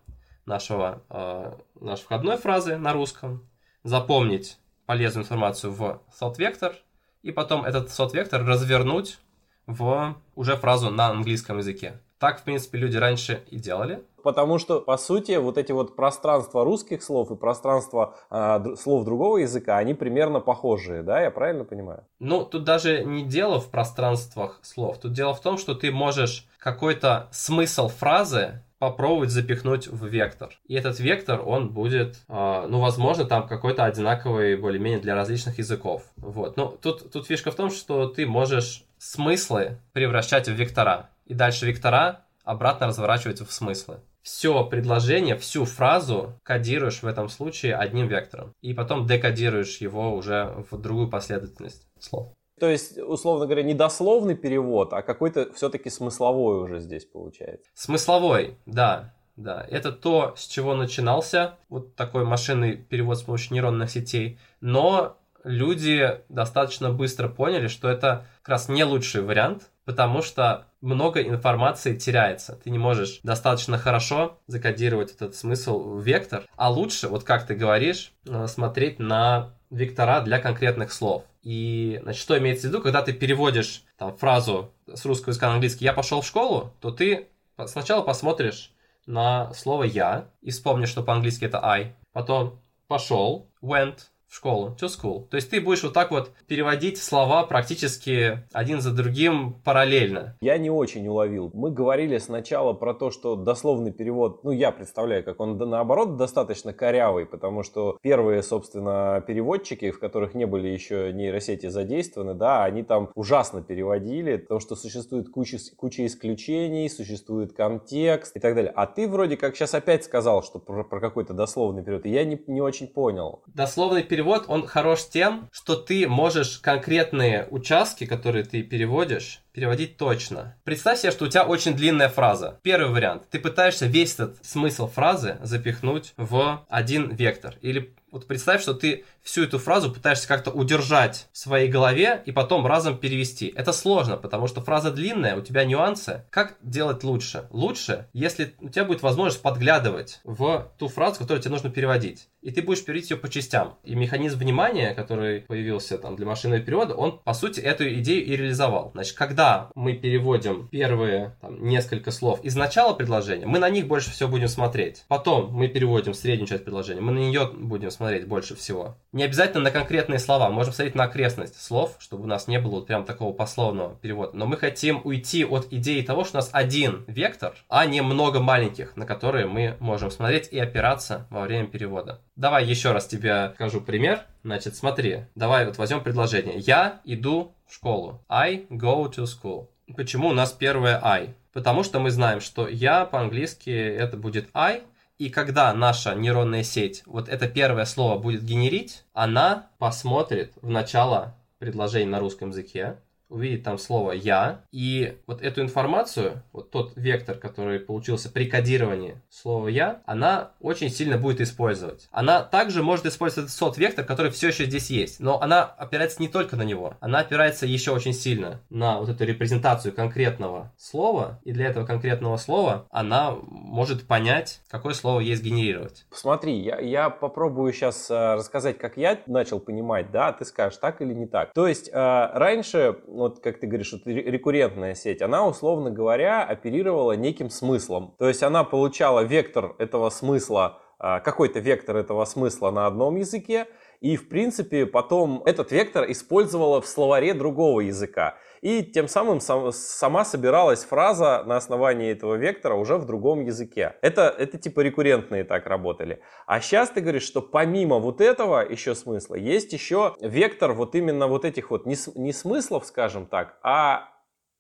нашего, 0.46 1.04
э, 1.10 1.54
нашей 1.80 2.04
входной 2.04 2.38
фразы 2.38 2.78
на 2.78 2.94
русском, 2.94 3.48
запомнить 3.84 4.58
полезную 4.86 5.24
информацию 5.24 5.74
в 5.74 6.02
сот-вектор, 6.14 6.76
и 7.24 7.32
потом 7.32 7.66
этот 7.66 7.92
сот-вектор 7.92 8.46
развернуть 8.46 9.20
в 9.66 10.16
уже 10.36 10.56
фразу 10.56 10.90
на 10.92 11.08
английском 11.08 11.58
языке. 11.58 12.00
Так, 12.26 12.40
в 12.40 12.44
принципе, 12.44 12.80
люди 12.80 12.98
раньше 12.98 13.44
и 13.52 13.60
делали. 13.60 14.02
Потому 14.24 14.58
что, 14.58 14.82
по 14.82 14.98
сути, 14.98 15.34
вот 15.34 15.60
эти 15.60 15.72
вот 15.72 15.96
пространства 15.96 16.66
русских 16.66 17.04
слов 17.04 17.30
и 17.30 17.36
пространство 17.36 18.16
э, 18.32 18.76
слов 18.82 19.06
другого 19.06 19.38
языка, 19.38 19.78
они 19.78 19.94
примерно 19.94 20.40
похожие, 20.40 21.04
да? 21.04 21.22
Я 21.22 21.30
правильно 21.30 21.66
понимаю? 21.66 22.04
Ну, 22.18 22.44
тут 22.44 22.64
даже 22.64 23.06
не 23.06 23.24
дело 23.24 23.60
в 23.60 23.70
пространствах 23.70 24.58
слов. 24.64 24.98
Тут 24.98 25.14
дело 25.14 25.36
в 25.36 25.40
том, 25.40 25.60
что 25.60 25.76
ты 25.76 25.92
можешь 25.92 26.48
какой-то 26.58 27.28
смысл 27.30 27.90
фразы 27.90 28.64
попробовать 28.80 29.30
запихнуть 29.30 29.86
в 29.86 30.08
вектор. 30.08 30.50
И 30.68 30.74
этот 30.74 31.00
вектор, 31.00 31.48
он 31.48 31.70
будет, 31.70 32.16
э, 32.28 32.66
ну, 32.68 32.80
возможно, 32.80 33.26
там 33.26 33.48
какой-то 33.48 33.86
одинаковый 33.86 34.58
более-менее 34.58 35.00
для 35.00 35.14
различных 35.14 35.60
языков. 35.60 36.02
Вот. 36.18 36.58
Но 36.58 36.76
тут, 36.82 37.12
тут 37.12 37.28
фишка 37.28 37.52
в 37.52 37.56
том, 37.56 37.70
что 37.70 38.08
ты 38.08 38.26
можешь 38.26 38.84
смыслы 38.98 39.78
превращать 39.94 40.48
в 40.48 40.54
вектора 40.54 41.12
и 41.26 41.34
дальше 41.34 41.66
вектора 41.66 42.26
обратно 42.44 42.88
разворачиваются 42.88 43.46
в 43.46 43.52
смыслы. 43.52 44.00
Все 44.22 44.66
предложение, 44.66 45.36
всю 45.38 45.66
фразу 45.66 46.40
кодируешь 46.44 47.04
в 47.04 47.08
этом 47.08 47.30
случае 47.30 47.76
одним 47.76 48.08
вектором. 48.08 48.54
И 48.62 48.74
потом 48.74 49.06
декодируешь 49.06 49.78
его 49.78 50.16
уже 50.16 50.66
в 50.72 50.78
другую 50.80 51.10
последовательность 51.10 51.88
слов. 52.00 52.34
То 52.60 52.70
есть, 52.70 52.98
условно 52.98 53.46
говоря, 53.46 53.64
не 53.64 53.74
дословный 53.74 54.36
перевод, 54.36 54.94
а 54.94 55.02
какой-то 55.02 55.52
все-таки 55.54 55.90
смысловой 55.90 56.64
уже 56.64 56.80
здесь 56.80 57.06
получается. 57.06 57.70
Смысловой, 57.74 58.58
да. 58.66 59.14
Да, 59.36 59.68
это 59.70 59.92
то, 59.92 60.34
с 60.38 60.48
чего 60.48 60.76
начинался 60.76 61.58
вот 61.68 61.96
такой 61.96 62.24
машинный 62.24 62.78
перевод 62.78 63.18
с 63.18 63.24
помощью 63.24 63.54
нейронных 63.54 63.92
сетей. 63.92 64.40
Но 64.62 65.18
люди 65.44 66.22
достаточно 66.30 66.90
быстро 66.90 67.28
поняли, 67.28 67.68
что 67.68 67.90
это 67.90 68.26
как 68.42 68.50
раз 68.50 68.70
не 68.70 68.86
лучший 68.86 69.22
вариант, 69.22 69.70
потому 69.86 70.22
что 70.22 70.68
много 70.82 71.22
информации 71.22 71.96
теряется. 71.96 72.60
Ты 72.64 72.70
не 72.70 72.78
можешь 72.78 73.20
достаточно 73.24 73.78
хорошо 73.78 74.40
закодировать 74.48 75.12
этот 75.12 75.36
смысл 75.36 75.96
в 75.96 76.02
вектор, 76.02 76.44
а 76.56 76.70
лучше, 76.70 77.08
вот 77.08 77.24
как 77.24 77.48
ты 77.48 77.56
говоришь, 77.56 78.12
э, 78.28 78.48
смотреть 78.48 79.00
на 79.00 79.54
вектора 79.70 80.22
для 80.22 80.40
конкретных 80.40 80.92
слов. 80.92 81.24
И, 81.44 82.00
значит, 82.04 82.22
что 82.22 82.38
имеется 82.38 82.68
в 82.68 82.70
виду, 82.72 82.82
когда 82.82 83.02
ты 83.02 83.14
переводишь 83.14 83.84
там 83.98 84.18
фразу 84.18 84.74
с 84.88 85.06
русского 85.06 85.30
языка 85.30 85.48
на 85.48 85.54
английский 85.54 85.86
«я 85.86 85.94
пошел 85.94 86.22
в 86.22 86.28
школу», 86.28 86.74
то 86.82 86.92
ты 86.92 87.28
сначала 87.68 88.02
посмотришь 88.02 88.74
на 89.06 89.54
слово 89.54 89.84
«я» 89.84 90.30
и 90.42 90.52
вспомнишь, 90.52 90.90
что 90.90 91.04
по-английски 91.04 91.46
это 91.46 91.64
«I», 91.64 91.96
потом 92.12 92.60
«пошел», 92.88 93.48
«went», 93.62 94.08
в 94.36 94.38
школу, 94.38 94.76
to 94.78 94.88
school. 94.88 95.28
То 95.30 95.38
есть 95.38 95.50
ты 95.50 95.62
будешь 95.62 95.82
вот 95.84 95.94
так 95.94 96.12
вот 96.12 96.30
переводить 96.48 97.02
слова 97.02 97.44
практически 97.44 98.44
один 98.52 98.82
за 98.82 98.92
другим 98.92 99.62
параллельно. 99.64 100.36
Я 100.42 100.58
не 100.58 100.70
очень 100.70 101.08
уловил. 101.08 101.52
Мы 101.54 101.72
говорили 101.72 102.18
сначала 102.18 102.74
про 102.74 102.94
то, 102.94 103.12
что 103.12 103.38
дословный 103.38 103.94
перевод, 103.94 104.44
ну 104.44 104.52
я 104.52 104.72
представляю, 104.72 105.24
как 105.24 105.40
он 105.40 105.58
наоборот 105.58 106.18
достаточно 106.18 106.74
корявый, 106.74 107.26
потому 107.26 107.64
что 107.64 107.98
первые, 108.02 108.44
собственно, 108.44 109.24
переводчики, 109.26 109.90
в 109.90 110.00
которых 110.00 110.36
не 110.36 110.46
были 110.46 110.68
еще 110.68 111.14
нейросети 111.14 111.68
задействованы, 111.68 112.34
да, 112.34 112.66
они 112.66 112.84
там 112.84 113.12
ужасно 113.16 113.62
переводили, 113.62 114.36
то, 114.36 114.60
что 114.60 114.76
существует 114.76 115.30
куча, 115.30 115.60
куча 115.78 116.06
исключений, 116.06 116.90
существует 116.90 117.54
контекст 117.54 118.36
и 118.36 118.42
так 118.42 118.54
далее. 118.54 118.74
А 118.76 118.86
ты 118.86 119.08
вроде 119.08 119.38
как 119.38 119.56
сейчас 119.56 119.74
опять 119.74 120.04
сказал, 120.04 120.44
что 120.44 120.60
про, 120.60 120.84
про 120.84 121.00
какой-то 121.00 121.34
дословный 121.34 121.84
перевод, 121.84 122.06
и 122.06 122.10
я 122.10 122.26
не, 122.26 122.38
не 122.48 122.60
очень 122.60 122.88
понял. 122.88 123.42
Дословный 123.48 124.04
перевод 124.04 124.25
перевод, 124.26 124.46
он 124.48 124.66
хорош 124.66 125.06
тем, 125.08 125.48
что 125.52 125.76
ты 125.76 126.08
можешь 126.08 126.58
конкретные 126.58 127.48
участки, 127.52 128.08
которые 128.08 128.44
ты 128.44 128.64
переводишь, 128.64 129.42
переводить 129.52 129.98
точно. 129.98 130.56
Представь 130.64 131.00
себе, 131.00 131.12
что 131.12 131.26
у 131.26 131.28
тебя 131.28 131.44
очень 131.44 131.76
длинная 131.76 132.10
фраза. 132.10 132.60
Первый 132.64 132.92
вариант. 132.92 133.30
Ты 133.30 133.40
пытаешься 133.40 133.86
весь 133.86 134.16
этот 134.16 134.44
смысл 134.44 134.88
фразы 134.88 135.38
запихнуть 135.44 136.14
в 136.18 136.66
один 136.70 137.16
вектор. 137.16 137.56
Или 137.62 137.94
вот 138.16 138.28
представь, 138.28 138.62
что 138.62 138.74
ты 138.74 139.04
всю 139.24 139.44
эту 139.44 139.60
фразу 139.60 139.92
пытаешься 139.92 140.26
как-то 140.28 140.50
удержать 140.50 141.28
в 141.34 141.38
своей 141.38 141.70
голове 141.70 142.24
и 142.26 142.32
потом 142.32 142.66
разом 142.66 142.98
перевести. 142.98 143.54
Это 143.54 143.74
сложно, 143.74 144.16
потому 144.16 144.48
что 144.48 144.62
фраза 144.62 144.90
длинная, 144.90 145.36
у 145.36 145.42
тебя 145.42 145.66
нюансы. 145.66 146.24
Как 146.30 146.56
делать 146.62 147.04
лучше? 147.04 147.48
Лучше, 147.50 148.08
если 148.14 148.56
у 148.62 148.70
тебя 148.70 148.86
будет 148.86 149.02
возможность 149.02 149.42
подглядывать 149.42 150.22
в 150.24 150.72
ту 150.78 150.88
фразу, 150.88 151.20
которую 151.20 151.42
тебе 151.42 151.52
нужно 151.52 151.70
переводить. 151.70 152.30
И 152.46 152.52
ты 152.52 152.62
будешь 152.62 152.86
переводить 152.86 153.10
ее 153.10 153.18
по 153.18 153.28
частям. 153.28 153.80
И 153.84 153.96
механизм 153.96 154.38
внимания, 154.38 154.94
который 154.94 155.42
появился 155.42 155.98
там 155.98 156.16
для 156.16 156.28
машинного 156.28 156.62
перевода, 156.62 156.94
он, 156.94 157.18
по 157.18 157.34
сути, 157.34 157.60
эту 157.60 157.92
идею 157.96 158.24
и 158.24 158.36
реализовал. 158.36 158.92
Значит, 158.94 159.18
когда 159.18 159.72
мы 159.74 159.94
переводим 159.94 160.68
первые 160.68 161.36
там, 161.42 161.66
несколько 161.66 162.12
слов 162.12 162.40
из 162.44 162.56
начала 162.56 162.94
предложения, 162.94 163.48
мы 163.48 163.58
на 163.58 163.68
них 163.72 163.88
больше 163.88 164.12
всего 164.12 164.30
будем 164.30 164.48
смотреть. 164.48 165.06
Потом 165.08 165.52
мы 165.54 165.68
переводим 165.68 166.14
среднюю 166.14 166.48
часть 166.48 166.64
предложения, 166.64 167.02
мы 167.02 167.14
на 167.14 167.18
нее 167.18 167.50
будем 167.52 167.90
смотреть 167.90 168.28
больше 168.28 168.56
всего. 168.56 168.96
Не 169.12 169.24
обязательно 169.24 169.64
на 169.64 169.72
конкретные 169.72 170.20
слова, 170.20 170.52
можем 170.52 170.72
смотреть 170.72 170.94
на 170.94 171.06
окрестность 171.06 171.60
слов, 171.60 171.96
чтобы 171.98 172.26
у 172.26 172.28
нас 172.28 172.48
не 172.48 172.60
было 172.60 172.76
вот 172.76 172.86
прям 172.86 173.06
такого 173.06 173.34
пословного 173.34 173.96
перевода. 173.96 174.38
Но 174.38 174.46
мы 174.46 174.58
хотим 174.58 175.02
уйти 175.04 175.44
от 175.46 175.74
идеи 175.74 176.04
того, 176.04 176.24
что 176.24 176.38
у 176.38 176.42
нас 176.42 176.52
один 176.52 177.06
вектор, 177.08 177.56
а 177.70 177.88
не 177.88 178.02
много 178.02 178.40
маленьких, 178.40 178.96
на 178.96 179.08
которые 179.08 179.48
мы 179.48 179.78
можем 179.80 180.12
смотреть 180.12 180.50
и 180.52 180.60
опираться 180.60 181.26
во 181.32 181.42
время 181.42 181.66
перевода. 181.66 182.22
Давай 182.36 182.66
еще 182.66 182.92
раз 182.92 183.08
тебе 183.08 183.52
скажу 183.56 183.80
пример. 183.80 184.26
Значит, 184.44 184.76
смотри, 184.76 185.22
давай 185.36 185.66
вот 185.66 185.78
возьмем 185.78 186.04
предложение. 186.04 186.58
Я 186.58 187.00
иду 187.06 187.54
в 187.66 187.74
школу. 187.74 188.22
I 188.28 188.66
go 188.70 189.10
to 189.10 189.24
school. 189.24 189.68
Почему 189.96 190.30
у 190.30 190.34
нас 190.34 190.52
первое 190.52 191.00
I? 191.02 191.34
Потому 191.54 191.84
что 191.84 192.00
мы 192.00 192.12
знаем, 192.12 192.42
что 192.42 192.68
я 192.68 193.06
по-английски 193.06 193.70
это 193.70 194.18
будет 194.18 194.50
I, 194.54 194.84
и 195.18 195.30
когда 195.30 195.74
наша 195.74 196.14
нейронная 196.14 196.64
сеть 196.64 197.04
вот 197.06 197.30
это 197.30 197.48
первое 197.48 197.86
слово 197.86 198.20
будет 198.20 198.44
генерить, 198.44 199.06
она 199.14 199.70
посмотрит 199.78 200.52
в 200.62 200.70
начало 200.70 201.36
предложения 201.58 202.10
на 202.10 202.20
русском 202.20 202.50
языке, 202.50 202.98
увидеть 203.36 203.64
там 203.64 203.78
слово 203.78 204.14
«я», 204.14 204.62
и 204.72 205.18
вот 205.28 205.42
эту 205.42 205.62
информацию, 205.62 206.42
вот 206.54 206.72
тот 206.72 206.94
вектор, 206.96 207.36
который 207.36 207.80
получился 207.80 208.30
при 208.30 208.46
кодировании 208.46 209.22
слова 209.30 209.68
«я», 209.68 210.02
она 210.06 210.52
очень 210.62 210.90
сильно 210.90 211.18
будет 211.18 211.42
использовать. 211.42 212.08
Она 212.12 212.42
также 212.42 212.82
может 212.82 213.06
использовать 213.06 213.46
этот 213.46 213.58
сот-вектор, 213.58 214.06
который 214.06 214.32
все 214.32 214.48
еще 214.48 214.66
здесь 214.66 214.90
есть, 214.90 215.20
но 215.20 215.42
она 215.42 215.64
опирается 215.64 216.22
не 216.22 216.30
только 216.30 216.56
на 216.56 216.64
него, 216.64 216.96
она 217.00 217.20
опирается 217.20 217.66
еще 217.66 217.92
очень 217.92 218.14
сильно 218.14 218.62
на 218.70 219.00
вот 219.00 219.10
эту 219.10 219.26
репрезентацию 219.26 219.94
конкретного 219.94 220.72
слова, 220.78 221.40
и 221.44 221.52
для 221.52 221.68
этого 221.68 221.86
конкретного 221.86 222.38
слова 222.38 222.88
она 222.90 223.36
может 223.42 224.08
понять, 224.08 224.62
какое 224.70 224.94
слово 224.94 225.20
есть 225.20 225.44
генерировать. 225.44 226.06
Смотри, 226.12 226.58
я, 226.60 226.80
я 226.80 227.10
попробую 227.10 227.74
сейчас 227.74 228.10
э, 228.10 228.36
рассказать, 228.36 228.78
как 228.78 228.98
я 228.98 229.20
начал 229.28 229.60
понимать, 229.60 230.12
да, 230.12 230.32
ты 230.32 230.46
скажешь, 230.46 230.78
так 230.78 231.02
или 231.02 231.14
не 231.14 231.26
так. 231.26 231.54
То 231.54 231.68
есть 231.68 231.90
э, 231.90 231.92
раньше, 231.94 232.98
вот 233.26 233.40
как 233.40 233.60
ты 233.60 233.68
говоришь, 233.68 233.92
вот 233.92 234.02
рекуррентная 234.06 234.94
сеть, 234.94 235.22
она, 235.22 235.48
условно 235.48 235.90
говоря, 235.90 236.44
оперировала 236.44 237.14
неким 237.14 237.50
смыслом. 237.50 238.16
То 238.20 238.28
есть 238.28 238.44
она 238.44 238.64
получала 238.64 239.22
вектор 239.22 239.76
этого 239.80 240.10
смысла, 240.10 240.80
э, 241.00 241.20
какой-то 241.22 241.60
вектор 241.60 241.98
этого 241.98 242.24
смысла 242.26 242.70
на 242.72 242.86
одном 242.86 243.16
языке, 243.16 243.66
и, 244.06 244.18
в 244.18 244.30
принципе, 244.30 244.86
потом 244.86 245.42
этот 245.48 245.72
вектор 245.72 246.06
использовала 246.12 246.80
в 246.80 246.86
словаре 246.86 247.34
другого 247.34 247.80
языка. 247.80 248.38
И 248.62 248.84
тем 248.84 249.08
самым 249.08 249.40
сам, 249.40 249.72
сама 249.72 250.24
собиралась 250.24 250.84
фраза 250.84 251.44
на 251.48 251.56
основании 251.58 252.12
этого 252.12 252.36
вектора 252.36 252.76
уже 252.76 252.98
в 252.98 253.08
другом 253.08 253.44
языке. 253.44 253.96
Это, 254.04 254.32
это 254.38 254.60
типа 254.60 254.82
рекуррентные 254.82 255.44
так 255.44 255.66
работали. 255.66 256.22
А 256.46 256.62
сейчас 256.62 256.92
ты 256.92 257.02
говоришь, 257.02 257.24
что 257.24 257.42
помимо 257.42 257.98
вот 257.98 258.22
этого 258.22 258.60
еще 258.60 258.94
смысла, 258.94 259.34
есть 259.34 259.74
еще 259.74 260.14
вектор 260.22 260.74
вот 260.74 260.94
именно 260.94 261.26
вот 261.26 261.44
этих 261.44 261.72
вот 261.72 261.88
не, 261.88 261.96
не 262.14 262.32
смыслов, 262.32 262.86
скажем 262.86 263.26
так, 263.26 263.58
а 263.64 264.10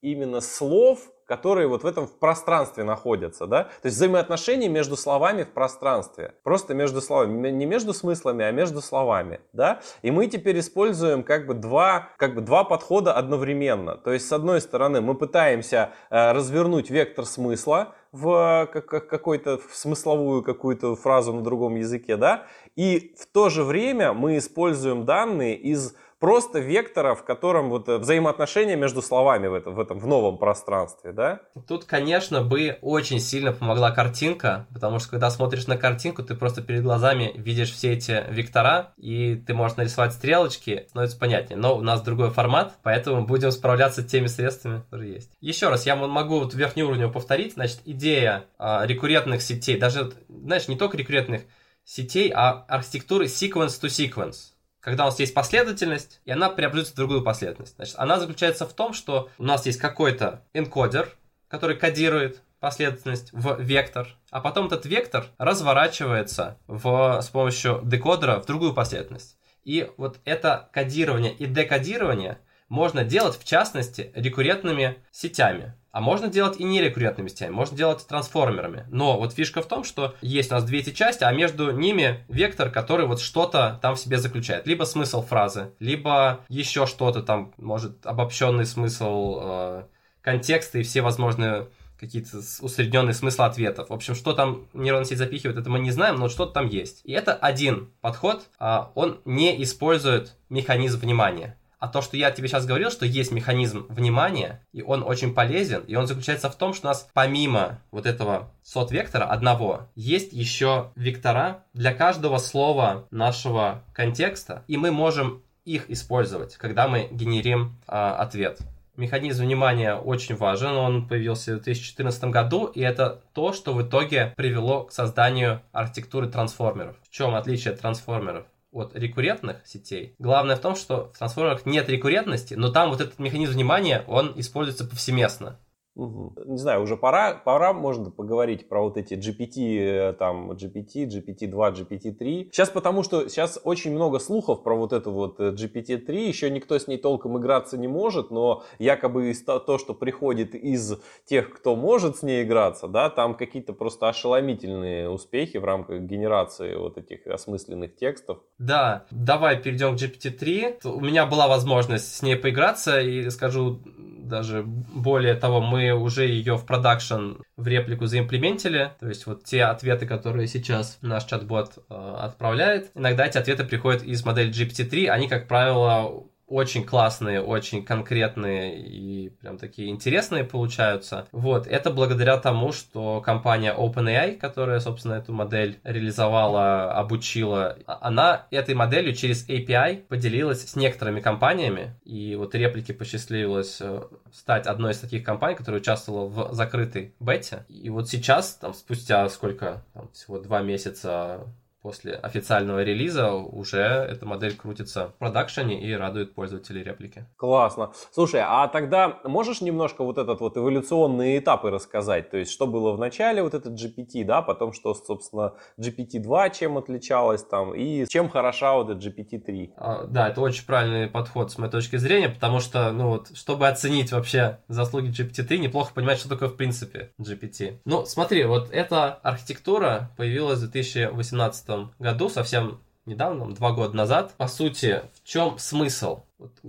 именно 0.02 0.42
слов, 0.42 1.02
которые 1.26 1.68
вот 1.68 1.84
в 1.84 1.86
этом 1.86 2.08
в 2.08 2.14
пространстве 2.14 2.84
находятся, 2.84 3.48
да, 3.48 3.64
то 3.64 3.86
есть 3.86 3.98
взаимоотношения 3.98 4.70
между 4.70 4.96
словами 4.96 5.44
в 5.44 5.50
пространстве, 5.50 6.36
просто 6.44 6.74
между 6.74 7.02
словами, 7.02 7.50
не 7.50 7.66
между 7.66 7.94
смыслами, 7.94 8.46
а 8.46 8.52
между 8.52 8.82
словами, 8.82 9.42
да, 9.54 9.82
и 10.02 10.12
мы 10.12 10.28
теперь 10.28 10.60
используем 10.60 11.24
как 11.24 11.48
бы 11.48 11.54
два, 11.54 12.10
как 12.18 12.36
бы 12.36 12.42
два 12.42 12.64
подхода 12.64 13.14
одновременно, 13.14 13.98
то 13.98 14.12
есть 14.12 14.28
с 14.28 14.32
одной 14.32 14.62
стороны 14.62 15.02
мы 15.02 15.16
пытаемся 15.16 15.92
э, 16.10 16.32
развернуть 16.32 16.90
вектор 16.90 17.26
смысла, 17.26 17.96
в 18.16 18.70
как, 18.72 19.10
какой-то 19.10 19.60
смысловую 19.74 20.42
какую-то 20.42 20.96
фразу 20.96 21.34
на 21.34 21.42
другом 21.42 21.76
языке, 21.76 22.16
да, 22.16 22.46
и 22.78 23.14
в 23.20 23.26
то 23.26 23.50
же 23.50 23.64
время 23.66 24.14
мы 24.14 24.38
используем 24.38 25.04
данные 25.04 25.58
из 25.58 25.96
просто 26.20 26.60
вектора, 26.60 27.16
в 27.16 27.24
котором 27.24 27.70
вот 27.70 27.88
э, 27.90 27.98
взаимоотношения 27.98 28.76
между 28.76 29.02
словами 29.02 29.48
в 29.48 29.54
этом, 29.54 29.76
в 29.76 29.80
этом 29.80 30.00
в 30.00 30.08
новом 30.08 30.38
пространстве, 30.38 31.12
да? 31.12 31.42
Тут, 31.68 31.86
конечно, 31.86 32.42
бы 32.42 32.78
очень 32.82 33.20
сильно 33.20 33.52
помогла 33.52 33.92
картинка, 33.92 34.68
потому 34.74 35.00
что 35.00 35.12
когда 35.12 35.30
смотришь 35.30 35.68
на 35.68 35.78
картинку, 35.78 36.24
ты 36.24 36.36
просто 36.36 36.62
перед 36.62 36.84
глазами 36.84 37.34
видишь 37.36 37.72
все 37.72 37.94
эти 37.94 38.24
вектора, 38.30 38.94
и 38.98 39.36
ты 39.36 39.54
можешь 39.54 39.78
нарисовать 39.78 40.14
стрелочки, 40.14 40.86
становится 40.90 41.18
понятнее. 41.18 41.58
Но 41.58 41.78
у 41.78 41.82
нас 41.82 42.02
другой 42.02 42.32
формат, 42.32 42.74
поэтому 42.84 43.26
будем 43.26 43.52
справляться 43.52 44.04
теми 44.04 44.28
средствами, 44.28 44.82
которые 44.82 45.14
есть. 45.16 45.32
Еще 45.42 45.70
раз, 45.70 45.86
я 45.86 45.96
могу 45.96 46.40
вот 46.40 46.54
верхнеуровнево 46.54 47.12
повторить, 47.12 47.54
значит, 47.54 47.80
идея 47.86 48.46
а, 48.58 48.86
рекуррентных 48.86 49.42
сетей, 49.42 49.78
даже, 49.78 50.14
знаешь, 50.28 50.68
не 50.68 50.78
только 50.78 50.98
рекуррентных 50.98 51.44
сетей, 51.84 52.32
а 52.34 52.66
архитектуры 52.68 53.26
sequence 53.26 53.80
to 53.82 53.88
sequence 53.88 54.55
когда 54.86 55.06
у 55.06 55.08
нас 55.08 55.20
есть 55.20 55.34
последовательность, 55.34 56.22
и 56.26 56.32
она 56.32 56.48
преобразуется 56.48 56.94
в 56.94 56.98
другую 56.98 57.24
последовательность. 57.24 57.76
Значит, 57.76 57.96
она 57.98 58.20
заключается 58.20 58.68
в 58.68 58.74
том, 58.74 58.94
что 58.94 59.32
у 59.40 59.44
нас 59.44 59.66
есть 59.66 59.80
какой-то 59.80 60.44
энкодер, 60.54 61.10
который 61.48 61.76
кодирует 61.76 62.44
последовательность 62.60 63.34
в 63.34 63.60
вектор, 63.60 64.08
а 64.30 64.42
потом 64.42 64.68
этот 64.68 64.86
вектор 64.86 65.26
разворачивается 65.40 66.60
в, 66.68 67.20
с 67.20 67.30
помощью 67.30 67.82
декодера 67.84 68.40
в 68.40 68.46
другую 68.46 68.76
последовательность. 68.76 69.40
И 69.64 69.90
вот 69.98 70.20
это 70.24 70.70
кодирование 70.72 71.34
и 71.34 71.48
декодирование 71.48 72.38
можно 72.70 73.04
делать, 73.04 73.40
в 73.40 73.44
частности, 73.44 74.12
рекуррентными 74.14 75.00
сетями. 75.10 75.74
А 75.96 76.02
можно 76.02 76.28
делать 76.28 76.60
и 76.60 76.66
нерекуррентными 76.66 77.30
сетями, 77.30 77.52
можно 77.52 77.78
делать 77.78 78.06
трансформерами. 78.06 78.86
Но 78.90 79.18
вот 79.18 79.32
фишка 79.32 79.62
в 79.62 79.66
том, 79.66 79.86
что 79.86 80.14
есть 80.20 80.52
у 80.52 80.56
нас 80.56 80.66
две 80.66 80.80
эти 80.80 80.90
части, 80.90 81.24
а 81.24 81.32
между 81.32 81.72
ними 81.72 82.26
вектор, 82.28 82.70
который 82.70 83.06
вот 83.06 83.22
что-то 83.22 83.80
там 83.82 83.96
в 83.96 84.00
себе 84.02 84.18
заключает. 84.18 84.68
Либо 84.68 84.84
смысл 84.84 85.22
фразы, 85.22 85.72
либо 85.80 86.42
еще 86.50 86.86
что-то 86.86 87.24
там, 87.24 87.54
может, 87.56 88.06
обобщенный 88.06 88.66
смысл 88.66 89.40
э, 89.42 89.84
контекста 90.22 90.80
и 90.80 90.84
все 90.84 91.02
возможные 91.02 91.70
какие-то 91.98 92.40
усредненные 92.60 93.14
смыслы 93.14 93.46
ответов. 93.46 93.90
В 93.90 93.94
общем, 93.94 94.16
что 94.16 94.34
там 94.34 94.68
нейронная 94.74 95.06
сеть 95.06 95.18
запихивает, 95.18 95.58
это 95.58 95.70
мы 95.70 95.80
не 95.80 95.92
знаем, 95.92 96.18
но 96.18 96.28
что-то 96.28 96.52
там 96.52 96.68
есть. 96.68 97.06
И 97.06 97.14
это 97.14 97.34
один 97.34 97.90
подход, 98.02 98.50
а 98.60 98.92
он 98.96 99.22
не 99.24 99.64
использует 99.64 100.36
механизм 100.50 101.00
внимания. 101.00 101.58
А 101.86 101.88
то, 101.88 102.02
что 102.02 102.18
я 102.18 102.32
тебе 102.32 102.48
сейчас 102.48 102.66
говорил, 102.66 102.90
что 102.90 103.06
есть 103.06 103.32
механизм 103.32 103.86
внимания, 103.90 104.66
и 104.74 104.82
он 104.82 105.04
очень 105.04 105.36
полезен, 105.36 105.82
и 105.82 105.94
он 105.94 106.08
заключается 106.08 106.50
в 106.50 106.56
том, 106.56 106.74
что 106.74 106.88
у 106.88 106.90
нас 106.90 107.08
помимо 107.14 107.80
вот 107.92 108.08
этого 108.08 108.52
сот-вектора 108.64 109.26
одного, 109.26 109.88
есть 109.94 110.34
еще 110.34 110.90
вектора 110.96 111.64
для 111.76 111.94
каждого 111.94 112.40
слова 112.40 113.06
нашего 113.12 113.84
контекста, 113.94 114.64
и 114.68 114.78
мы 114.78 114.90
можем 114.90 115.44
их 115.64 115.92
использовать, 115.92 116.56
когда 116.58 116.88
мы 116.88 117.08
генерим 117.12 117.78
э, 117.88 117.92
ответ. 117.92 118.58
Механизм 118.98 119.44
внимания 119.44 119.94
очень 119.94 120.36
важен, 120.36 120.72
он 120.72 121.08
появился 121.08 121.52
в 121.52 121.62
2014 121.62 122.24
году, 122.32 122.66
и 122.66 122.82
это 122.82 123.22
то, 123.34 123.54
что 123.54 123.76
в 123.76 123.88
итоге 123.88 124.34
привело 124.36 124.86
к 124.86 124.92
созданию 124.92 125.62
архитектуры 125.72 126.30
трансформеров. 126.30 126.96
В 127.04 127.12
чем 127.12 127.36
отличие 127.36 127.76
трансформеров? 127.76 128.48
От 128.76 128.96
рекуррентных 128.96 129.66
сетей. 129.66 130.16
Главное 130.20 130.56
в 130.56 130.62
том, 130.62 130.76
что 130.76 131.12
в 131.14 131.18
трансформерах 131.18 131.66
нет 131.66 131.90
рекуррентности, 131.90 132.54
но 132.54 132.70
там 132.72 132.90
вот 132.90 133.02
этот 133.02 133.18
механизм 133.20 133.54
внимания, 133.54 134.04
он 134.08 134.34
используется 134.36 134.86
повсеместно. 134.86 135.58
Угу. 135.96 136.34
Не 136.46 136.58
знаю, 136.58 136.82
уже 136.82 136.98
пора, 136.98 137.34
пора, 137.34 137.72
можно 137.74 138.12
поговорить 138.12 138.68
про 138.68 138.82
вот 138.82 138.98
эти 138.98 139.14
GPT, 139.14 140.10
э, 140.10 140.14
там, 140.14 140.52
GPT, 140.52 141.06
GPT-2, 141.06 141.74
GPT-3. 141.74 142.50
Сейчас 142.52 142.70
потому, 142.70 143.02
что 143.02 143.30
сейчас 143.30 143.60
очень 143.64 143.92
много 143.92 144.20
слухов 144.20 144.62
про 144.64 144.76
вот 144.76 144.92
эту 144.92 145.12
вот 145.12 145.40
GPT-3, 145.40 146.10
э, 146.10 146.28
еще 146.28 146.50
никто 146.50 146.78
с 146.78 146.88
ней 146.88 146.98
толком 146.98 147.38
играться 147.38 147.78
не 147.78 147.88
может, 147.88 148.30
но 148.30 148.64
якобы 148.78 149.30
из 149.30 149.42
то, 149.44 149.78
что 149.78 149.94
приходит 149.94 150.54
из 150.54 151.00
тех, 151.26 151.50
кто 151.50 151.76
может 151.78 152.18
с 152.18 152.24
ней 152.24 152.44
играться, 152.44 152.88
да, 152.88 153.10
там 153.10 153.36
какие-то 153.36 153.72
просто 153.72 154.10
ошеломительные 154.10 155.10
успехи 155.10 155.58
в 155.58 155.64
рамках 155.64 156.02
генерации 156.02 156.76
вот 156.76 156.98
этих 156.98 157.26
осмысленных 157.26 157.96
текстов. 157.96 158.40
Да, 158.58 159.06
давай 159.12 159.62
перейдем 159.62 159.96
к 159.96 160.00
GPT-3. 160.00 160.88
У 160.90 161.00
меня 161.00 161.26
была 161.26 161.48
возможность 161.48 162.16
с 162.16 162.22
ней 162.22 162.36
поиграться, 162.36 163.00
и 163.00 163.30
скажу 163.30 163.80
даже 164.26 164.64
более 164.66 165.36
того, 165.36 165.62
мы 165.62 165.85
уже 165.94 166.28
ее 166.28 166.56
в 166.56 166.66
продакшн 166.66 167.34
в 167.58 167.68
реплику 167.68 168.06
заимплементили, 168.06 168.92
то 169.00 169.08
есть 169.08 169.26
вот 169.26 169.44
те 169.44 169.64
ответы, 169.64 170.06
которые 170.06 170.48
сейчас 170.48 170.98
наш 171.02 171.26
чат-бот 171.26 171.78
э, 171.90 172.16
отправляет, 172.20 172.92
иногда 172.96 173.26
эти 173.26 173.38
ответы 173.38 173.64
приходят 173.64 174.04
из 174.04 174.26
модели 174.26 174.52
GPT-3, 174.52 175.08
они, 175.08 175.28
как 175.28 175.48
правило, 175.48 176.26
очень 176.48 176.84
классные, 176.84 177.42
очень 177.42 177.84
конкретные 177.84 178.80
и 178.80 179.30
прям 179.30 179.58
такие 179.58 179.90
интересные 179.90 180.44
получаются. 180.44 181.28
Вот, 181.32 181.66
это 181.68 181.92
благодаря 181.92 182.38
тому, 182.38 182.72
что 182.72 183.22
компания 183.22 183.74
OpenAI, 183.76 184.38
которая, 184.38 184.80
собственно, 184.80 185.14
эту 185.14 185.34
модель 185.34 185.80
реализовала, 185.84 186.94
обучила, 186.94 187.78
она 187.88 188.46
этой 188.52 188.76
моделью 188.76 189.14
через 189.14 189.48
API 189.50 190.04
поделилась 190.04 190.68
с 190.68 190.76
некоторыми 190.76 191.20
компаниями, 191.20 191.96
и 192.04 192.36
вот 192.36 192.54
реплики 192.54 192.92
посчастливилось 192.92 193.78
э, 193.82 194.04
стать 194.32 194.68
одной 194.68 194.92
из 194.92 195.00
таких 195.00 195.24
компаний, 195.24 195.56
которая 195.56 195.82
участвовала 195.82 196.28
в 196.28 196.54
закрытой 196.54 197.16
бете. 197.20 197.66
И 197.70 197.90
вот 197.90 198.08
сейчас, 198.10 198.56
там, 198.56 198.74
спустя 198.74 199.28
сколько, 199.30 199.84
там, 199.94 200.10
всего 200.12 200.40
два 200.40 200.62
месяца 200.62 201.48
после 201.86 202.14
официального 202.14 202.84
релиза 202.84 203.32
уже 203.32 203.78
эта 203.78 204.26
модель 204.26 204.56
крутится 204.56 205.10
в 205.10 205.14
продакшене 205.20 205.80
и 205.88 205.94
радует 205.94 206.34
пользователей 206.34 206.82
реплики. 206.82 207.28
Классно. 207.38 207.92
Слушай, 208.12 208.42
а 208.44 208.68
тогда 208.68 209.20
можешь 209.24 209.62
немножко 209.62 210.04
вот 210.04 210.18
этот 210.18 210.40
вот 210.40 210.58
эволюционные 210.58 211.38
этапы 211.38 211.70
рассказать? 211.70 212.32
То 212.32 212.38
есть, 212.38 212.52
что 212.52 212.66
было 212.66 212.92
в 212.92 212.98
начале 212.98 213.44
вот 213.44 213.54
этот 213.54 213.80
GPT, 213.80 214.24
да, 214.24 214.42
потом 214.42 214.74
что, 214.74 214.96
собственно, 214.96 215.54
GPT-2 215.80 216.56
чем 216.58 216.80
отличалось 216.80 217.44
там, 217.44 217.76
и 217.76 218.08
чем 218.08 218.30
хороша 218.30 218.74
вот 218.74 218.90
этот 218.90 219.04
GPT-3? 219.06 219.74
А, 219.78 220.06
да, 220.06 220.30
это 220.30 220.42
очень 220.42 220.66
правильный 220.66 221.08
подход 221.08 221.52
с 221.52 221.60
моей 221.60 221.72
точки 221.72 221.98
зрения, 221.98 222.30
потому 222.30 222.62
что, 222.62 222.92
ну 222.94 223.10
вот, 223.10 223.38
чтобы 223.38 223.68
оценить 223.68 224.12
вообще 224.12 224.58
заслуги 224.68 225.12
GPT-3, 225.12 225.60
неплохо 225.60 225.94
понимать, 225.94 226.18
что 226.18 226.30
такое 226.30 226.50
в 226.50 226.56
принципе 226.56 227.12
GPT. 227.22 227.78
Ну, 227.86 228.08
смотри, 228.08 228.44
вот 228.46 228.72
эта 228.72 229.14
архитектура 229.22 230.10
появилась 230.18 230.58
в 230.58 230.72
2018 230.72 231.75
году, 232.00 232.30
совсем 232.30 232.82
недавно, 233.06 233.54
два 233.54 233.72
года 233.72 233.96
назад. 233.96 234.34
По 234.38 234.48
сути, 234.48 235.04
в 235.14 235.28
чем 235.28 235.58
смысл? 235.58 236.25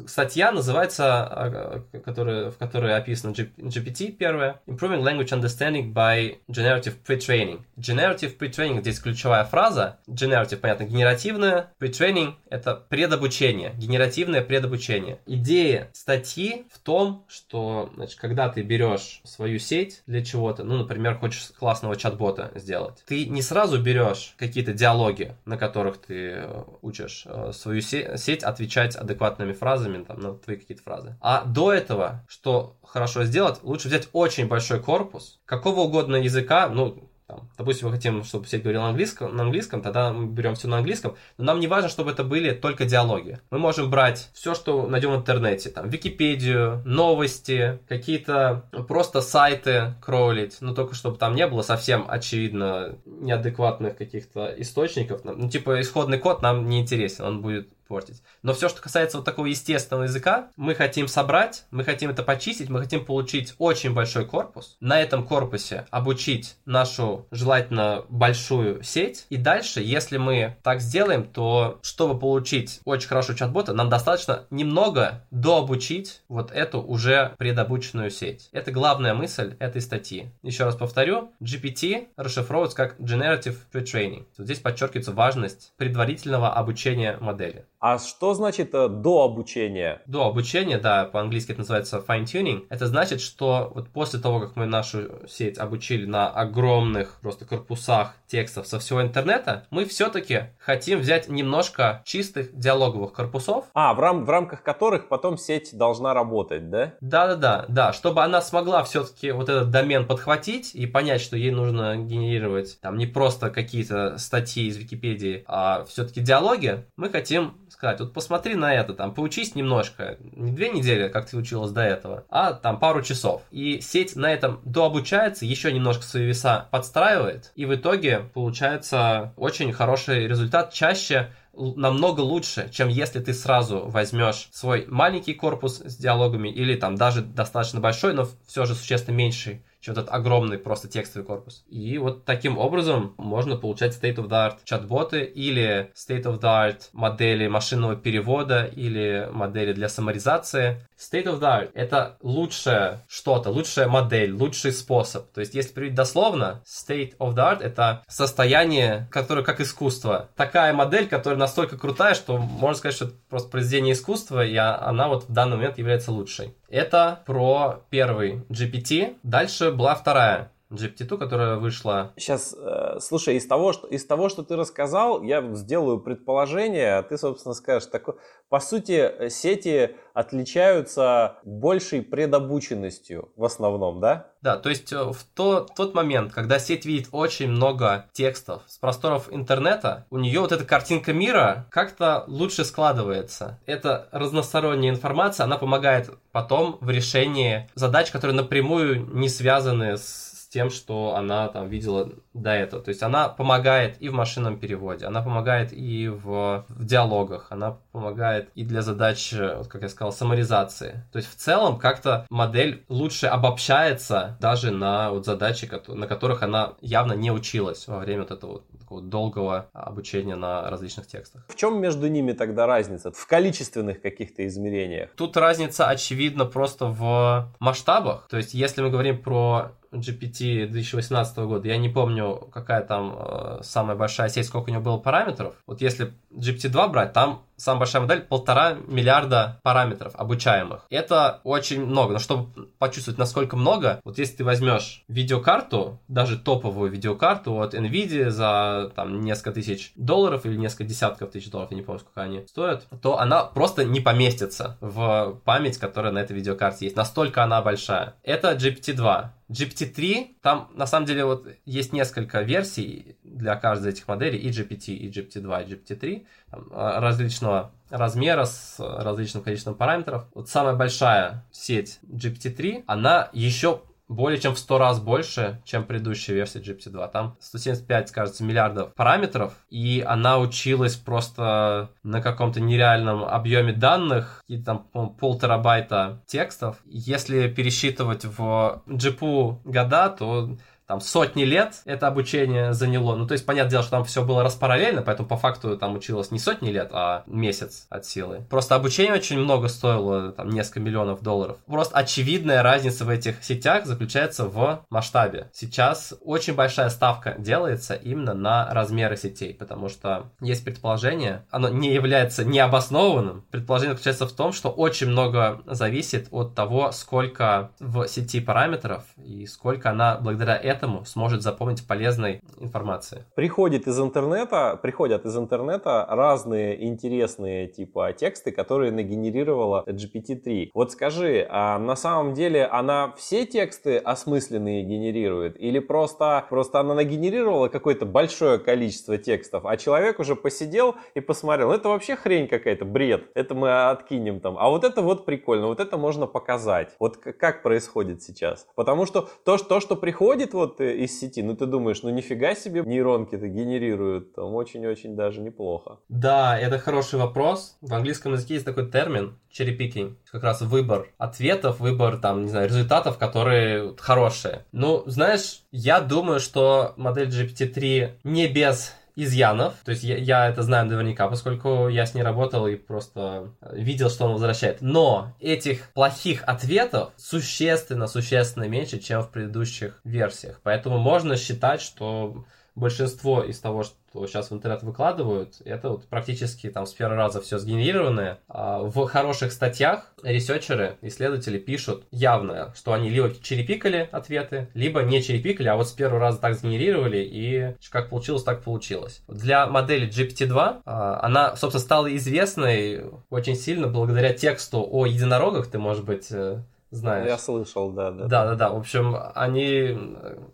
Статья 0.06 0.52
называется, 0.52 1.24
а, 1.24 1.84
которая, 2.04 2.50
в 2.50 2.58
которой 2.58 2.96
описано 2.96 3.32
GPT 3.32 4.12
первая, 4.12 4.60
Improving 4.66 5.02
Language 5.02 5.30
Understanding 5.30 5.92
by 5.92 6.38
Generative 6.48 6.94
Pre-Training. 7.06 7.62
Generative 7.76 8.36
Pre-Training, 8.38 8.80
здесь 8.80 9.00
ключевая 9.00 9.44
фраза. 9.44 9.98
Generative, 10.06 10.56
понятно, 10.56 10.84
генеративное. 10.84 11.72
Pre-Training— 11.80 12.34
это 12.50 12.74
предобучение. 12.74 13.72
Генеративное 13.76 14.42
предобучение. 14.42 15.18
Идея 15.26 15.90
статьи 15.92 16.66
в 16.72 16.78
том, 16.78 17.24
что, 17.28 17.90
значит, 17.94 18.18
когда 18.18 18.48
ты 18.48 18.62
берешь 18.62 19.20
свою 19.24 19.58
сеть 19.58 20.02
для 20.06 20.24
чего-то, 20.24 20.64
ну, 20.64 20.76
например, 20.78 21.16
хочешь 21.16 21.50
классного 21.58 21.96
чат-бота 21.96 22.52
сделать, 22.54 23.02
ты 23.06 23.26
не 23.26 23.42
сразу 23.42 23.80
берешь 23.80 24.34
какие-то 24.36 24.72
диалоги, 24.72 25.34
на 25.44 25.56
которых 25.56 25.98
ты 25.98 26.30
э, 26.36 26.64
учишь 26.82 27.24
э, 27.26 27.52
свою 27.52 27.80
сеть 27.80 28.42
отвечать 28.42 28.96
адекватными 28.96 29.52
фразами 29.52 29.65
там, 30.04 30.20
на 30.20 30.34
твои 30.34 30.56
какие-то 30.56 30.82
фразы. 30.82 31.16
А 31.20 31.44
до 31.44 31.72
этого, 31.72 32.24
что 32.28 32.76
хорошо 32.82 33.24
сделать, 33.24 33.60
лучше 33.62 33.88
взять 33.88 34.08
очень 34.12 34.48
большой 34.48 34.80
корпус, 34.80 35.40
какого 35.44 35.80
угодно 35.80 36.16
языка, 36.16 36.68
ну, 36.68 37.10
там, 37.26 37.50
допустим, 37.58 37.88
мы 37.88 37.94
хотим, 37.94 38.22
чтобы 38.22 38.46
сеть 38.46 38.62
говорила 38.62 38.82
на 38.82 38.90
английском, 38.90 39.34
на 39.34 39.42
английском, 39.42 39.82
тогда 39.82 40.12
мы 40.12 40.26
берем 40.26 40.54
все 40.54 40.68
на 40.68 40.78
английском, 40.78 41.16
но 41.38 41.44
нам 41.44 41.58
не 41.58 41.66
важно, 41.66 41.88
чтобы 41.88 42.12
это 42.12 42.22
были 42.22 42.52
только 42.52 42.84
диалоги. 42.84 43.40
Мы 43.50 43.58
можем 43.58 43.90
брать 43.90 44.30
все, 44.32 44.54
что 44.54 44.86
найдем 44.86 45.12
в 45.12 45.16
интернете, 45.16 45.70
там, 45.70 45.88
Википедию, 45.88 46.82
новости, 46.84 47.80
какие-то 47.88 48.68
просто 48.86 49.20
сайты 49.20 49.94
кролить, 50.00 50.58
но 50.60 50.72
только 50.72 50.94
чтобы 50.94 51.16
там 51.16 51.34
не 51.34 51.46
было 51.48 51.62
совсем 51.62 52.04
очевидно 52.08 52.96
неадекватных 53.04 53.96
каких-то 53.96 54.54
источников. 54.58 55.24
Ну, 55.24 55.48
типа, 55.50 55.80
исходный 55.80 56.18
код 56.18 56.42
нам 56.42 56.68
не 56.68 56.80
интересен, 56.80 57.24
он 57.24 57.42
будет 57.42 57.68
портить. 57.86 58.22
Но 58.42 58.52
все, 58.54 58.68
что 58.68 58.80
касается 58.80 59.18
вот 59.18 59.24
такого 59.24 59.46
естественного 59.46 60.04
языка, 60.04 60.50
мы 60.56 60.74
хотим 60.74 61.08
собрать, 61.08 61.64
мы 61.70 61.84
хотим 61.84 62.10
это 62.10 62.22
почистить, 62.22 62.68
мы 62.68 62.80
хотим 62.80 63.04
получить 63.04 63.54
очень 63.58 63.94
большой 63.94 64.26
корпус, 64.26 64.76
на 64.80 65.00
этом 65.00 65.26
корпусе 65.26 65.86
обучить 65.90 66.56
нашу 66.64 67.26
желательно 67.30 68.04
большую 68.08 68.82
сеть, 68.82 69.26
и 69.30 69.36
дальше, 69.36 69.80
если 69.80 70.16
мы 70.16 70.56
так 70.62 70.80
сделаем, 70.80 71.24
то 71.24 71.78
чтобы 71.82 72.18
получить 72.18 72.80
очень 72.84 73.08
хорошего 73.08 73.36
чат-бота, 73.36 73.72
нам 73.72 73.88
достаточно 73.88 74.44
немного 74.50 75.24
дообучить 75.30 76.22
вот 76.28 76.50
эту 76.50 76.80
уже 76.82 77.34
предобученную 77.38 78.10
сеть. 78.10 78.48
Это 78.52 78.70
главная 78.70 79.14
мысль 79.14 79.56
этой 79.58 79.80
статьи. 79.80 80.30
Еще 80.42 80.64
раз 80.64 80.76
повторю, 80.76 81.32
GPT 81.42 82.08
расшифровывается 82.16 82.76
как 82.76 82.98
Generative 83.00 83.56
Pre-Training. 83.72 84.26
Здесь 84.38 84.58
подчеркивается 84.58 85.12
важность 85.12 85.72
предварительного 85.76 86.52
обучения 86.52 87.16
модели. 87.20 87.66
А 87.78 87.98
что 87.98 88.34
значит 88.34 88.74
э, 88.74 88.88
до 88.88 89.24
обучения? 89.24 90.02
До 90.06 90.26
обучения, 90.26 90.78
да, 90.78 91.04
по-английски 91.04 91.52
это 91.52 91.60
называется 91.60 92.02
fine-tuning. 92.06 92.66
Это 92.70 92.86
значит, 92.86 93.20
что 93.20 93.70
вот 93.74 93.90
после 93.90 94.18
того, 94.18 94.40
как 94.40 94.56
мы 94.56 94.66
нашу 94.66 95.26
сеть 95.28 95.58
обучили 95.58 96.06
на 96.06 96.28
огромных 96.28 97.20
просто 97.20 97.44
корпусах 97.44 98.14
текстов 98.26 98.66
со 98.66 98.78
всего 98.78 99.02
интернета, 99.02 99.66
мы 99.70 99.84
все-таки 99.84 100.50
хотим 100.58 101.00
взять 101.00 101.28
немножко 101.28 102.02
чистых 102.04 102.56
диалоговых 102.58 103.12
корпусов. 103.12 103.66
А, 103.74 103.94
в, 103.94 104.00
рам 104.00 104.24
в 104.24 104.30
рамках 104.30 104.62
которых 104.62 105.08
потом 105.08 105.36
сеть 105.36 105.76
должна 105.76 106.14
работать, 106.14 106.70
да? 106.70 106.94
Да-да-да, 107.00 107.66
да, 107.68 107.92
чтобы 107.92 108.22
она 108.22 108.40
смогла 108.40 108.82
все-таки 108.84 109.30
вот 109.32 109.48
этот 109.48 109.70
домен 109.70 110.06
подхватить 110.06 110.74
и 110.74 110.86
понять, 110.86 111.20
что 111.20 111.36
ей 111.36 111.50
нужно 111.50 111.96
генерировать 111.96 112.80
там 112.80 112.96
не 112.96 113.06
просто 113.06 113.50
какие-то 113.50 114.18
статьи 114.18 114.66
из 114.66 114.76
Википедии, 114.76 115.44
а 115.46 115.84
все-таки 115.84 116.20
диалоги, 116.20 116.84
мы 116.96 117.10
хотим 117.10 117.54
сказать, 117.68 118.00
вот 118.00 118.12
посмотри 118.12 118.54
на 118.54 118.74
это, 118.74 118.94
там, 118.94 119.14
поучись 119.14 119.54
немножко, 119.54 120.16
не 120.20 120.52
две 120.52 120.70
недели, 120.70 121.08
как 121.08 121.28
ты 121.28 121.36
училась 121.36 121.72
до 121.72 121.82
этого, 121.82 122.24
а 122.28 122.52
там 122.52 122.78
пару 122.78 123.02
часов. 123.02 123.42
И 123.50 123.80
сеть 123.80 124.16
на 124.16 124.32
этом 124.32 124.60
дообучается, 124.64 125.44
еще 125.44 125.72
немножко 125.72 126.04
свои 126.04 126.24
веса 126.24 126.68
подстраивает, 126.70 127.52
и 127.54 127.64
в 127.64 127.74
итоге 127.74 128.20
получается 128.34 129.32
очень 129.36 129.72
хороший 129.72 130.26
результат. 130.26 130.72
Чаще 130.72 131.32
намного 131.56 132.20
лучше, 132.20 132.68
чем 132.70 132.88
если 132.88 133.20
ты 133.20 133.32
сразу 133.32 133.86
возьмешь 133.86 134.48
свой 134.52 134.84
маленький 134.88 135.34
корпус 135.34 135.80
с 135.84 135.96
диалогами 135.96 136.48
или 136.48 136.74
там 136.74 136.96
даже 136.96 137.22
достаточно 137.22 137.80
большой, 137.80 138.12
но 138.12 138.28
все 138.46 138.66
же 138.66 138.74
существенно 138.74 139.14
меньший 139.16 139.64
чем 139.80 139.92
этот 139.92 140.08
огромный 140.10 140.58
просто 140.58 140.88
текстовый 140.88 141.26
корпус. 141.26 141.64
И 141.68 141.98
вот 141.98 142.24
таким 142.24 142.58
образом 142.58 143.14
можно 143.18 143.56
получать 143.56 143.96
state-of-the-art 143.96 144.58
чат-боты 144.64 145.22
или 145.24 145.92
state-of-the-art 145.94 146.88
модели 146.92 147.46
машинного 147.46 147.96
перевода 147.96 148.64
или 148.64 149.28
модели 149.30 149.72
для 149.72 149.88
саморизации. 149.88 150.86
State-of-the-art— 150.98 151.70
это 151.74 152.16
лучшее 152.22 153.04
что-то, 153.08 153.50
лучшая 153.50 153.88
модель, 153.88 154.32
лучший 154.32 154.72
способ. 154.72 155.30
То 155.32 155.40
есть, 155.40 155.54
если 155.54 155.72
приводить 155.72 155.96
дословно, 155.96 156.62
state-of-the-art— 156.66 157.60
это 157.62 158.02
состояние, 158.08 159.08
которое 159.10 159.42
как 159.42 159.60
искусство. 159.60 160.30
Такая 160.36 160.72
модель, 160.72 161.06
которая 161.06 161.38
настолько 161.38 161.78
крутая, 161.78 162.14
что 162.14 162.38
можно 162.38 162.76
сказать, 162.76 162.96
что 162.96 163.04
это 163.06 163.14
просто 163.28 163.50
произведение 163.50 163.92
искусства, 163.92 164.44
и 164.44 164.56
она 164.56 165.08
вот 165.08 165.28
в 165.28 165.32
данный 165.32 165.56
момент 165.56 165.78
является 165.78 166.12
лучшей. 166.12 166.54
Это 166.68 167.22
про 167.26 167.82
первый 167.90 168.42
GPT. 168.48 169.18
Дальше 169.22 169.70
была 169.70 169.94
вторая 169.94 170.50
GPT-2, 170.70 171.18
которая 171.18 171.56
вышла. 171.56 172.12
Сейчас, 172.16 172.54
э, 172.58 172.98
слушай, 173.00 173.36
из 173.36 173.46
того, 173.46 173.72
что, 173.72 173.86
из 173.86 174.04
того, 174.04 174.28
что 174.28 174.42
ты 174.42 174.56
рассказал, 174.56 175.22
я 175.22 175.42
сделаю 175.54 176.00
предположение, 176.00 176.96
а 176.96 177.02
ты, 177.02 177.16
собственно, 177.18 177.54
скажешь. 177.54 177.88
Так, 177.88 178.08
по 178.48 178.60
сути, 178.60 179.28
сети 179.28 179.96
отличаются 180.14 181.36
большей 181.44 182.02
предобученностью 182.02 183.32
в 183.36 183.44
основном, 183.44 184.00
да? 184.00 184.30
Да, 184.40 184.56
то 184.56 184.68
есть 184.68 184.92
э, 184.92 184.96
в 184.96 185.24
то, 185.34 185.66
тот 185.76 185.94
момент, 185.94 186.32
когда 186.32 186.58
сеть 186.58 186.86
видит 186.86 187.08
очень 187.12 187.48
много 187.48 188.06
текстов 188.12 188.62
с 188.66 188.78
просторов 188.78 189.28
интернета, 189.32 190.06
у 190.10 190.18
нее 190.18 190.40
вот 190.40 190.52
эта 190.52 190.64
картинка 190.64 191.12
мира 191.12 191.66
как-то 191.70 192.24
лучше 192.28 192.64
складывается. 192.64 193.58
Это 193.66 194.08
разносторонняя 194.12 194.92
информация, 194.92 195.44
она 195.44 195.58
помогает 195.58 196.10
потом 196.32 196.78
в 196.80 196.90
решении 196.90 197.68
задач, 197.74 198.10
которые 198.10 198.36
напрямую 198.36 199.06
не 199.14 199.28
связаны 199.28 199.96
с 199.96 200.35
тем, 200.48 200.70
что 200.70 201.14
она 201.16 201.48
там 201.48 201.68
видела 201.68 202.10
до 202.34 202.50
этого. 202.50 202.82
То 202.82 202.90
есть 202.90 203.02
она 203.02 203.28
помогает 203.28 204.00
и 204.00 204.08
в 204.08 204.12
машинном 204.12 204.58
переводе, 204.58 205.06
она 205.06 205.22
помогает 205.22 205.72
и 205.72 206.08
в, 206.08 206.64
в 206.68 206.84
диалогах, 206.84 207.48
она 207.50 207.78
помогает 207.92 208.50
и 208.54 208.64
для 208.64 208.82
задач, 208.82 209.32
вот 209.32 209.68
как 209.68 209.82
я 209.82 209.88
сказал, 209.88 210.12
саморизации. 210.12 211.04
То 211.12 211.18
есть 211.18 211.30
в 211.30 211.36
целом 211.36 211.78
как-то 211.78 212.26
модель 212.30 212.84
лучше 212.88 213.26
обобщается 213.26 214.36
даже 214.40 214.70
на 214.70 215.10
вот 215.10 215.24
задачи, 215.24 215.70
на 215.88 216.06
которых 216.06 216.42
она 216.42 216.74
явно 216.80 217.14
не 217.14 217.30
училась 217.30 217.86
во 217.88 217.98
время 217.98 218.22
вот 218.22 218.30
этого 218.30 218.62
такого 218.86 219.02
долгого 219.02 219.68
обучения 219.72 220.36
на 220.36 220.70
различных 220.70 221.08
текстах. 221.08 221.44
В 221.48 221.56
чем 221.56 221.80
между 221.80 222.06
ними 222.06 222.32
тогда 222.32 222.66
разница? 222.66 223.10
В 223.10 223.26
количественных 223.26 224.00
каких-то 224.00 224.46
измерениях? 224.46 225.10
Тут 225.16 225.36
разница 225.36 225.88
очевидно 225.88 226.44
просто 226.44 226.86
в 226.86 227.52
масштабах. 227.58 228.28
То 228.28 228.36
есть 228.36 228.54
если 228.54 228.82
мы 228.82 228.90
говорим 228.90 229.20
про 229.20 229.72
GPT 230.00 230.66
2018 230.66 231.38
года. 231.38 231.68
Я 231.68 231.76
не 231.76 231.88
помню, 231.88 232.48
какая 232.52 232.82
там 232.82 233.16
э, 233.18 233.58
самая 233.62 233.96
большая 233.96 234.28
сеть, 234.28 234.46
сколько 234.46 234.68
у 234.68 234.72
него 234.72 234.82
было 234.82 234.98
параметров. 234.98 235.54
Вот 235.66 235.80
если 235.80 236.12
GPT-2 236.32 236.90
брать, 236.90 237.12
там 237.12 237.45
самая 237.56 237.80
большая 237.80 238.02
модель 238.02 238.22
полтора 238.22 238.76
миллиарда 238.86 239.60
параметров 239.62 240.14
обучаемых. 240.16 240.86
Это 240.90 241.40
очень 241.44 241.84
много, 241.84 242.14
но 242.14 242.18
чтобы 242.18 242.68
почувствовать, 242.78 243.18
насколько 243.18 243.56
много, 243.56 244.00
вот 244.04 244.18
если 244.18 244.36
ты 244.36 244.44
возьмешь 244.44 245.04
видеокарту, 245.08 246.00
даже 246.08 246.38
топовую 246.38 246.90
видеокарту 246.90 247.60
от 247.60 247.74
NVIDIA 247.74 248.30
за 248.30 248.92
там 248.94 249.20
несколько 249.22 249.52
тысяч 249.52 249.92
долларов 249.96 250.46
или 250.46 250.56
несколько 250.56 250.84
десятков 250.84 251.30
тысяч 251.30 251.50
долларов, 251.50 251.70
я 251.72 251.76
не 251.76 251.82
помню, 251.82 252.00
сколько 252.00 252.22
они 252.22 252.46
стоят, 252.46 252.86
то 253.02 253.18
она 253.18 253.44
просто 253.44 253.84
не 253.84 254.00
поместится 254.00 254.76
в 254.80 255.40
память, 255.44 255.78
которая 255.78 256.12
на 256.12 256.18
этой 256.18 256.36
видеокарте 256.36 256.86
есть. 256.86 256.96
Настолько 256.96 257.42
она 257.42 257.62
большая. 257.62 258.14
Это 258.22 258.52
GPT-2. 258.52 259.30
GPT-3, 259.50 260.36
там 260.42 260.70
на 260.74 260.86
самом 260.86 261.06
деле 261.06 261.24
вот 261.24 261.46
есть 261.64 261.92
несколько 261.92 262.42
версий 262.42 263.16
для 263.36 263.56
каждой 263.56 263.92
этих 263.92 264.08
моделей, 264.08 264.38
и 264.38 264.50
GPT, 264.50 264.94
и 264.94 265.10
GPT-2, 265.10 265.64
и 265.64 265.72
GPT-3, 265.74 266.26
там, 266.50 266.68
а, 266.72 267.00
различного 267.00 267.72
размера 267.90 268.44
с 268.44 268.76
различным 268.78 269.42
количеством 269.42 269.74
параметров. 269.74 270.26
Вот 270.34 270.48
самая 270.48 270.74
большая 270.74 271.44
сеть 271.52 272.00
GPT-3, 272.08 272.84
она 272.86 273.28
еще 273.32 273.82
более 274.08 274.40
чем 274.40 274.54
в 274.54 274.58
100 274.58 274.78
раз 274.78 275.00
больше, 275.00 275.60
чем 275.64 275.84
предыдущая 275.84 276.36
версия 276.36 276.60
GPT-2. 276.60 277.10
Там 277.10 277.36
175, 277.40 278.12
кажется, 278.12 278.44
миллиардов 278.44 278.94
параметров, 278.94 279.54
и 279.68 280.02
она 280.06 280.38
училась 280.38 280.96
просто 280.96 281.90
на 282.02 282.20
каком-то 282.22 282.60
нереальном 282.60 283.24
объеме 283.24 283.72
данных, 283.72 284.42
и 284.46 284.62
там 284.62 284.84
пол 285.18 285.38
терабайта 285.38 286.22
текстов. 286.26 286.76
Если 286.84 287.48
пересчитывать 287.48 288.24
в 288.24 288.82
GPU 288.86 289.60
года, 289.64 290.08
то 290.10 290.56
там 290.86 291.00
сотни 291.00 291.44
лет 291.44 291.82
это 291.84 292.06
обучение 292.06 292.72
заняло. 292.72 293.16
Ну, 293.16 293.26
то 293.26 293.32
есть, 293.32 293.44
понятное 293.44 293.70
дело, 293.70 293.82
что 293.82 293.92
там 293.92 294.04
все 294.04 294.24
было 294.24 294.42
распараллельно, 294.42 295.02
поэтому 295.02 295.28
по 295.28 295.36
факту 295.36 295.76
там 295.76 295.96
училось 295.96 296.30
не 296.30 296.38
сотни 296.38 296.70
лет, 296.70 296.90
а 296.92 297.24
месяц 297.26 297.86
от 297.90 298.06
силы. 298.06 298.44
Просто 298.48 298.74
обучение 298.74 299.14
очень 299.14 299.38
много 299.38 299.68
стоило, 299.68 300.32
там, 300.32 300.50
несколько 300.50 300.80
миллионов 300.80 301.22
долларов. 301.22 301.58
Просто 301.66 301.96
очевидная 301.96 302.62
разница 302.62 303.04
в 303.04 303.08
этих 303.08 303.42
сетях 303.42 303.86
заключается 303.86 304.44
в 304.44 304.84
масштабе. 304.90 305.50
Сейчас 305.52 306.14
очень 306.20 306.54
большая 306.54 306.88
ставка 306.90 307.34
делается 307.38 307.94
именно 307.94 308.34
на 308.34 308.72
размеры 308.72 309.16
сетей, 309.16 309.54
потому 309.54 309.88
что 309.88 310.30
есть 310.40 310.64
предположение, 310.64 311.44
оно 311.50 311.68
не 311.68 311.92
является 311.92 312.44
необоснованным. 312.44 313.44
Предположение 313.50 313.94
заключается 313.94 314.26
в 314.26 314.32
том, 314.32 314.52
что 314.52 314.70
очень 314.70 315.08
много 315.08 315.62
зависит 315.66 316.28
от 316.30 316.54
того, 316.54 316.92
сколько 316.92 317.70
в 317.80 318.06
сети 318.06 318.40
параметров 318.40 319.04
и 319.16 319.46
сколько 319.46 319.90
она 319.90 320.16
благодаря 320.16 320.56
этому 320.56 320.75
сможет 321.04 321.42
запомнить 321.42 321.86
полезной 321.86 322.40
информации. 322.58 323.24
Приходит 323.34 323.86
из 323.86 323.98
интернета, 324.00 324.78
приходят 324.80 325.24
из 325.24 325.36
интернета 325.36 326.06
разные 326.08 326.86
интересные 326.86 327.68
типа 327.68 328.12
тексты, 328.12 328.52
которые 328.52 328.92
нагенерировала 328.92 329.84
GPT-3. 329.86 330.70
Вот 330.74 330.92
скажи, 330.92 331.46
а 331.50 331.78
на 331.78 331.96
самом 331.96 332.34
деле 332.34 332.66
она 332.66 333.14
все 333.16 333.46
тексты 333.46 333.98
осмысленные 333.98 334.82
генерирует 334.82 335.60
или 335.60 335.78
просто, 335.78 336.44
просто 336.48 336.80
она 336.80 336.94
нагенерировала 336.94 337.68
какое-то 337.68 338.06
большое 338.06 338.58
количество 338.58 339.18
текстов, 339.18 339.64
а 339.66 339.76
человек 339.76 340.20
уже 340.20 340.36
посидел 340.36 340.96
и 341.14 341.20
посмотрел, 341.20 341.72
это 341.72 341.88
вообще 341.88 342.16
хрень 342.16 342.48
какая-то, 342.48 342.84
бред, 342.84 343.30
это 343.34 343.54
мы 343.54 343.88
откинем 343.90 344.40
там, 344.40 344.56
а 344.58 344.68
вот 344.68 344.84
это 344.84 345.02
вот 345.02 345.24
прикольно, 345.24 345.66
вот 345.66 345.80
это 345.80 345.96
можно 345.96 346.26
показать. 346.26 346.94
Вот 346.98 347.16
как 347.16 347.62
происходит 347.62 348.22
сейчас? 348.22 348.66
Потому 348.74 349.06
что 349.06 349.28
то, 349.44 349.58
что, 349.58 349.68
то, 349.68 349.80
что 349.80 349.96
приходит 349.96 350.54
вот 350.54 350.65
э, 350.78 350.96
из 350.96 351.18
сети, 351.18 351.42
ну 351.42 351.56
ты 351.56 351.66
думаешь, 351.66 352.02
ну 352.02 352.10
нифига 352.10 352.54
себе 352.54 352.82
нейронки-то 352.82 353.48
генерируют, 353.48 354.34
там 354.34 354.54
очень-очень 354.54 355.16
даже 355.16 355.40
неплохо. 355.40 355.98
Да, 356.08 356.58
это 356.58 356.78
хороший 356.78 357.18
вопрос. 357.18 357.76
В 357.80 357.94
английском 357.94 358.32
языке 358.32 358.54
есть 358.54 358.66
такой 358.66 358.90
термин 358.90 359.38
picking, 359.58 360.16
как 360.30 360.42
раз 360.42 360.60
выбор 360.60 361.08
ответов, 361.18 361.80
выбор 361.80 362.18
там, 362.18 362.42
не 362.42 362.48
знаю, 362.48 362.68
результатов, 362.68 363.18
которые 363.18 363.94
хорошие. 363.98 364.64
Ну, 364.72 365.02
знаешь, 365.06 365.62
я 365.70 366.00
думаю, 366.00 366.40
что 366.40 366.92
модель 366.96 367.28
GPT-3 367.28 368.18
не 368.24 368.48
без 368.48 368.94
изъянов. 369.16 369.74
То 369.84 369.90
есть 369.90 370.04
я, 370.04 370.16
я 370.16 370.48
это 370.48 370.62
знаю 370.62 370.86
наверняка, 370.86 371.26
поскольку 371.28 371.88
я 371.88 372.06
с 372.06 372.14
ней 372.14 372.22
работал 372.22 372.66
и 372.66 372.76
просто 372.76 373.50
видел, 373.72 374.10
что 374.10 374.26
он 374.26 374.32
возвращает. 374.32 374.82
Но 374.82 375.32
этих 375.40 375.90
плохих 375.92 376.44
ответов 376.46 377.12
существенно-существенно 377.16 378.68
меньше, 378.68 378.98
чем 378.98 379.22
в 379.22 379.30
предыдущих 379.30 380.00
версиях. 380.04 380.60
Поэтому 380.62 380.98
можно 380.98 381.36
считать, 381.36 381.80
что 381.80 382.44
большинство 382.74 383.42
из 383.42 383.58
того, 383.58 383.82
что 383.82 383.96
сейчас 384.26 384.50
в 384.50 384.54
интернет 384.54 384.82
выкладывают, 384.82 385.60
это 385.64 385.90
вот 385.90 386.06
практически 386.06 386.70
там 386.70 386.86
с 386.86 386.92
первого 386.92 387.16
раза 387.16 387.40
все 387.40 387.58
сгенерированное. 387.58 388.38
А 388.48 388.82
в 388.82 389.06
хороших 389.06 389.52
статьях 389.52 390.12
ресерчеры, 390.22 390.96
исследователи 391.02 391.58
пишут 391.58 392.04
явно, 392.10 392.72
что 392.74 392.92
они 392.92 393.10
либо 393.10 393.32
черепикали 393.42 394.08
ответы, 394.12 394.68
либо 394.74 395.02
не 395.02 395.22
черепикали, 395.22 395.68
а 395.68 395.76
вот 395.76 395.88
с 395.88 395.92
первого 395.92 396.20
раза 396.20 396.38
так 396.38 396.54
сгенерировали, 396.54 397.18
и 397.18 397.74
как 397.90 398.10
получилось, 398.10 398.42
так 398.42 398.62
получилось. 398.62 399.22
Для 399.28 399.66
модели 399.66 400.08
GPT-2 400.08 400.82
а, 400.84 401.20
она, 401.22 401.56
собственно, 401.56 401.82
стала 401.82 402.14
известной 402.16 403.04
очень 403.30 403.56
сильно 403.56 403.86
благодаря 403.86 404.32
тексту 404.32 404.86
о 404.88 405.06
единорогах, 405.06 405.68
ты, 405.68 405.78
может 405.78 406.04
быть, 406.04 406.28
э, 406.30 406.62
знаешь. 406.96 407.28
Я 407.28 407.38
слышал, 407.38 407.90
да, 407.90 408.10
да. 408.10 408.24
Да, 408.26 408.44
да, 408.46 408.54
да. 408.54 408.70
В 408.70 408.76
общем, 408.76 409.16
они, 409.34 409.98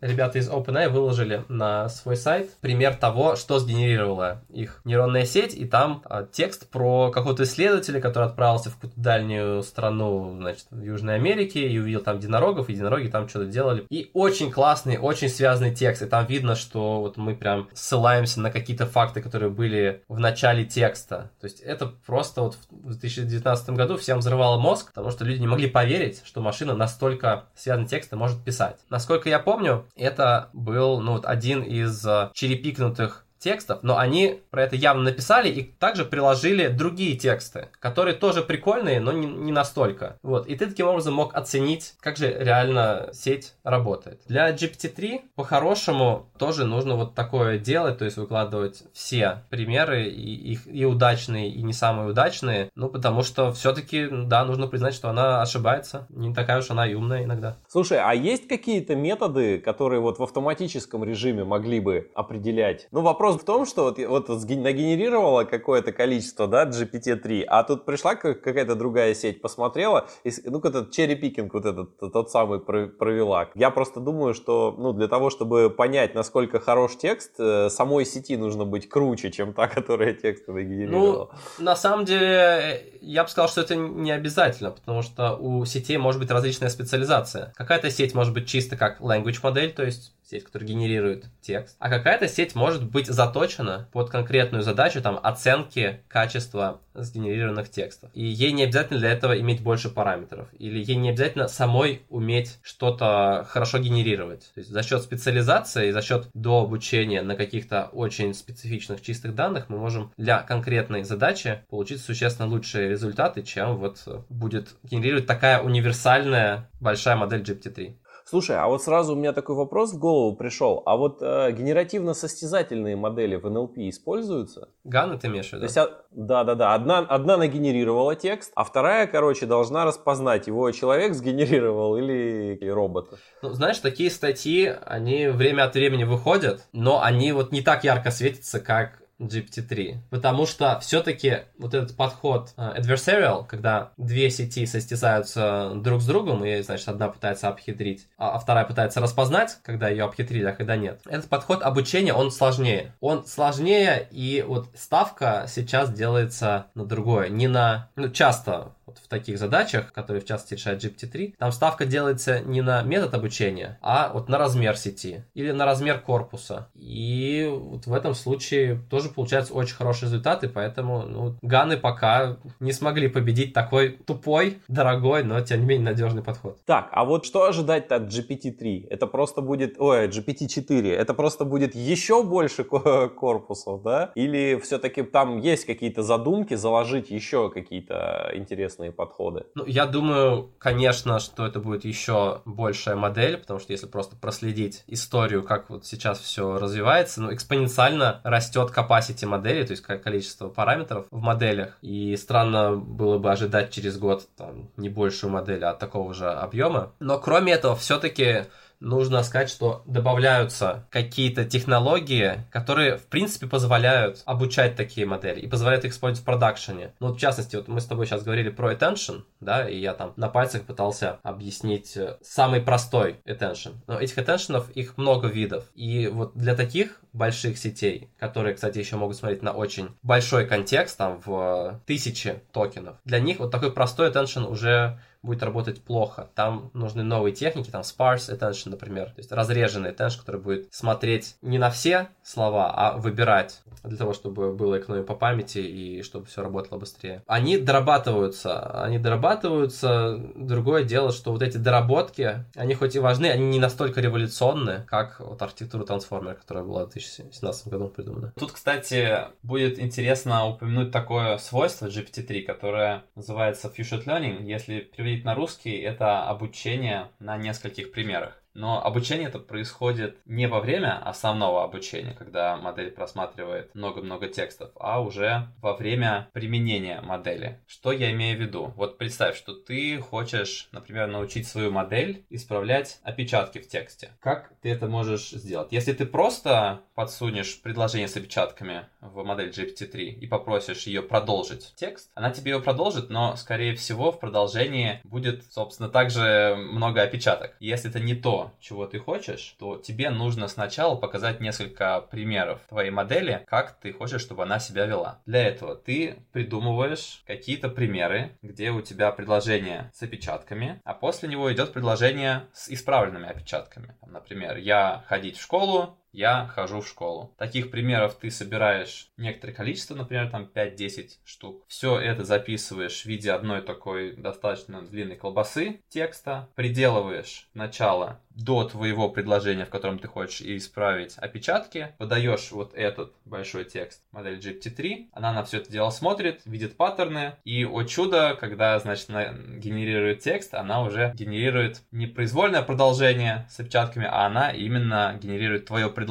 ребята 0.01 0.39
из 0.39 0.49
OpenAI, 0.51 0.89
выложили 0.89 1.45
на 1.49 1.89
свой 1.89 2.17
сайт 2.17 2.51
пример 2.61 2.95
того, 2.95 3.37
что 3.37 3.59
сгенерировала 3.59 4.43
их 4.49 4.81
нейронная 4.85 5.25
сеть, 5.25 5.55
и 5.55 5.65
там 5.65 6.03
а, 6.05 6.25
текст 6.25 6.69
про 6.71 7.11
какого-то 7.11 7.45
исследователя, 7.45 8.01
который 8.01 8.29
отправился 8.29 8.71
в 8.71 8.75
какую-то 8.75 9.01
дальнюю 9.01 9.63
страну, 9.63 10.37
значит, 10.37 10.67
в 10.71 10.83
Южной 10.83 11.17
Америке, 11.17 11.67
и 11.67 11.79
увидел 11.79 12.01
там 12.01 12.19
единорогов, 12.19 12.69
и 12.69 12.73
единороги 12.73 13.09
там 13.09 13.29
что-то 13.29 13.47
делали. 13.47 13.87
И 13.91 14.11
очень 14.13 14.51
классный, 14.51 14.99
очень 14.99 15.29
связанный 15.29 15.75
текст, 15.75 16.03
и 16.03 16.07
там 16.07 16.27
видно, 16.27 16.55
что 16.55 17.01
вот 17.01 17.17
мы 17.17 17.35
прям 17.35 17.69
ссылаемся 17.73 18.41
на 18.41 18.51
какие-то 18.51 18.87
факты, 18.87 19.23
которые 19.23 19.51
были 19.51 20.03
в 20.09 20.19
начале 20.19 20.65
текста. 20.65 21.31
То 21.41 21.47
есть 21.47 21.61
это 21.61 21.87
просто 22.07 22.43
вот 22.43 22.59
в 22.71 22.87
2019 22.89 23.71
году 23.71 23.97
всем 23.97 24.19
взрывало 24.19 24.59
мозг, 24.59 24.89
потому 24.89 25.11
что 25.11 25.25
люди 25.25 25.41
не 25.41 25.47
могли 25.47 25.69
поверить, 25.69 26.23
что 26.33 26.41
машина 26.41 26.75
настолько 26.75 27.45
связанный 27.55 27.87
текст 27.87 28.11
может 28.13 28.43
писать. 28.43 28.79
Насколько 28.89 29.29
я 29.29 29.39
помню, 29.39 29.85
это 29.97 30.49
был 30.55 30.99
ну, 31.01 31.13
вот 31.13 31.27
один 31.27 31.63
из 31.63 32.07
э, 32.07 32.31
черепикнутых 32.33 33.27
текстов, 33.43 33.81
но 33.83 33.99
они 33.99 34.41
про 34.51 34.63
это 34.63 34.77
явно 34.77 35.05
написали 35.05 35.49
и 35.49 35.63
также 35.63 36.05
приложили 36.05 36.69
другие 36.69 37.17
тексты, 37.17 37.69
которые 37.81 38.15
тоже 38.15 38.43
прикольные, 38.43 39.01
но 39.01 39.13
не, 39.13 39.27
не 39.27 39.53
настолько. 39.53 40.19
Вот. 40.23 40.47
И 40.47 40.55
ты 40.55 40.67
таким 40.67 40.87
образом 40.87 41.15
мог 41.15 41.35
оценить, 41.35 41.95
как 42.01 42.17
же 42.17 42.33
реально 42.33 43.11
сеть 43.13 43.55
работает. 43.65 44.21
Для 44.27 44.51
GPT-3 44.51 45.23
по-хорошему 45.35 46.31
тоже 46.39 46.65
нужно 46.65 46.97
вот 46.97 47.15
такое 47.15 47.59
делать, 47.59 47.99
то 47.99 48.05
есть 48.05 48.17
выкладывать 48.17 48.85
все 48.93 49.43
примеры, 49.51 50.05
и, 50.05 50.53
их 50.53 50.67
и 50.67 50.85
удачные, 50.85 51.51
и 51.51 51.63
не 51.63 51.73
самые 51.73 52.11
удачные, 52.11 52.71
ну 52.75 52.89
потому 52.89 53.23
что 53.23 53.53
все-таки, 53.53 54.09
да, 54.11 54.45
нужно 54.45 54.67
признать, 54.69 54.95
что 54.95 55.09
она 55.09 55.43
ошибается, 55.43 56.07
не 56.11 56.33
такая 56.33 56.61
уж 56.61 56.71
она 56.71 56.87
и 56.87 56.95
умная 56.95 57.25
иногда. 57.25 57.57
Слушай, 57.69 57.99
а 57.99 58.15
есть 58.15 58.47
какие-то 58.49 58.95
методы, 58.95 59.59
которые 59.59 60.01
вот 60.01 60.19
в 60.19 60.23
автоматическом 60.23 61.05
режиме 61.05 61.45
могли 61.45 61.81
бы 61.81 62.11
определять? 62.15 62.87
Ну, 62.91 63.01
вопрос 63.01 63.32
вопрос 63.33 63.43
в 63.43 63.45
том, 63.45 63.67
что 63.67 63.85
вот, 63.85 63.99
вот 64.29 64.51
нагенерировала 64.51 65.45
какое-то 65.45 65.93
количество, 65.93 66.47
да, 66.47 66.67
GPT-3, 66.67 67.45
а 67.47 67.63
тут 67.65 67.85
пришла 67.85 68.15
какая-то 68.15 68.75
другая 68.75 69.15
сеть, 69.15 69.41
посмотрела, 69.41 70.09
и, 70.25 70.31
ну, 70.45 70.61
этот 70.61 70.91
черри-пикинг 70.91 71.55
вот 71.55 71.67
этот, 71.67 71.99
тот 72.13 72.31
самый 72.31 72.61
провела. 72.61 73.49
Я 73.55 73.71
просто 73.71 74.01
думаю, 74.01 74.35
что, 74.35 74.75
ну, 74.79 74.93
для 74.93 75.09
того, 75.09 75.31
чтобы 75.31 75.71
понять, 75.71 76.15
насколько 76.15 76.61
хорош 76.61 76.97
текст, 76.97 77.35
э, 77.39 77.69
самой 77.71 78.05
сети 78.05 78.37
нужно 78.37 78.65
быть 78.65 78.89
круче, 78.89 79.31
чем 79.31 79.53
та, 79.53 79.69
которая 79.69 80.15
тексты 80.15 80.53
нагенерировала. 80.53 81.31
Ну, 81.59 81.65
на 81.65 81.77
самом 81.77 82.05
деле, 82.05 82.99
я 83.01 83.25
бы 83.25 83.29
сказал, 83.29 83.49
что 83.49 83.61
это 83.61 83.77
не 83.77 84.11
обязательно, 84.11 84.71
потому 84.71 85.03
что 85.03 85.37
у 85.37 85.65
сетей 85.65 85.99
может 85.99 86.21
быть 86.21 86.31
различная 86.31 86.69
специализация. 86.69 87.53
Какая-то 87.57 87.91
сеть 87.91 88.15
может 88.15 88.33
быть 88.33 88.47
чисто 88.47 88.77
как 88.77 89.01
language 89.01 89.41
модель, 89.43 89.73
то 89.73 89.83
есть 89.83 90.13
сеть, 90.33 90.45
которая 90.45 90.69
генерирует 90.69 91.27
текст, 91.41 91.77
а 91.79 91.91
какая-то 91.91 92.27
сеть 92.27 92.55
может 92.55 92.85
быть 92.85 93.07
заточена 93.07 93.89
под 93.93 94.11
конкретную 94.11 94.63
задачу 94.63 95.03
там 95.03 95.21
оценки 95.23 96.01
качества 96.09 96.81
сгенерированных 96.95 97.71
текстов. 97.71 98.11
И 98.15 98.25
ей 98.25 98.53
не 98.53 98.65
обязательно 98.65 98.99
для 98.99 99.13
этого 99.13 99.39
иметь 99.41 99.63
больше 99.63 99.91
параметров, 99.91 100.49
или 100.59 100.83
ей 100.83 100.97
не 100.97 101.11
обязательно 101.11 101.49
самой 101.49 102.03
уметь 102.09 102.59
что-то 102.63 103.47
хорошо 103.49 103.79
генерировать. 103.79 104.51
То 104.55 104.61
есть 104.61 104.71
за 104.71 104.83
счет 104.83 105.03
специализации 105.03 105.91
за 105.91 106.03
счет 106.03 106.29
дообучения 106.35 107.23
на 107.23 107.37
каких-то 107.37 107.89
очень 107.93 108.35
специфичных 108.35 109.03
чистых 109.03 109.35
данных 109.35 109.69
мы 109.69 109.79
можем 109.79 110.13
для 110.17 110.41
конкретной 110.43 111.05
задачи 111.05 111.65
получить 111.69 112.01
существенно 112.01 112.49
лучшие 112.49 112.89
результаты, 112.89 113.43
чем 113.43 113.77
вот 113.77 114.07
будет 114.29 114.71
генерировать 114.83 115.27
такая 115.27 115.61
универсальная 115.61 116.71
большая 116.81 117.17
модель 117.17 117.43
GPT-3. 117.43 117.97
Слушай, 118.33 118.57
а 118.57 118.67
вот 118.67 118.83
сразу 118.83 119.13
у 119.13 119.15
меня 119.15 119.35
такой 119.35 119.57
вопрос 119.57 119.93
в 119.93 119.99
голову 119.99 120.35
пришел. 120.35 120.83
А 120.87 120.97
вот 120.97 121.19
э, 121.21 121.53
генеративно-состязательные 121.53 122.97
модели 122.97 123.37
в 123.37 123.45
NLP 123.45 123.91
используются? 123.91 124.71
Ганы 124.85 125.19
ты 125.19 125.27
имеешь 125.27 125.51
в 125.51 125.53
виду? 125.53 125.67
А, 125.77 125.89
да, 126.13 126.43
да, 126.43 126.55
да. 126.55 126.73
Одна, 126.73 127.01
одна 127.01 127.37
нагенерировала 127.37 128.17
текст, 128.17 128.51
а 128.55 128.65
вторая, 128.65 129.07
короче, 129.07 129.45
должна 129.45 129.85
распознать, 129.85 130.47
его 130.47 130.71
человек 130.71 131.13
сгенерировал 131.13 131.99
или 131.99 132.59
робот. 132.71 133.11
Ну, 133.43 133.51
знаешь, 133.51 133.79
такие 133.81 134.11
статьи, 134.11 134.73
они 134.87 135.27
время 135.27 135.65
от 135.65 135.75
времени 135.75 136.05
выходят, 136.05 136.67
но 136.73 137.03
они 137.03 137.33
вот 137.33 137.53
не 137.53 137.61
так 137.61 137.85
ярко 137.85 138.11
светятся, 138.11 138.61
как 138.61 139.02
GPT-3. 139.27 139.99
Потому 140.11 140.47
что 140.47 140.79
все-таки 140.81 141.39
вот 141.59 141.75
этот 141.75 141.97
подход 141.97 142.51
uh, 142.57 142.79
adversarial, 142.79 143.47
когда 143.47 143.93
две 143.97 144.31
сети 144.31 144.67
состязаются 144.67 145.73
друг 145.77 146.01
с 146.01 146.07
другом, 146.07 146.45
и, 146.45 146.63
значит, 146.63 146.89
одна 146.89 147.09
пытается 147.09 147.49
обхитрить, 147.49 148.09
а, 148.19 148.37
а 148.37 148.39
вторая 148.39 148.65
пытается 148.65 149.01
распознать, 149.01 149.59
когда 149.63 149.89
ее 149.89 150.05
обхитрили, 150.05 150.47
а 150.47 150.53
когда 150.53 150.77
нет. 150.77 151.01
Этот 151.07 151.29
подход 151.29 151.63
обучения, 151.63 152.15
он 152.15 152.31
сложнее. 152.31 152.95
Он 153.01 153.27
сложнее, 153.27 154.09
и 154.11 154.45
вот 154.47 154.69
ставка 154.75 155.47
сейчас 155.49 155.93
делается 155.93 156.67
на 156.75 156.85
другое. 156.85 157.29
Не 157.29 157.49
на... 157.49 157.91
Ну, 157.97 158.09
часто 158.09 158.73
вот 158.93 159.05
в 159.05 159.09
таких 159.09 159.39
задачах, 159.39 159.93
которые 159.93 160.23
в 160.23 160.27
частности 160.27 160.55
решает 160.55 160.83
GPT-3, 160.85 161.35
там 161.39 161.53
ставка 161.53 161.85
делается 161.85 162.41
не 162.41 162.63
на 162.63 162.83
метод 162.83 163.15
обучения, 163.15 163.79
а 163.81 164.11
вот 164.13 164.29
на 164.29 164.39
размер 164.39 164.77
сети 164.77 165.25
или 165.35 165.53
на 165.53 165.65
размер 165.65 166.01
корпуса. 166.01 166.69
И 166.75 167.49
вот 167.51 167.87
в 167.87 167.93
этом 167.93 168.15
случае 168.15 168.81
тоже 168.91 169.09
получаются 169.09 169.55
очень 169.55 169.75
хорошие 169.75 170.09
результаты, 170.09 170.49
поэтому 170.49 171.03
ну, 171.03 171.37
ганы 171.43 171.77
пока 171.77 172.37
не 172.61 172.73
смогли 172.73 173.09
победить 173.09 173.53
такой 173.53 173.99
тупой, 174.07 174.59
дорогой, 174.69 175.25
но 175.25 175.41
тем 175.41 175.61
не 175.61 175.67
менее 175.67 175.91
надежный 175.91 176.23
подход. 176.23 176.59
Так, 176.65 176.89
а 176.93 177.05
вот 177.05 177.25
что 177.25 177.45
ожидать 177.45 177.91
от 177.91 178.05
GPT-3? 178.05 178.89
Это 178.91 179.07
просто 179.07 179.41
будет, 179.41 179.77
ой, 179.79 180.09
GPT-4, 180.09 180.93
это 180.93 181.15
просто 181.15 181.45
будет 181.45 181.75
еще 181.75 182.23
больше 182.23 182.65
корпусов, 182.65 183.83
да? 183.83 184.13
Или 184.15 184.61
все-таки 184.63 185.03
там 185.03 185.39
есть 185.39 185.65
какие-то 185.65 186.03
задумки 186.03 186.55
заложить 186.55 187.11
еще 187.11 187.51
какие-то 187.51 188.31
интересные 188.35 188.82
подходы? 188.91 189.45
Ну, 189.55 189.65
я 189.67 189.87
думаю, 189.87 190.51
конечно, 190.59 191.19
что 191.21 191.47
это 191.47 191.61
будет 191.61 191.85
еще 191.85 192.43
большая 192.45 192.97
модель, 192.97 193.37
потому 193.37 193.61
что 193.61 193.73
если 193.73 193.87
просто 193.87 194.17
проследить 194.17 194.85
историю, 194.87 195.43
как 195.43 195.71
вот 195.71 195.87
сейчас 195.87 196.19
все 196.19 196.59
развивается, 196.59 197.23
ну, 197.23 197.33
экспоненциально 197.33 198.21
растет 198.25 198.73
capacity 198.75 199.27
модели, 199.27 199.65
то 199.65 199.73
есть 199.73 199.83
количество 199.83 200.49
параметров 200.49 201.07
в 201.11 201.21
моделях, 201.21 201.79
и 201.83 202.17
странно 202.17 202.77
было 202.77 203.19
бы 203.19 203.31
ожидать 203.31 203.71
через 203.71 203.99
год 203.99 204.27
там, 204.37 204.71
не 204.77 204.89
большую 204.89 205.31
модель, 205.31 205.65
а 205.65 205.75
такого 205.75 206.15
же 206.15 206.31
объема. 206.31 206.93
Но 207.01 207.19
кроме 207.19 207.53
этого, 207.53 207.77
все-таки 207.77 208.47
нужно 208.83 209.23
сказать, 209.23 209.49
что 209.49 209.83
добавляются 209.87 210.87
какие-то 210.91 211.45
технологии, 211.45 212.45
которые, 212.51 212.99
в 212.99 213.07
принципе, 213.07 213.47
позволяют 213.47 214.23
обучать 214.27 214.77
такие 214.77 215.07
модели 215.07 215.41
и 215.41 215.49
позволяют 215.49 215.85
их 215.85 215.93
использовать 215.93 216.23
в 216.23 216.27
продакшене. 216.27 216.93
Ну, 217.01 217.09
вот, 217.09 217.17
в 217.17 217.21
частности, 217.21 217.57
вот 217.57 217.69
мы 217.69 217.81
с 217.81 217.87
тобой 217.87 218.07
сейчас 218.07 218.23
говорили 218.23 218.51
про 218.51 218.73
attention, 218.73 219.23
да, 219.41 219.69
и 219.69 219.79
я 219.79 219.95
там 219.95 220.13
на 220.17 220.29
пальцах 220.29 220.63
пытался 220.63 221.19
объяснить 221.23 221.97
э, 221.97 222.19
самый 222.23 222.61
простой 222.61 223.21
attention. 223.25 223.75
Но 223.87 223.99
этих 223.99 224.19
attention, 224.19 224.63
их 224.73 224.99
много 224.99 225.29
видов. 225.29 225.65
И 225.75 226.09
вот 226.09 226.37
для 226.37 226.55
таких 226.55 227.01
больших 227.13 227.59
сетей, 227.59 228.11
которые, 228.19 228.55
кстати, 228.55 228.79
еще 228.79 228.97
могут 228.97 229.17
смотреть 229.17 229.43
на 229.43 229.53
очень 229.53 229.91
большой 230.03 230.47
контекст, 230.47 230.99
там, 230.99 231.21
в 231.25 231.81
тысячи 231.87 232.43
токенов, 232.53 232.97
для 233.05 233.21
них 233.21 233.39
вот 233.39 233.51
такой 233.51 233.73
простой 233.73 234.11
attention 234.11 234.47
уже 234.47 234.99
будет 235.23 235.43
работать 235.43 235.83
плохо. 235.83 236.31
Там 236.35 236.71
нужны 236.75 237.03
новые 237.03 237.35
техники, 237.35 237.71
там 237.71 237.83
sparse 237.83 238.37
attention, 238.37 238.71
например, 238.71 239.07
то 239.07 239.19
есть 239.19 239.33
разреженный 239.33 239.91
attention, 239.91 240.19
который 240.19 240.41
будет 240.41 240.73
смотреть 240.73 241.37
не 241.43 241.59
на 241.59 241.71
все 241.71 242.09
слова, 242.23 242.73
а 242.75 242.97
выбирать 242.97 243.63
для 243.85 243.97
того, 243.97 244.13
чтобы 244.13 244.53
было 244.53 244.79
экономия 244.79 245.05
по 245.05 245.15
памяти 245.15 245.59
и 245.59 246.03
чтобы 246.03 246.27
все 246.27 246.43
работало 246.43 246.79
быстрее. 246.79 247.23
Они 247.27 247.59
дорабатываются, 247.59 248.83
они 248.83 248.99
дорабатываются. 248.99 250.19
Другое 250.35 250.85
дело, 250.85 251.13
что 251.13 251.33
вот 251.33 251.43
эти 251.43 251.57
доработки, 251.57 252.45
они 252.55 252.75
хоть 252.75 252.97
и 252.97 252.99
важны, 252.99 253.27
они 253.27 253.47
не 253.47 253.61
настолько 253.61 254.01
революционны, 254.01 254.85
как 254.89 255.21
вот 255.21 255.41
архитектура 255.43 255.85
трансформера, 255.85 256.35
которая 256.35 256.65
была 256.65 256.87
в 256.87 256.91
2017 256.91 257.69
году 257.69 257.89
придумана. 257.89 258.33
Тут, 258.39 258.53
кстати, 258.53 259.19
будет 259.43 259.79
интересно 259.79 260.47
упомянуть 260.47 260.91
такое 260.91 261.39
свойство 261.39 261.87
GPT-3, 261.87 262.43
которое 262.43 263.05
называется 263.15 263.69
Fusion 263.69 264.05
Learning. 264.05 264.43
Если 264.45 264.81
переводить 264.81 265.12
переводить 265.13 265.25
на 265.25 265.35
русский, 265.35 265.77
это 265.79 266.25
обучение 266.25 267.09
на 267.19 267.37
нескольких 267.37 267.93
примерах. 267.93 268.42
Но 268.55 268.85
обучение 268.85 269.29
это 269.29 269.39
происходит 269.39 270.19
не 270.27 270.47
во 270.47 270.61
время 270.61 270.99
основного 270.99 271.65
обучения, 271.65 272.13
когда 272.13 272.57
модель 272.57 272.91
просматривает 272.91 273.75
много-много 273.75 274.29
текстов, 274.29 274.71
а 274.79 275.01
уже 275.01 275.49
во 275.61 275.75
время 275.75 276.29
применения 276.33 277.01
модели. 277.01 277.61
Что 277.67 277.93
я 277.93 278.11
имею 278.13 278.37
в 278.37 278.41
виду? 278.41 278.73
Вот 278.77 278.99
представь, 278.99 279.37
что 279.37 279.55
ты 279.55 279.99
хочешь, 279.99 280.69
например, 280.73 281.09
научить 281.09 281.49
свою 281.49 281.71
модель 281.71 282.25
исправлять 282.31 283.01
опечатки 283.03 283.59
в 283.59 283.69
тексте. 283.69 284.11
Как 284.21 284.53
ты 284.61 284.71
это 284.71 284.87
можешь 284.87 285.31
сделать? 285.31 285.73
Если 285.73 285.93
ты 285.93 286.05
просто 286.07 286.81
подсунешь 286.95 287.61
предложение 287.63 288.09
с 288.09 288.17
опечатками 288.17 288.87
в 289.01 289.23
модель 289.25 289.51
GPT-3 289.51 289.99
и 289.99 290.27
попросишь 290.27 290.87
ее 290.87 291.03
продолжить 291.03 291.73
текст, 291.77 292.11
она 292.15 292.31
тебе 292.31 292.51
его 292.51 292.61
продолжит, 292.61 293.09
но, 293.11 293.37
скорее 293.37 293.75
всего, 293.75 294.13
в 294.13 294.21
продолжении 294.21 295.01
будет, 295.05 295.51
собственно, 295.51 295.89
также 295.89 296.55
много 296.57 297.03
опечаток. 297.03 297.57
Если 297.61 297.89
это 297.89 298.01
не 298.01 298.15
то, 298.15 298.42
чего 298.61 298.87
ты 298.87 298.99
хочешь, 298.99 299.55
то 299.59 299.77
тебе 299.77 300.11
нужно 300.11 300.49
сначала 300.49 300.97
показать 300.97 301.41
несколько 301.41 302.01
примеров 302.01 302.61
твоей 302.69 302.91
модели, 302.91 303.45
как 303.47 303.79
ты 303.81 303.93
хочешь, 303.93 304.23
чтобы 304.23 304.43
она 304.43 304.59
себя 304.59 304.87
вела. 304.87 305.21
Для 305.27 305.47
этого 305.47 305.77
ты 305.77 306.17
придумываешь 306.33 307.23
какие-то 307.27 307.69
примеры, 307.69 308.37
где 308.43 308.71
у 308.71 308.81
тебя 308.81 309.13
предложение 309.13 309.91
с 309.95 310.03
опечатками, 310.03 310.81
а 310.85 310.95
после 310.95 311.29
него 311.29 311.53
идет 311.53 311.73
предложение 311.73 312.47
с 312.53 312.69
исправленными 312.69 313.29
опечатками. 313.29 313.97
Например, 314.07 314.57
я 314.57 315.05
ходить 315.09 315.37
в 315.37 315.43
школу, 315.43 315.97
я 316.13 316.47
хожу 316.47 316.81
в 316.81 316.89
школу. 316.89 317.35
Таких 317.39 317.71
примеров 317.71 318.15
ты 318.15 318.31
собираешь 318.31 319.09
некоторое 319.17 319.53
количество, 319.53 319.95
например, 319.95 320.31
там 320.31 320.49
5-10 320.55 321.19
штук. 321.25 321.65
Все 321.69 321.99
это 321.99 322.25
записываешь 322.25 323.03
в 323.03 323.07
виде 323.07 323.33
одной 323.33 323.63
такой 323.63 324.15
достаточно 324.15 324.83
длинной 324.83 325.17
колбасы 325.17 325.81
текста, 325.89 326.49
приделываешь 326.55 327.49
начало 327.55 328.21
до 328.35 328.65
твоего 328.65 329.09
предложения, 329.09 329.65
в 329.65 329.71
котором 329.71 329.99
ты 329.99 330.09
хочешь 330.09 330.41
исправить 330.41 331.17
опечатки, 331.19 331.95
подаешь 331.99 332.51
вот 332.51 332.75
этот 332.75 333.13
большой 333.25 333.65
текст 333.65 334.03
модели 334.11 334.39
GPT-3, 334.39 335.09
она 335.13 335.33
на 335.33 335.45
все 335.45 335.59
это 335.59 335.71
дело 335.71 335.91
смотрит, 335.91 336.41
видит 336.45 336.77
паттерны, 336.77 337.35
и, 337.45 337.65
о 337.65 337.85
чудо, 337.85 338.37
когда, 338.39 338.79
значит, 338.79 339.11
она 339.11 339.33
генерирует 339.33 340.21
текст, 340.21 340.55
она 340.55 340.83
уже 340.83 341.13
генерирует 341.15 341.83
не 341.91 342.07
произвольное 342.07 342.63
продолжение 342.63 343.47
с 343.51 343.61
опечатками, 343.61 344.07
а 344.11 344.27
она 344.27 344.51
именно 344.51 345.19
генерирует 345.21 345.67
твое 345.67 345.89
предложение, 345.89 346.02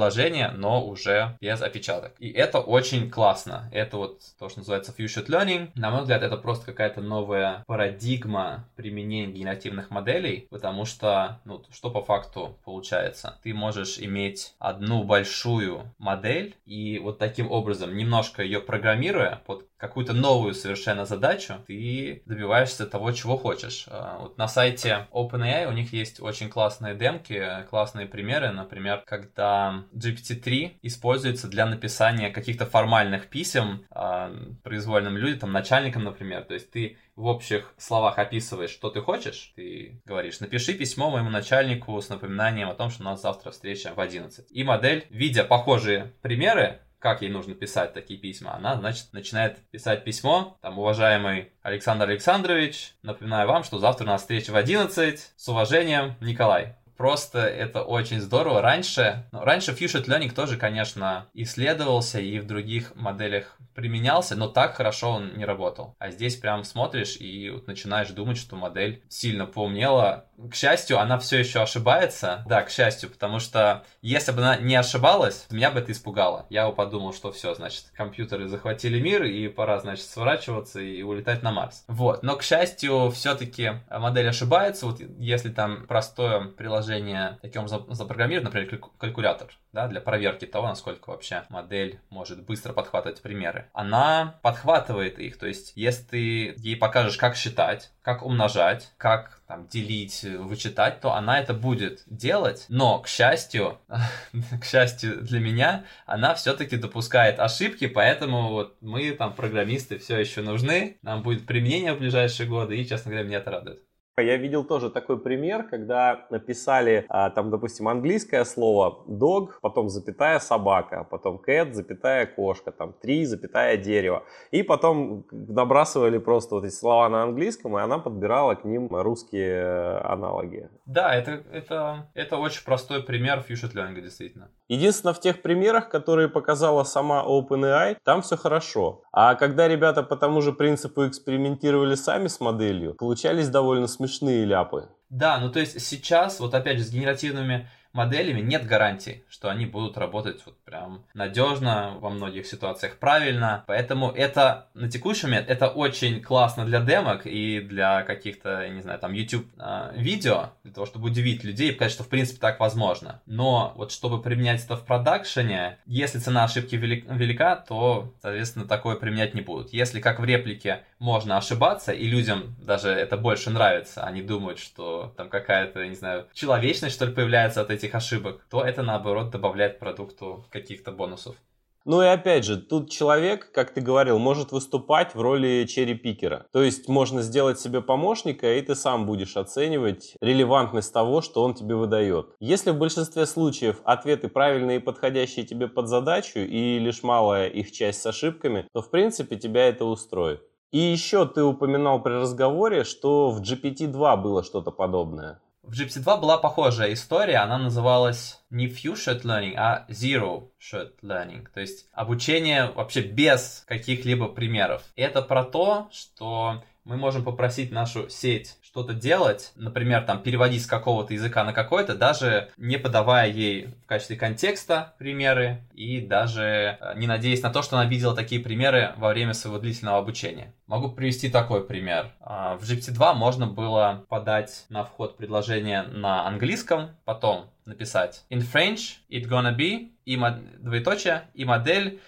но 0.52 0.86
уже 0.86 1.38
без 1.40 1.62
опечаток. 1.62 2.14
И 2.20 2.30
это 2.30 2.60
очень 2.60 3.10
классно. 3.10 3.70
Это 3.72 3.98
вот 3.98 4.22
то, 4.40 4.50
что 4.50 4.60
называется 4.60 4.94
Fusion 4.98 5.26
Learning. 5.28 5.72
На 5.76 5.92
мой 5.92 6.02
взгляд, 6.02 6.24
это 6.24 6.38
просто 6.38 6.66
какая-то 6.66 7.02
новая 7.02 7.64
парадигма 7.68 8.66
применения 8.76 9.32
генеративных 9.32 9.90
моделей, 9.90 10.48
потому 10.50 10.86
что, 10.86 11.40
ну, 11.46 11.64
что 11.72 11.90
по 11.90 12.04
факту 12.04 12.58
получается? 12.64 13.40
Ты 13.44 13.54
можешь 13.54 14.00
иметь 14.00 14.54
одну 14.60 15.04
большую 15.04 15.84
модель 15.98 16.56
и 16.66 17.00
вот 17.00 17.18
таким 17.20 17.52
образом, 17.52 17.96
немножко 17.96 18.44
ее 18.44 18.60
программируя 18.60 19.42
под 19.46 19.71
какую-то 19.82 20.14
новую 20.14 20.54
совершенно 20.54 21.06
задачу, 21.06 21.56
ты 21.66 22.22
добиваешься 22.28 22.86
того, 22.86 23.12
чего 23.14 23.36
хочешь. 23.36 23.86
А, 23.88 24.20
вот 24.20 24.38
на 24.38 24.48
сайте 24.48 25.08
OpenAI 25.12 25.68
у 25.68 25.72
них 25.72 25.92
есть 25.92 26.22
очень 26.22 26.50
классные 26.50 26.94
демки, 26.94 27.66
классные 27.68 28.06
примеры, 28.06 28.52
например, 28.52 29.04
когда 29.08 29.84
GPT-3 29.96 30.78
используется 30.84 31.48
для 31.48 31.66
написания 31.66 32.30
каких-то 32.30 32.68
формальных 32.68 33.28
писем 33.28 33.84
э, 33.90 34.54
произвольным 34.64 35.18
людям, 35.18 35.52
начальникам, 35.52 36.04
например. 36.04 36.44
То 36.44 36.54
есть 36.54 36.70
ты 36.70 36.98
в 37.16 37.26
общих 37.26 37.74
словах 37.78 38.20
описываешь, 38.20 38.70
что 38.70 38.92
ты 38.92 39.02
хочешь, 39.02 39.52
ты 39.56 40.00
говоришь, 40.06 40.40
напиши 40.42 40.76
письмо 40.76 41.10
моему 41.10 41.32
начальнику 41.32 42.00
с 42.00 42.10
напоминанием 42.10 42.70
о 42.70 42.76
том, 42.76 42.92
что 42.92 43.02
у 43.02 43.06
нас 43.06 43.20
завтра 43.20 43.50
встреча 43.50 43.94
в 43.96 44.00
11. 44.00 44.46
И 44.52 44.64
модель, 44.64 45.08
видя 45.10 45.44
похожие 45.44 46.14
примеры, 46.22 46.82
как 47.02 47.24
ей 47.24 47.32
нужно 47.32 47.56
писать 47.56 47.94
такие 47.94 48.20
письма, 48.20 48.54
она, 48.54 48.76
значит, 48.76 49.12
начинает 49.12 49.58
писать 49.72 50.04
письмо, 50.04 50.58
там, 50.62 50.78
уважаемый 50.78 51.52
Александр 51.64 52.08
Александрович, 52.08 52.94
напоминаю 53.02 53.48
вам, 53.48 53.64
что 53.64 53.80
завтра 53.80 54.06
у 54.06 54.08
нас 54.08 54.22
встреча 54.22 54.52
в 54.52 54.56
11, 54.56 55.34
с 55.36 55.50
уважением, 55.50 56.14
Николай. 56.22 56.76
Просто 57.02 57.40
это 57.40 57.82
очень 57.82 58.22
здорово. 58.22 58.62
Раньше, 58.62 59.26
ну, 59.32 59.40
раньше 59.40 59.72
Fusion 59.72 60.06
Learning 60.06 60.32
тоже, 60.32 60.56
конечно, 60.56 61.26
исследовался 61.34 62.20
и 62.20 62.38
в 62.38 62.46
других 62.46 62.96
моделях 62.96 63.58
применялся, 63.74 64.36
но 64.36 64.48
так 64.48 64.76
хорошо 64.76 65.14
он 65.14 65.36
не 65.36 65.46
работал. 65.46 65.96
А 65.98 66.12
здесь 66.12 66.36
прям 66.36 66.64
смотришь 66.64 67.18
и 67.18 67.50
вот 67.50 67.66
начинаешь 67.66 68.10
думать, 68.10 68.38
что 68.38 68.56
модель 68.56 69.02
сильно 69.10 69.48
поумнела. 69.48 70.26
К 70.52 70.54
счастью, 70.54 71.00
она 71.00 71.18
все 71.18 71.40
еще 71.40 71.62
ошибается. 71.62 72.44
Да, 72.48 72.62
к 72.62 72.70
счастью, 72.70 73.10
потому 73.10 73.40
что 73.40 73.84
если 74.04 74.32
бы 74.32 74.40
она 74.40 74.58
не 74.58 74.76
ошибалась, 74.76 75.48
меня 75.50 75.72
бы 75.72 75.80
это 75.80 75.92
испугало. 75.92 76.46
Я 76.50 76.68
бы 76.68 76.76
подумал, 76.76 77.14
что 77.14 77.32
все, 77.32 77.56
значит, 77.56 77.86
компьютеры 77.96 78.48
захватили 78.48 79.00
мир, 79.00 79.24
и 79.24 79.48
пора, 79.48 79.80
значит, 79.80 80.06
сворачиваться 80.06 80.80
и 80.80 81.02
улетать 81.02 81.42
на 81.42 81.52
Марс. 81.52 81.84
Вот. 81.88 82.22
Но, 82.22 82.36
к 82.36 82.44
счастью, 82.44 83.10
все-таки 83.10 83.82
модель 83.90 84.30
ошибается. 84.30 84.86
Вот 84.86 85.00
если 85.18 85.50
там 85.50 85.88
простое 85.88 86.42
приложение 86.46 86.91
приложение 86.92 87.40
таким 87.42 87.68
запрограммировано, 87.68 88.50
например, 88.50 88.82
калькулятор, 88.98 89.50
да, 89.72 89.88
для 89.88 90.02
проверки 90.02 90.46
того, 90.46 90.68
насколько 90.68 91.10
вообще 91.10 91.44
модель 91.50 92.00
может 92.10 92.44
быстро 92.44 92.74
подхватывать 92.74 93.22
примеры. 93.22 93.70
Она 93.74 94.40
подхватывает 94.42 95.20
их, 95.20 95.38
то 95.38 95.48
есть 95.48 95.74
если 95.76 96.04
ты 96.04 96.54
ей 96.58 96.76
покажешь, 96.76 97.18
как 97.18 97.36
считать, 97.36 97.92
как 98.02 98.24
умножать, 98.24 98.92
как 98.98 99.42
там, 99.48 99.68
делить, 99.68 100.24
вычитать, 100.24 101.02
то 101.02 101.14
она 101.14 101.40
это 101.40 101.54
будет 101.54 102.04
делать, 102.08 102.66
но, 102.70 103.00
к 103.00 103.08
счастью, 103.08 103.80
к 104.62 104.66
счастью 104.66 105.22
для 105.22 105.40
меня, 105.40 105.86
она 106.06 106.34
все-таки 106.36 106.78
допускает 106.78 107.40
ошибки, 107.40 107.88
поэтому 107.88 108.50
вот 108.50 108.78
мы, 108.82 109.12
там, 109.12 109.34
программисты, 109.34 109.98
все 109.98 110.18
еще 110.20 110.42
нужны, 110.42 110.98
нам 111.02 111.22
будет 111.22 111.46
применение 111.46 111.94
в 111.94 112.00
ближайшие 112.00 112.48
годы, 112.48 112.78
и, 112.78 112.88
честно 112.88 113.12
говоря, 113.12 113.28
меня 113.28 113.38
это 113.38 113.52
радует. 113.52 113.84
Я 114.22 114.38
видел 114.38 114.64
тоже 114.64 114.90
такой 114.90 115.20
пример, 115.20 115.64
когда 115.64 116.26
написали 116.30 117.06
а, 117.10 117.30
там, 117.30 117.50
допустим, 117.50 117.88
английское 117.88 118.46
слово 118.46 119.04
dog, 119.08 119.50
потом 119.62 119.90
запятая 119.90 120.40
собака, 120.40 121.08
потом 121.10 121.42
cat, 121.46 121.74
запятая 121.74 122.26
кошка, 122.26 122.72
там 122.72 122.96
tree, 123.04 123.26
запятая 123.26 123.78
дерево. 123.78 124.24
И 124.52 124.64
потом 124.64 125.26
набрасывали 125.32 126.18
просто 126.18 126.56
вот 126.56 126.66
эти 126.66 126.74
слова 126.74 127.10
на 127.10 127.24
английском, 127.24 127.78
и 127.78 127.82
она 127.82 127.98
подбирала 128.00 128.56
к 128.56 128.66
ним 128.66 128.88
русские 128.92 129.64
э, 129.64 129.98
аналоги. 130.04 130.70
Да, 130.86 131.16
это, 131.16 131.44
это, 131.52 132.10
это 132.14 132.38
очень 132.38 132.64
простой 132.66 133.04
пример 133.04 133.44
Fusion 133.48 133.74
Learning, 133.74 134.02
действительно. 134.02 134.50
Единственное, 134.68 135.14
в 135.14 135.20
тех 135.20 135.42
примерах, 135.42 135.90
которые 135.90 136.30
показала 136.30 136.84
сама 136.84 137.26
OpenAI, 137.28 137.98
там 138.04 138.22
все 138.22 138.38
хорошо. 138.38 139.04
А 139.12 139.36
когда 139.36 139.68
ребята 139.68 140.04
по 140.04 140.16
тому 140.16 140.42
же 140.42 140.54
принципу 140.54 141.08
экспериментировали 141.08 141.96
сами 141.96 142.28
с 142.28 142.40
моделью, 142.40 142.96
получались 142.96 143.50
довольно 143.50 143.88
смешные 143.88 144.11
ляпы. 144.46 144.90
Да, 145.10 145.40
ну 145.40 145.52
то 145.52 145.60
есть 145.60 145.82
сейчас, 145.82 146.40
вот 146.40 146.54
опять 146.54 146.78
же, 146.78 146.84
с 146.84 146.92
генеративными 146.92 147.70
моделями 147.94 148.42
нет 148.42 148.66
гарантии, 148.66 149.24
что 149.30 149.50
они 149.50 149.66
будут 149.66 149.98
работать 149.98 150.42
вот 150.46 150.58
прям 150.64 151.04
надежно, 151.14 151.98
во 152.00 152.10
многих 152.10 152.46
ситуациях 152.46 152.98
правильно. 152.98 153.64
Поэтому 153.68 154.12
это 154.12 154.68
на 154.74 154.90
текущий 154.90 155.28
момент 155.28 155.50
это 155.50 155.68
очень 155.68 156.22
классно 156.22 156.66
для 156.66 156.80
демок 156.82 157.26
и 157.26 157.60
для 157.60 158.04
каких-то, 158.04 158.62
я 158.62 158.70
не 158.70 158.82
знаю, 158.82 159.00
там 159.00 159.14
YouTube 159.14 159.48
э, 159.58 159.92
видео, 159.96 160.52
для 160.64 160.74
того, 160.74 160.86
чтобы 160.86 161.08
удивить 161.08 161.44
людей 161.44 161.70
и 161.70 161.74
показать, 161.74 161.94
что 161.94 162.04
в 162.04 162.10
принципе 162.10 162.40
так 162.40 162.60
возможно. 162.60 163.22
Но 163.26 163.74
вот 163.76 163.92
чтобы 163.92 164.22
применять 164.22 164.64
это 164.64 164.76
в 164.76 164.86
продакшене, 164.86 165.78
если 165.86 166.20
цена 166.20 166.44
ошибки 166.44 166.76
велика, 166.76 167.56
то, 167.56 168.14
соответственно, 168.22 168.68
такое 168.68 168.96
применять 168.96 169.34
не 169.34 169.42
будут. 169.42 169.74
Если 169.74 170.00
как 170.00 170.20
в 170.20 170.24
реплике 170.24 170.84
можно 171.00 171.38
ошибаться, 171.38 171.92
и 171.92 172.08
людям 172.08 172.56
даже 172.60 172.90
это 172.90 173.18
больше 173.18 173.50
нравится, 173.50 174.04
они 174.04 174.22
думают, 174.22 174.60
что 174.60 175.14
там 175.18 175.30
какая-то, 175.30 175.86
не 175.88 175.96
знаю, 175.96 176.28
человечность, 176.34 176.96
что 176.96 177.06
ли, 177.06 177.14
появляется 177.14 177.62
от 177.62 177.72
этих 177.72 177.81
ошибок, 177.88 178.46
то 178.50 178.64
это, 178.64 178.84
наоборот, 178.84 179.32
добавляет 179.32 179.80
продукту 179.80 180.46
каких-то 180.50 180.92
бонусов. 180.92 181.36
Ну 181.84 182.04
и 182.04 182.06
опять 182.06 182.46
же, 182.46 182.58
тут 182.58 182.92
человек, 182.92 183.52
как 183.52 183.74
ты 183.74 183.82
говорил, 183.82 184.20
может 184.20 184.52
выступать 184.52 185.16
в 185.16 185.22
роли 185.22 185.66
черри-пикера. 185.68 186.46
То 186.52 186.62
есть 186.62 186.88
можно 186.88 187.24
сделать 187.24 187.60
себе 187.60 187.82
помощника, 187.82 188.54
и 188.54 188.62
ты 188.62 188.76
сам 188.76 189.08
будешь 189.08 189.36
оценивать 189.36 190.16
релевантность 190.22 190.94
того, 190.94 191.22
что 191.22 191.44
он 191.44 191.56
тебе 191.56 191.76
выдает. 191.76 192.28
Если 192.40 192.70
в 192.70 192.78
большинстве 192.78 193.26
случаев 193.26 193.82
ответы 193.84 194.28
правильные 194.28 194.78
и 194.78 194.82
подходящие 194.82 195.44
тебе 195.44 195.68
под 195.68 195.88
задачу, 195.88 196.40
и 196.40 196.78
лишь 196.78 197.02
малая 197.02 197.48
их 197.48 197.72
часть 197.72 198.02
с 198.02 198.06
ошибками, 198.06 198.68
то 198.72 198.84
в 198.84 198.92
принципе 198.92 199.36
тебя 199.36 199.68
это 199.68 199.86
устроит. 199.86 200.44
И 200.72 200.78
еще 200.78 201.28
ты 201.28 201.44
упоминал 201.44 202.02
при 202.02 202.14
разговоре, 202.14 202.84
что 202.84 203.32
в 203.32 203.42
GPT-2 203.42 204.22
было 204.22 204.44
что-то 204.44 204.70
подобное. 204.72 205.42
В 205.64 205.80
GPT-2 205.80 206.20
была 206.20 206.38
похожая 206.38 206.92
история, 206.94 207.38
она 207.38 207.60
называлась 207.60 208.42
не 208.50 208.68
Few 208.68 208.94
Shot 208.94 209.22
Learning, 209.22 209.54
а 209.56 209.86
Zero 209.90 210.50
Shot 210.60 210.94
Learning, 211.04 211.48
то 211.54 211.62
есть 211.62 211.88
обучение 211.94 212.72
вообще 212.72 213.02
без 213.02 213.64
каких-либо 213.68 214.28
примеров. 214.28 214.84
Это 214.96 215.22
про 215.22 215.44
то, 215.44 215.88
что 215.92 216.64
мы 216.84 216.98
можем 216.98 217.24
попросить 217.24 217.72
нашу 217.72 218.10
сеть 218.10 218.58
что-то 218.62 218.94
делать, 218.94 219.52
например, 219.56 220.04
там 220.04 220.24
переводить 220.24 220.64
с 220.64 220.68
какого-то 220.68 221.14
языка 221.14 221.44
на 221.44 221.54
какой-то, 221.54 221.94
даже 221.94 222.50
не 222.58 222.78
подавая 222.78 223.30
ей 223.30 223.68
в 223.84 223.86
качестве 223.86 224.16
контекста 224.16 224.94
примеры 224.98 225.62
и 225.74 226.00
даже 226.00 226.78
э, 226.80 226.94
не 226.96 227.06
надеясь 227.06 227.44
на 227.44 227.50
то, 227.50 227.62
что 227.62 227.78
она 227.78 227.90
видела 227.90 228.16
такие 228.16 228.42
примеры 228.42 228.94
во 228.98 229.10
время 229.10 229.34
своего 229.34 229.60
длительного 229.60 229.98
обучения. 229.98 230.54
Могу 230.68 230.90
привести 230.90 231.30
такой 231.30 231.66
пример. 231.66 232.14
А, 232.22 232.56
в 232.58 232.64
GPT-2 232.64 233.14
можно 233.14 233.46
было 233.46 234.06
подать 234.08 234.66
на 234.70 234.86
вход 234.86 235.18
предложение 235.18 235.84
на 235.84 236.26
английском, 236.26 236.92
потом 237.04 237.50
написать 237.66 238.24
in 238.30 238.40
French 238.40 239.00
it 239.10 239.28
gonna 239.28 239.56
be 239.56 239.92
и 240.06 240.18
двоеточие, 240.60 241.24
и 241.34 241.46
модель 241.46 242.00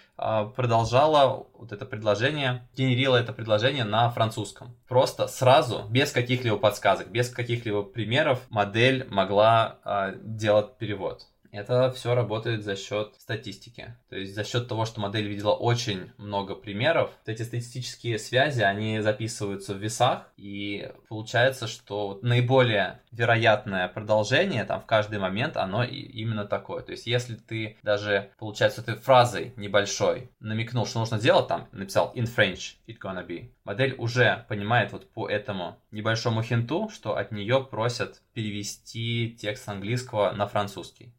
продолжала 0.55 1.47
вот 1.53 1.71
это 1.73 1.85
предложение, 1.85 2.67
генерила 2.75 3.17
это 3.17 3.33
предложение 3.33 3.83
на 3.83 4.09
французском. 4.09 4.73
Просто 4.87 5.27
сразу, 5.27 5.83
без 5.89 6.11
каких-либо 6.11 6.57
подсказок, 6.57 7.09
без 7.09 7.29
каких-либо 7.29 7.83
примеров, 7.83 8.39
модель 8.49 9.05
могла 9.09 9.79
а, 9.83 10.13
делать 10.21 10.77
перевод. 10.77 11.27
Это 11.53 11.91
все 11.91 12.15
работает 12.15 12.63
за 12.63 12.75
счет 12.75 13.13
статистики. 13.19 13.95
То 14.09 14.15
есть 14.15 14.33
за 14.33 14.43
счет 14.43 14.67
того, 14.67 14.85
что 14.85 14.99
модель 14.99 15.27
видела 15.27 15.51
очень 15.51 16.11
много 16.17 16.55
примеров, 16.55 17.11
вот 17.11 17.31
эти 17.31 17.43
статистические 17.43 18.17
связи, 18.17 18.61
они 18.61 19.01
записываются 19.01 19.75
в 19.75 19.77
весах, 19.77 20.27
и 20.35 20.91
получается, 21.09 21.67
что 21.67 22.17
наиболее 22.23 23.01
вероятное 23.11 23.87
продолжение 23.87 24.63
там 24.63 24.81
в 24.81 24.87
каждый 24.87 25.19
момент, 25.19 25.55
оно 25.55 25.83
именно 25.83 26.45
такое. 26.45 26.81
То 26.81 26.93
есть 26.93 27.05
если 27.05 27.35
ты 27.35 27.77
даже, 27.83 28.31
получается, 28.39 28.81
этой 28.81 28.95
фразой 28.95 29.53
небольшой 29.55 30.31
намекнул, 30.39 30.87
что 30.87 31.01
нужно 31.01 31.19
делать, 31.19 31.47
там 31.47 31.67
написал 31.71 32.11
in 32.15 32.23
French 32.25 32.77
it 32.87 32.97
gonna 32.99 33.25
be, 33.25 33.51
модель 33.63 33.93
уже 33.99 34.43
понимает 34.49 34.91
вот 34.91 35.07
по 35.11 35.29
этому 35.29 35.77
небольшому 35.91 36.41
хинту, 36.41 36.89
что 36.89 37.15
от 37.15 37.31
нее 37.31 37.63
просят 37.63 38.23
перевести 38.33 39.37
текст 39.39 39.69
английского 39.69 40.31
на 40.31 40.47
французский 40.47 41.13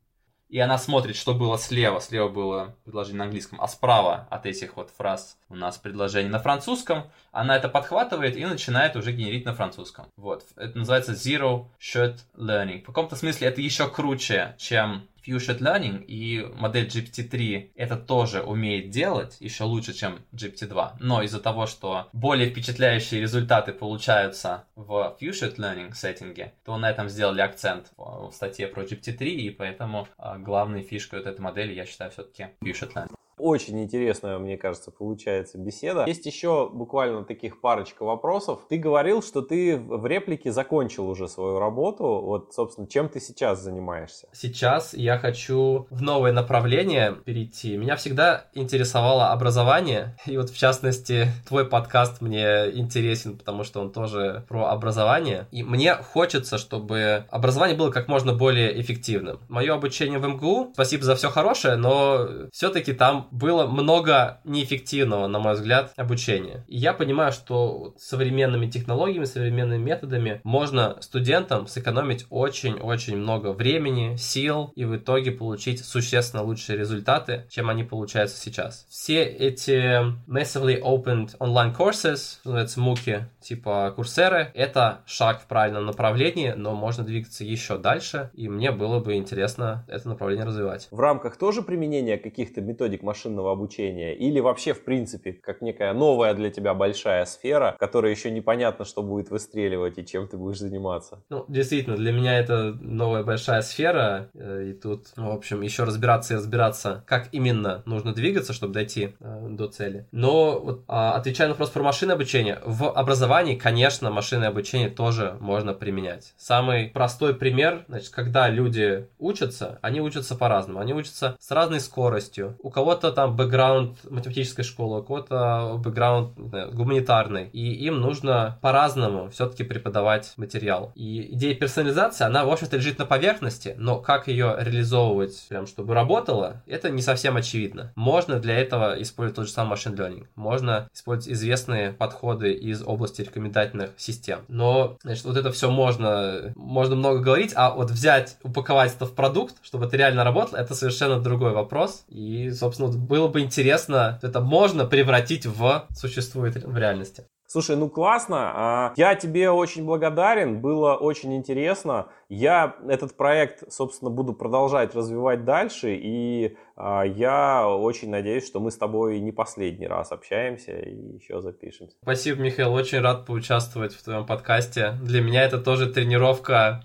и 0.54 0.60
она 0.60 0.78
смотрит, 0.78 1.16
что 1.16 1.34
было 1.34 1.58
слева. 1.58 2.00
Слева 2.00 2.28
было 2.28 2.76
предложение 2.84 3.18
на 3.18 3.24
английском, 3.24 3.60
а 3.60 3.66
справа 3.66 4.28
от 4.30 4.46
этих 4.46 4.76
вот 4.76 4.88
фраз 4.96 5.36
у 5.48 5.56
нас 5.56 5.78
предложение 5.78 6.30
на 6.30 6.38
французском. 6.38 7.10
Она 7.32 7.56
это 7.56 7.68
подхватывает 7.68 8.36
и 8.36 8.44
начинает 8.44 8.94
уже 8.94 9.10
генерить 9.10 9.44
на 9.46 9.52
французском. 9.52 10.06
Вот. 10.16 10.44
Это 10.54 10.78
называется 10.78 11.14
Zero 11.14 11.66
Shot 11.80 12.18
Learning. 12.36 12.82
В 12.82 12.86
каком-то 12.86 13.16
смысле 13.16 13.48
это 13.48 13.60
еще 13.60 13.90
круче, 13.90 14.54
чем 14.56 15.08
Fusion 15.26 15.58
Learning 15.58 16.04
и 16.04 16.44
модель 16.54 16.86
GPT-3 16.86 17.72
это 17.74 17.96
тоже 17.96 18.42
умеет 18.42 18.90
делать 18.90 19.36
еще 19.40 19.64
лучше, 19.64 19.92
чем 19.92 20.20
GPT-2. 20.32 20.96
Но 21.00 21.22
из-за 21.22 21.40
того, 21.40 21.66
что 21.66 22.08
более 22.12 22.50
впечатляющие 22.50 23.20
результаты 23.20 23.72
получаются 23.72 24.64
в 24.74 25.16
Fusion 25.20 25.56
Learning 25.56 25.94
сеттинге, 25.94 26.54
то 26.64 26.76
на 26.76 26.90
этом 26.90 27.08
сделали 27.08 27.40
акцент 27.40 27.92
в 27.96 28.30
статье 28.32 28.68
про 28.68 28.82
GPT-3, 28.82 29.24
и 29.24 29.50
поэтому 29.50 30.08
а, 30.16 30.38
главной 30.38 30.82
фишкой 30.82 31.20
вот 31.20 31.28
этой 31.28 31.40
модели 31.40 31.72
я 31.72 31.86
считаю 31.86 32.10
все-таки 32.10 32.48
Fusion 32.62 32.92
Learning. 32.94 33.14
Очень 33.44 33.82
интересная, 33.82 34.38
мне 34.38 34.56
кажется, 34.56 34.90
получается 34.90 35.58
беседа. 35.58 36.06
Есть 36.06 36.24
еще 36.24 36.70
буквально 36.72 37.24
таких 37.24 37.60
парочка 37.60 38.02
вопросов. 38.02 38.60
Ты 38.70 38.78
говорил, 38.78 39.22
что 39.22 39.42
ты 39.42 39.76
в 39.76 40.06
реплике 40.06 40.50
закончил 40.50 41.06
уже 41.06 41.28
свою 41.28 41.58
работу. 41.58 42.06
Вот, 42.06 42.54
собственно, 42.54 42.86
чем 42.88 43.10
ты 43.10 43.20
сейчас 43.20 43.60
занимаешься? 43.60 44.28
Сейчас 44.32 44.94
я 44.94 45.18
хочу 45.18 45.86
в 45.90 46.00
новое 46.00 46.32
направление 46.32 47.16
перейти. 47.22 47.76
Меня 47.76 47.96
всегда 47.96 48.46
интересовало 48.54 49.30
образование. 49.32 50.16
И 50.24 50.38
вот, 50.38 50.48
в 50.48 50.56
частности, 50.56 51.26
твой 51.46 51.66
подкаст 51.66 52.22
мне 52.22 52.70
интересен, 52.72 53.36
потому 53.36 53.62
что 53.62 53.82
он 53.82 53.92
тоже 53.92 54.46
про 54.48 54.70
образование. 54.70 55.48
И 55.50 55.62
мне 55.62 55.96
хочется, 55.96 56.56
чтобы 56.56 57.26
образование 57.30 57.76
было 57.76 57.90
как 57.90 58.08
можно 58.08 58.32
более 58.32 58.80
эффективным. 58.80 59.40
Мое 59.50 59.74
обучение 59.74 60.18
в 60.18 60.26
МГУ, 60.26 60.70
спасибо 60.72 61.04
за 61.04 61.14
все 61.14 61.28
хорошее, 61.28 61.76
но 61.76 62.26
все-таки 62.50 62.94
там 62.94 63.28
было 63.34 63.66
много 63.66 64.40
неэффективного, 64.44 65.26
на 65.26 65.40
мой 65.40 65.54
взгляд, 65.54 65.92
обучения. 65.96 66.64
И 66.68 66.76
я 66.76 66.92
понимаю, 66.92 67.32
что 67.32 67.94
современными 67.98 68.70
технологиями, 68.70 69.24
современными 69.24 69.82
методами 69.82 70.40
можно 70.44 70.96
студентам 71.00 71.66
сэкономить 71.66 72.26
очень-очень 72.30 73.16
много 73.16 73.52
времени, 73.52 74.16
сил 74.16 74.72
и 74.76 74.84
в 74.84 74.96
итоге 74.96 75.32
получить 75.32 75.84
существенно 75.84 76.44
лучшие 76.44 76.78
результаты, 76.78 77.46
чем 77.50 77.70
они 77.70 77.82
получаются 77.82 78.40
сейчас. 78.40 78.86
Все 78.88 79.24
эти 79.24 80.04
massively 80.30 80.80
opened 80.80 81.36
online 81.38 81.76
courses, 81.76 82.38
называется 82.44 82.80
MOOC, 82.80 83.24
типа 83.44 83.92
курсеры, 83.96 84.50
это 84.54 85.02
шаг 85.06 85.40
в 85.40 85.46
правильном 85.46 85.86
направлении, 85.86 86.52
но 86.56 86.74
можно 86.74 87.04
двигаться 87.04 87.44
еще 87.44 87.78
дальше, 87.78 88.30
и 88.34 88.48
мне 88.48 88.70
было 88.70 89.00
бы 89.00 89.14
интересно 89.14 89.84
это 89.88 90.08
направление 90.08 90.46
развивать. 90.46 90.88
В 90.90 91.00
рамках 91.00 91.36
тоже 91.36 91.62
применения 91.62 92.16
каких-то 92.16 92.60
методик 92.60 93.02
машин 93.02 93.24
машинного 93.24 93.52
обучения 93.52 94.14
или 94.14 94.40
вообще 94.40 94.74
в 94.74 94.84
принципе 94.84 95.32
как 95.32 95.62
некая 95.62 95.92
новая 95.94 96.34
для 96.34 96.50
тебя 96.50 96.74
большая 96.74 97.24
сфера, 97.24 97.76
которая 97.78 98.10
еще 98.10 98.30
непонятно, 98.30 98.84
что 98.84 99.02
будет 99.02 99.30
выстреливать 99.30 99.98
и 99.98 100.04
чем 100.04 100.28
ты 100.28 100.36
будешь 100.36 100.58
заниматься? 100.58 101.22
Ну, 101.30 101.44
действительно, 101.48 101.96
для 101.96 102.12
меня 102.12 102.38
это 102.38 102.72
новая 102.80 103.22
большая 103.22 103.62
сфера, 103.62 104.30
э, 104.34 104.70
и 104.70 104.72
тут, 104.72 105.06
в 105.16 105.30
общем, 105.30 105.62
еще 105.62 105.84
разбираться 105.84 106.34
и 106.34 106.36
разбираться, 106.36 107.04
как 107.06 107.28
именно 107.32 107.82
нужно 107.86 108.12
двигаться, 108.12 108.52
чтобы 108.52 108.74
дойти 108.74 109.14
э, 109.20 109.46
до 109.50 109.68
цели. 109.68 110.06
Но 110.12 110.60
вот, 110.60 110.84
а, 110.88 111.14
отвечая 111.14 111.48
на 111.48 111.54
вопрос 111.54 111.70
про 111.70 111.82
машинное 111.82 112.16
обучение, 112.16 112.60
в 112.64 112.90
образовании, 112.90 113.33
конечно, 113.56 114.12
машинное 114.12 114.48
обучение 114.48 114.88
тоже 114.88 115.36
можно 115.40 115.74
применять. 115.74 116.34
Самый 116.36 116.88
простой 116.88 117.34
пример, 117.34 117.84
значит, 117.88 118.10
когда 118.10 118.48
люди 118.48 119.08
учатся, 119.18 119.80
они 119.82 120.00
учатся 120.00 120.36
по-разному. 120.36 120.78
Они 120.78 120.94
учатся 120.94 121.36
с 121.40 121.50
разной 121.50 121.80
скоростью. 121.80 122.56
У 122.62 122.70
кого-то 122.70 123.10
там 123.10 123.34
бэкграунд 123.34 124.08
математической 124.08 124.62
школы, 124.62 125.00
у 125.00 125.02
кого-то 125.02 125.80
бэкграунд 125.82 126.38
гуманитарный. 126.72 127.48
И 127.52 127.72
им 127.72 128.00
нужно 128.00 128.56
по-разному 128.62 129.30
все-таки 129.30 129.64
преподавать 129.64 130.32
материал. 130.36 130.92
И 130.94 131.34
идея 131.34 131.56
персонализации, 131.56 132.24
она, 132.24 132.44
в 132.44 132.52
общем-то, 132.52 132.76
лежит 132.76 132.98
на 132.98 133.04
поверхности, 133.04 133.74
но 133.76 133.98
как 133.98 134.28
ее 134.28 134.54
реализовывать, 134.60 135.46
прям, 135.48 135.66
чтобы 135.66 135.94
работало, 135.94 136.62
это 136.66 136.88
не 136.88 137.02
совсем 137.02 137.36
очевидно. 137.36 137.92
Можно 137.96 138.38
для 138.38 138.56
этого 138.56 139.00
использовать 139.02 139.34
тот 139.34 139.46
же 139.46 139.52
самый 139.52 139.70
машин 139.70 139.94
learning. 139.94 140.28
Можно 140.36 140.88
использовать 140.94 141.34
известные 141.34 141.92
подходы 141.92 142.52
из 142.52 142.82
области 142.82 143.23
рекомендательных 143.24 143.90
систем. 143.96 144.40
Но, 144.48 144.96
значит, 145.02 145.24
вот 145.24 145.36
это 145.36 145.50
все 145.52 145.70
можно, 145.70 146.52
можно 146.56 146.96
много 146.96 147.20
говорить, 147.20 147.52
а 147.54 147.70
вот 147.70 147.90
взять, 147.90 148.38
упаковать 148.42 148.94
это 148.94 149.06
в 149.06 149.14
продукт, 149.14 149.56
чтобы 149.62 149.86
это 149.86 149.96
реально 149.96 150.24
работало, 150.24 150.58
это 150.58 150.74
совершенно 150.74 151.20
другой 151.20 151.52
вопрос. 151.52 152.04
И, 152.08 152.50
собственно, 152.50 152.90
было 152.90 153.28
бы 153.28 153.40
интересно, 153.40 154.18
это 154.22 154.40
можно 154.40 154.84
превратить 154.84 155.46
в 155.46 155.86
существует 155.94 156.62
в 156.64 156.76
реальности. 156.76 157.24
Слушай, 157.54 157.76
ну 157.76 157.88
классно. 157.88 158.50
А, 158.52 158.94
я 158.96 159.14
тебе 159.14 159.48
очень 159.48 159.84
благодарен. 159.84 160.60
Было 160.60 160.94
очень 160.94 161.36
интересно. 161.36 162.08
Я 162.28 162.74
этот 162.88 163.16
проект, 163.16 163.72
собственно, 163.72 164.10
буду 164.10 164.32
продолжать 164.32 164.92
развивать 164.92 165.44
дальше. 165.44 165.94
И 165.94 166.56
а, 166.74 167.04
я 167.04 167.68
очень 167.68 168.10
надеюсь, 168.10 168.44
что 168.44 168.58
мы 168.58 168.72
с 168.72 168.76
тобой 168.76 169.20
не 169.20 169.30
последний 169.30 169.86
раз 169.86 170.10
общаемся 170.10 170.72
и 170.72 171.14
еще 171.14 171.40
запишемся. 171.40 171.96
Спасибо, 172.02 172.42
Михаил. 172.42 172.72
Очень 172.72 172.98
рад 172.98 173.24
поучаствовать 173.24 173.94
в 173.94 174.02
твоем 174.02 174.26
подкасте. 174.26 174.98
Для 175.04 175.20
меня 175.20 175.44
это 175.44 175.58
тоже 175.58 175.88
тренировка, 175.88 176.82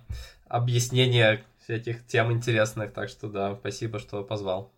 объяснение 0.47 1.45
всяких 1.63 2.05
тем 2.05 2.31
интересных. 2.31 2.93
Так 2.93 3.09
что 3.09 3.27
да, 3.27 3.55
спасибо, 3.55 3.97
что 3.97 4.23
позвал. 4.23 4.71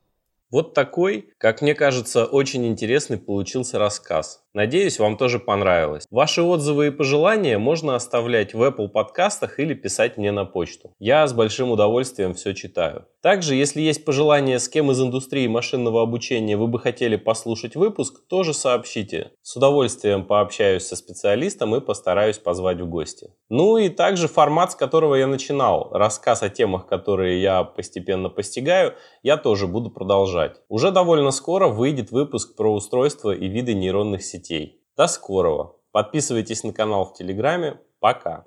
Вот 0.52 0.74
такой, 0.74 1.34
как 1.38 1.62
мне 1.62 1.74
кажется, 1.74 2.26
очень 2.26 2.68
интересный 2.68 3.18
получился 3.18 3.80
рассказ. 3.80 4.44
Надеюсь, 4.54 5.00
вам 5.00 5.16
тоже 5.16 5.40
понравилось. 5.40 6.06
Ваши 6.12 6.42
отзывы 6.42 6.88
и 6.88 6.92
пожелания 6.92 7.58
можно 7.58 7.96
оставлять 7.96 8.54
в 8.54 8.62
Apple 8.62 8.90
подкастах 8.90 9.60
или 9.60 9.74
писать 9.74 10.18
мне 10.18 10.34
на 10.34 10.44
почту. 10.44 10.94
Я 11.00 11.26
с 11.26 11.32
большим 11.32 11.72
удовольствием 11.72 12.34
все 12.34 12.54
читаю. 12.54 13.06
Также, 13.22 13.56
если 13.56 13.80
есть 13.80 14.04
пожелания, 14.04 14.60
с 14.60 14.68
кем 14.68 14.92
из 14.92 15.00
индустрии 15.00 15.48
машинного 15.48 16.02
обучения 16.02 16.58
вы 16.58 16.68
бы 16.68 16.80
хотели 16.80 17.16
послушать 17.16 17.78
выпуск, 17.78 18.28
тоже 18.28 18.54
сообщите. 18.54 19.32
С 19.42 19.56
удовольствием 19.56 20.26
пообщаюсь 20.26 20.86
со 20.86 20.98
специалистом 20.98 21.74
и 21.76 21.80
постараюсь 21.80 22.38
позвать 22.38 22.82
в 22.82 22.90
гости. 22.90 23.30
Ну 23.48 23.78
и 23.78 23.88
также 23.88 24.28
формат, 24.28 24.74
с 24.74 24.76
которого 24.76 25.16
я 25.16 25.28
начинал, 25.28 25.92
рассказ 25.92 26.44
о 26.44 26.50
темах, 26.50 26.88
которые 26.88 27.42
я 27.42 27.64
постепенно 27.64 28.28
постигаю, 28.28 28.96
я 29.24 29.38
тоже 29.38 29.68
буду 29.68 29.92
продолжать. 29.92 30.58
Уже 30.68 30.92
довольно 30.92 31.32
скоро 31.32 31.68
выйдет 31.68 32.12
выпуск 32.12 32.58
про 32.58 32.74
устройства 32.74 33.32
и 33.32 33.48
виды 33.48 33.74
нейронных 33.74 34.24
сетей 34.24 34.41
сетей. 34.42 34.82
До 34.98 35.08
скорого. 35.08 35.76
Подписывайтесь 35.92 36.64
на 36.64 36.74
канал 36.74 37.06
в 37.06 37.14
Телеграме. 37.14 37.80
Пока. 38.00 38.46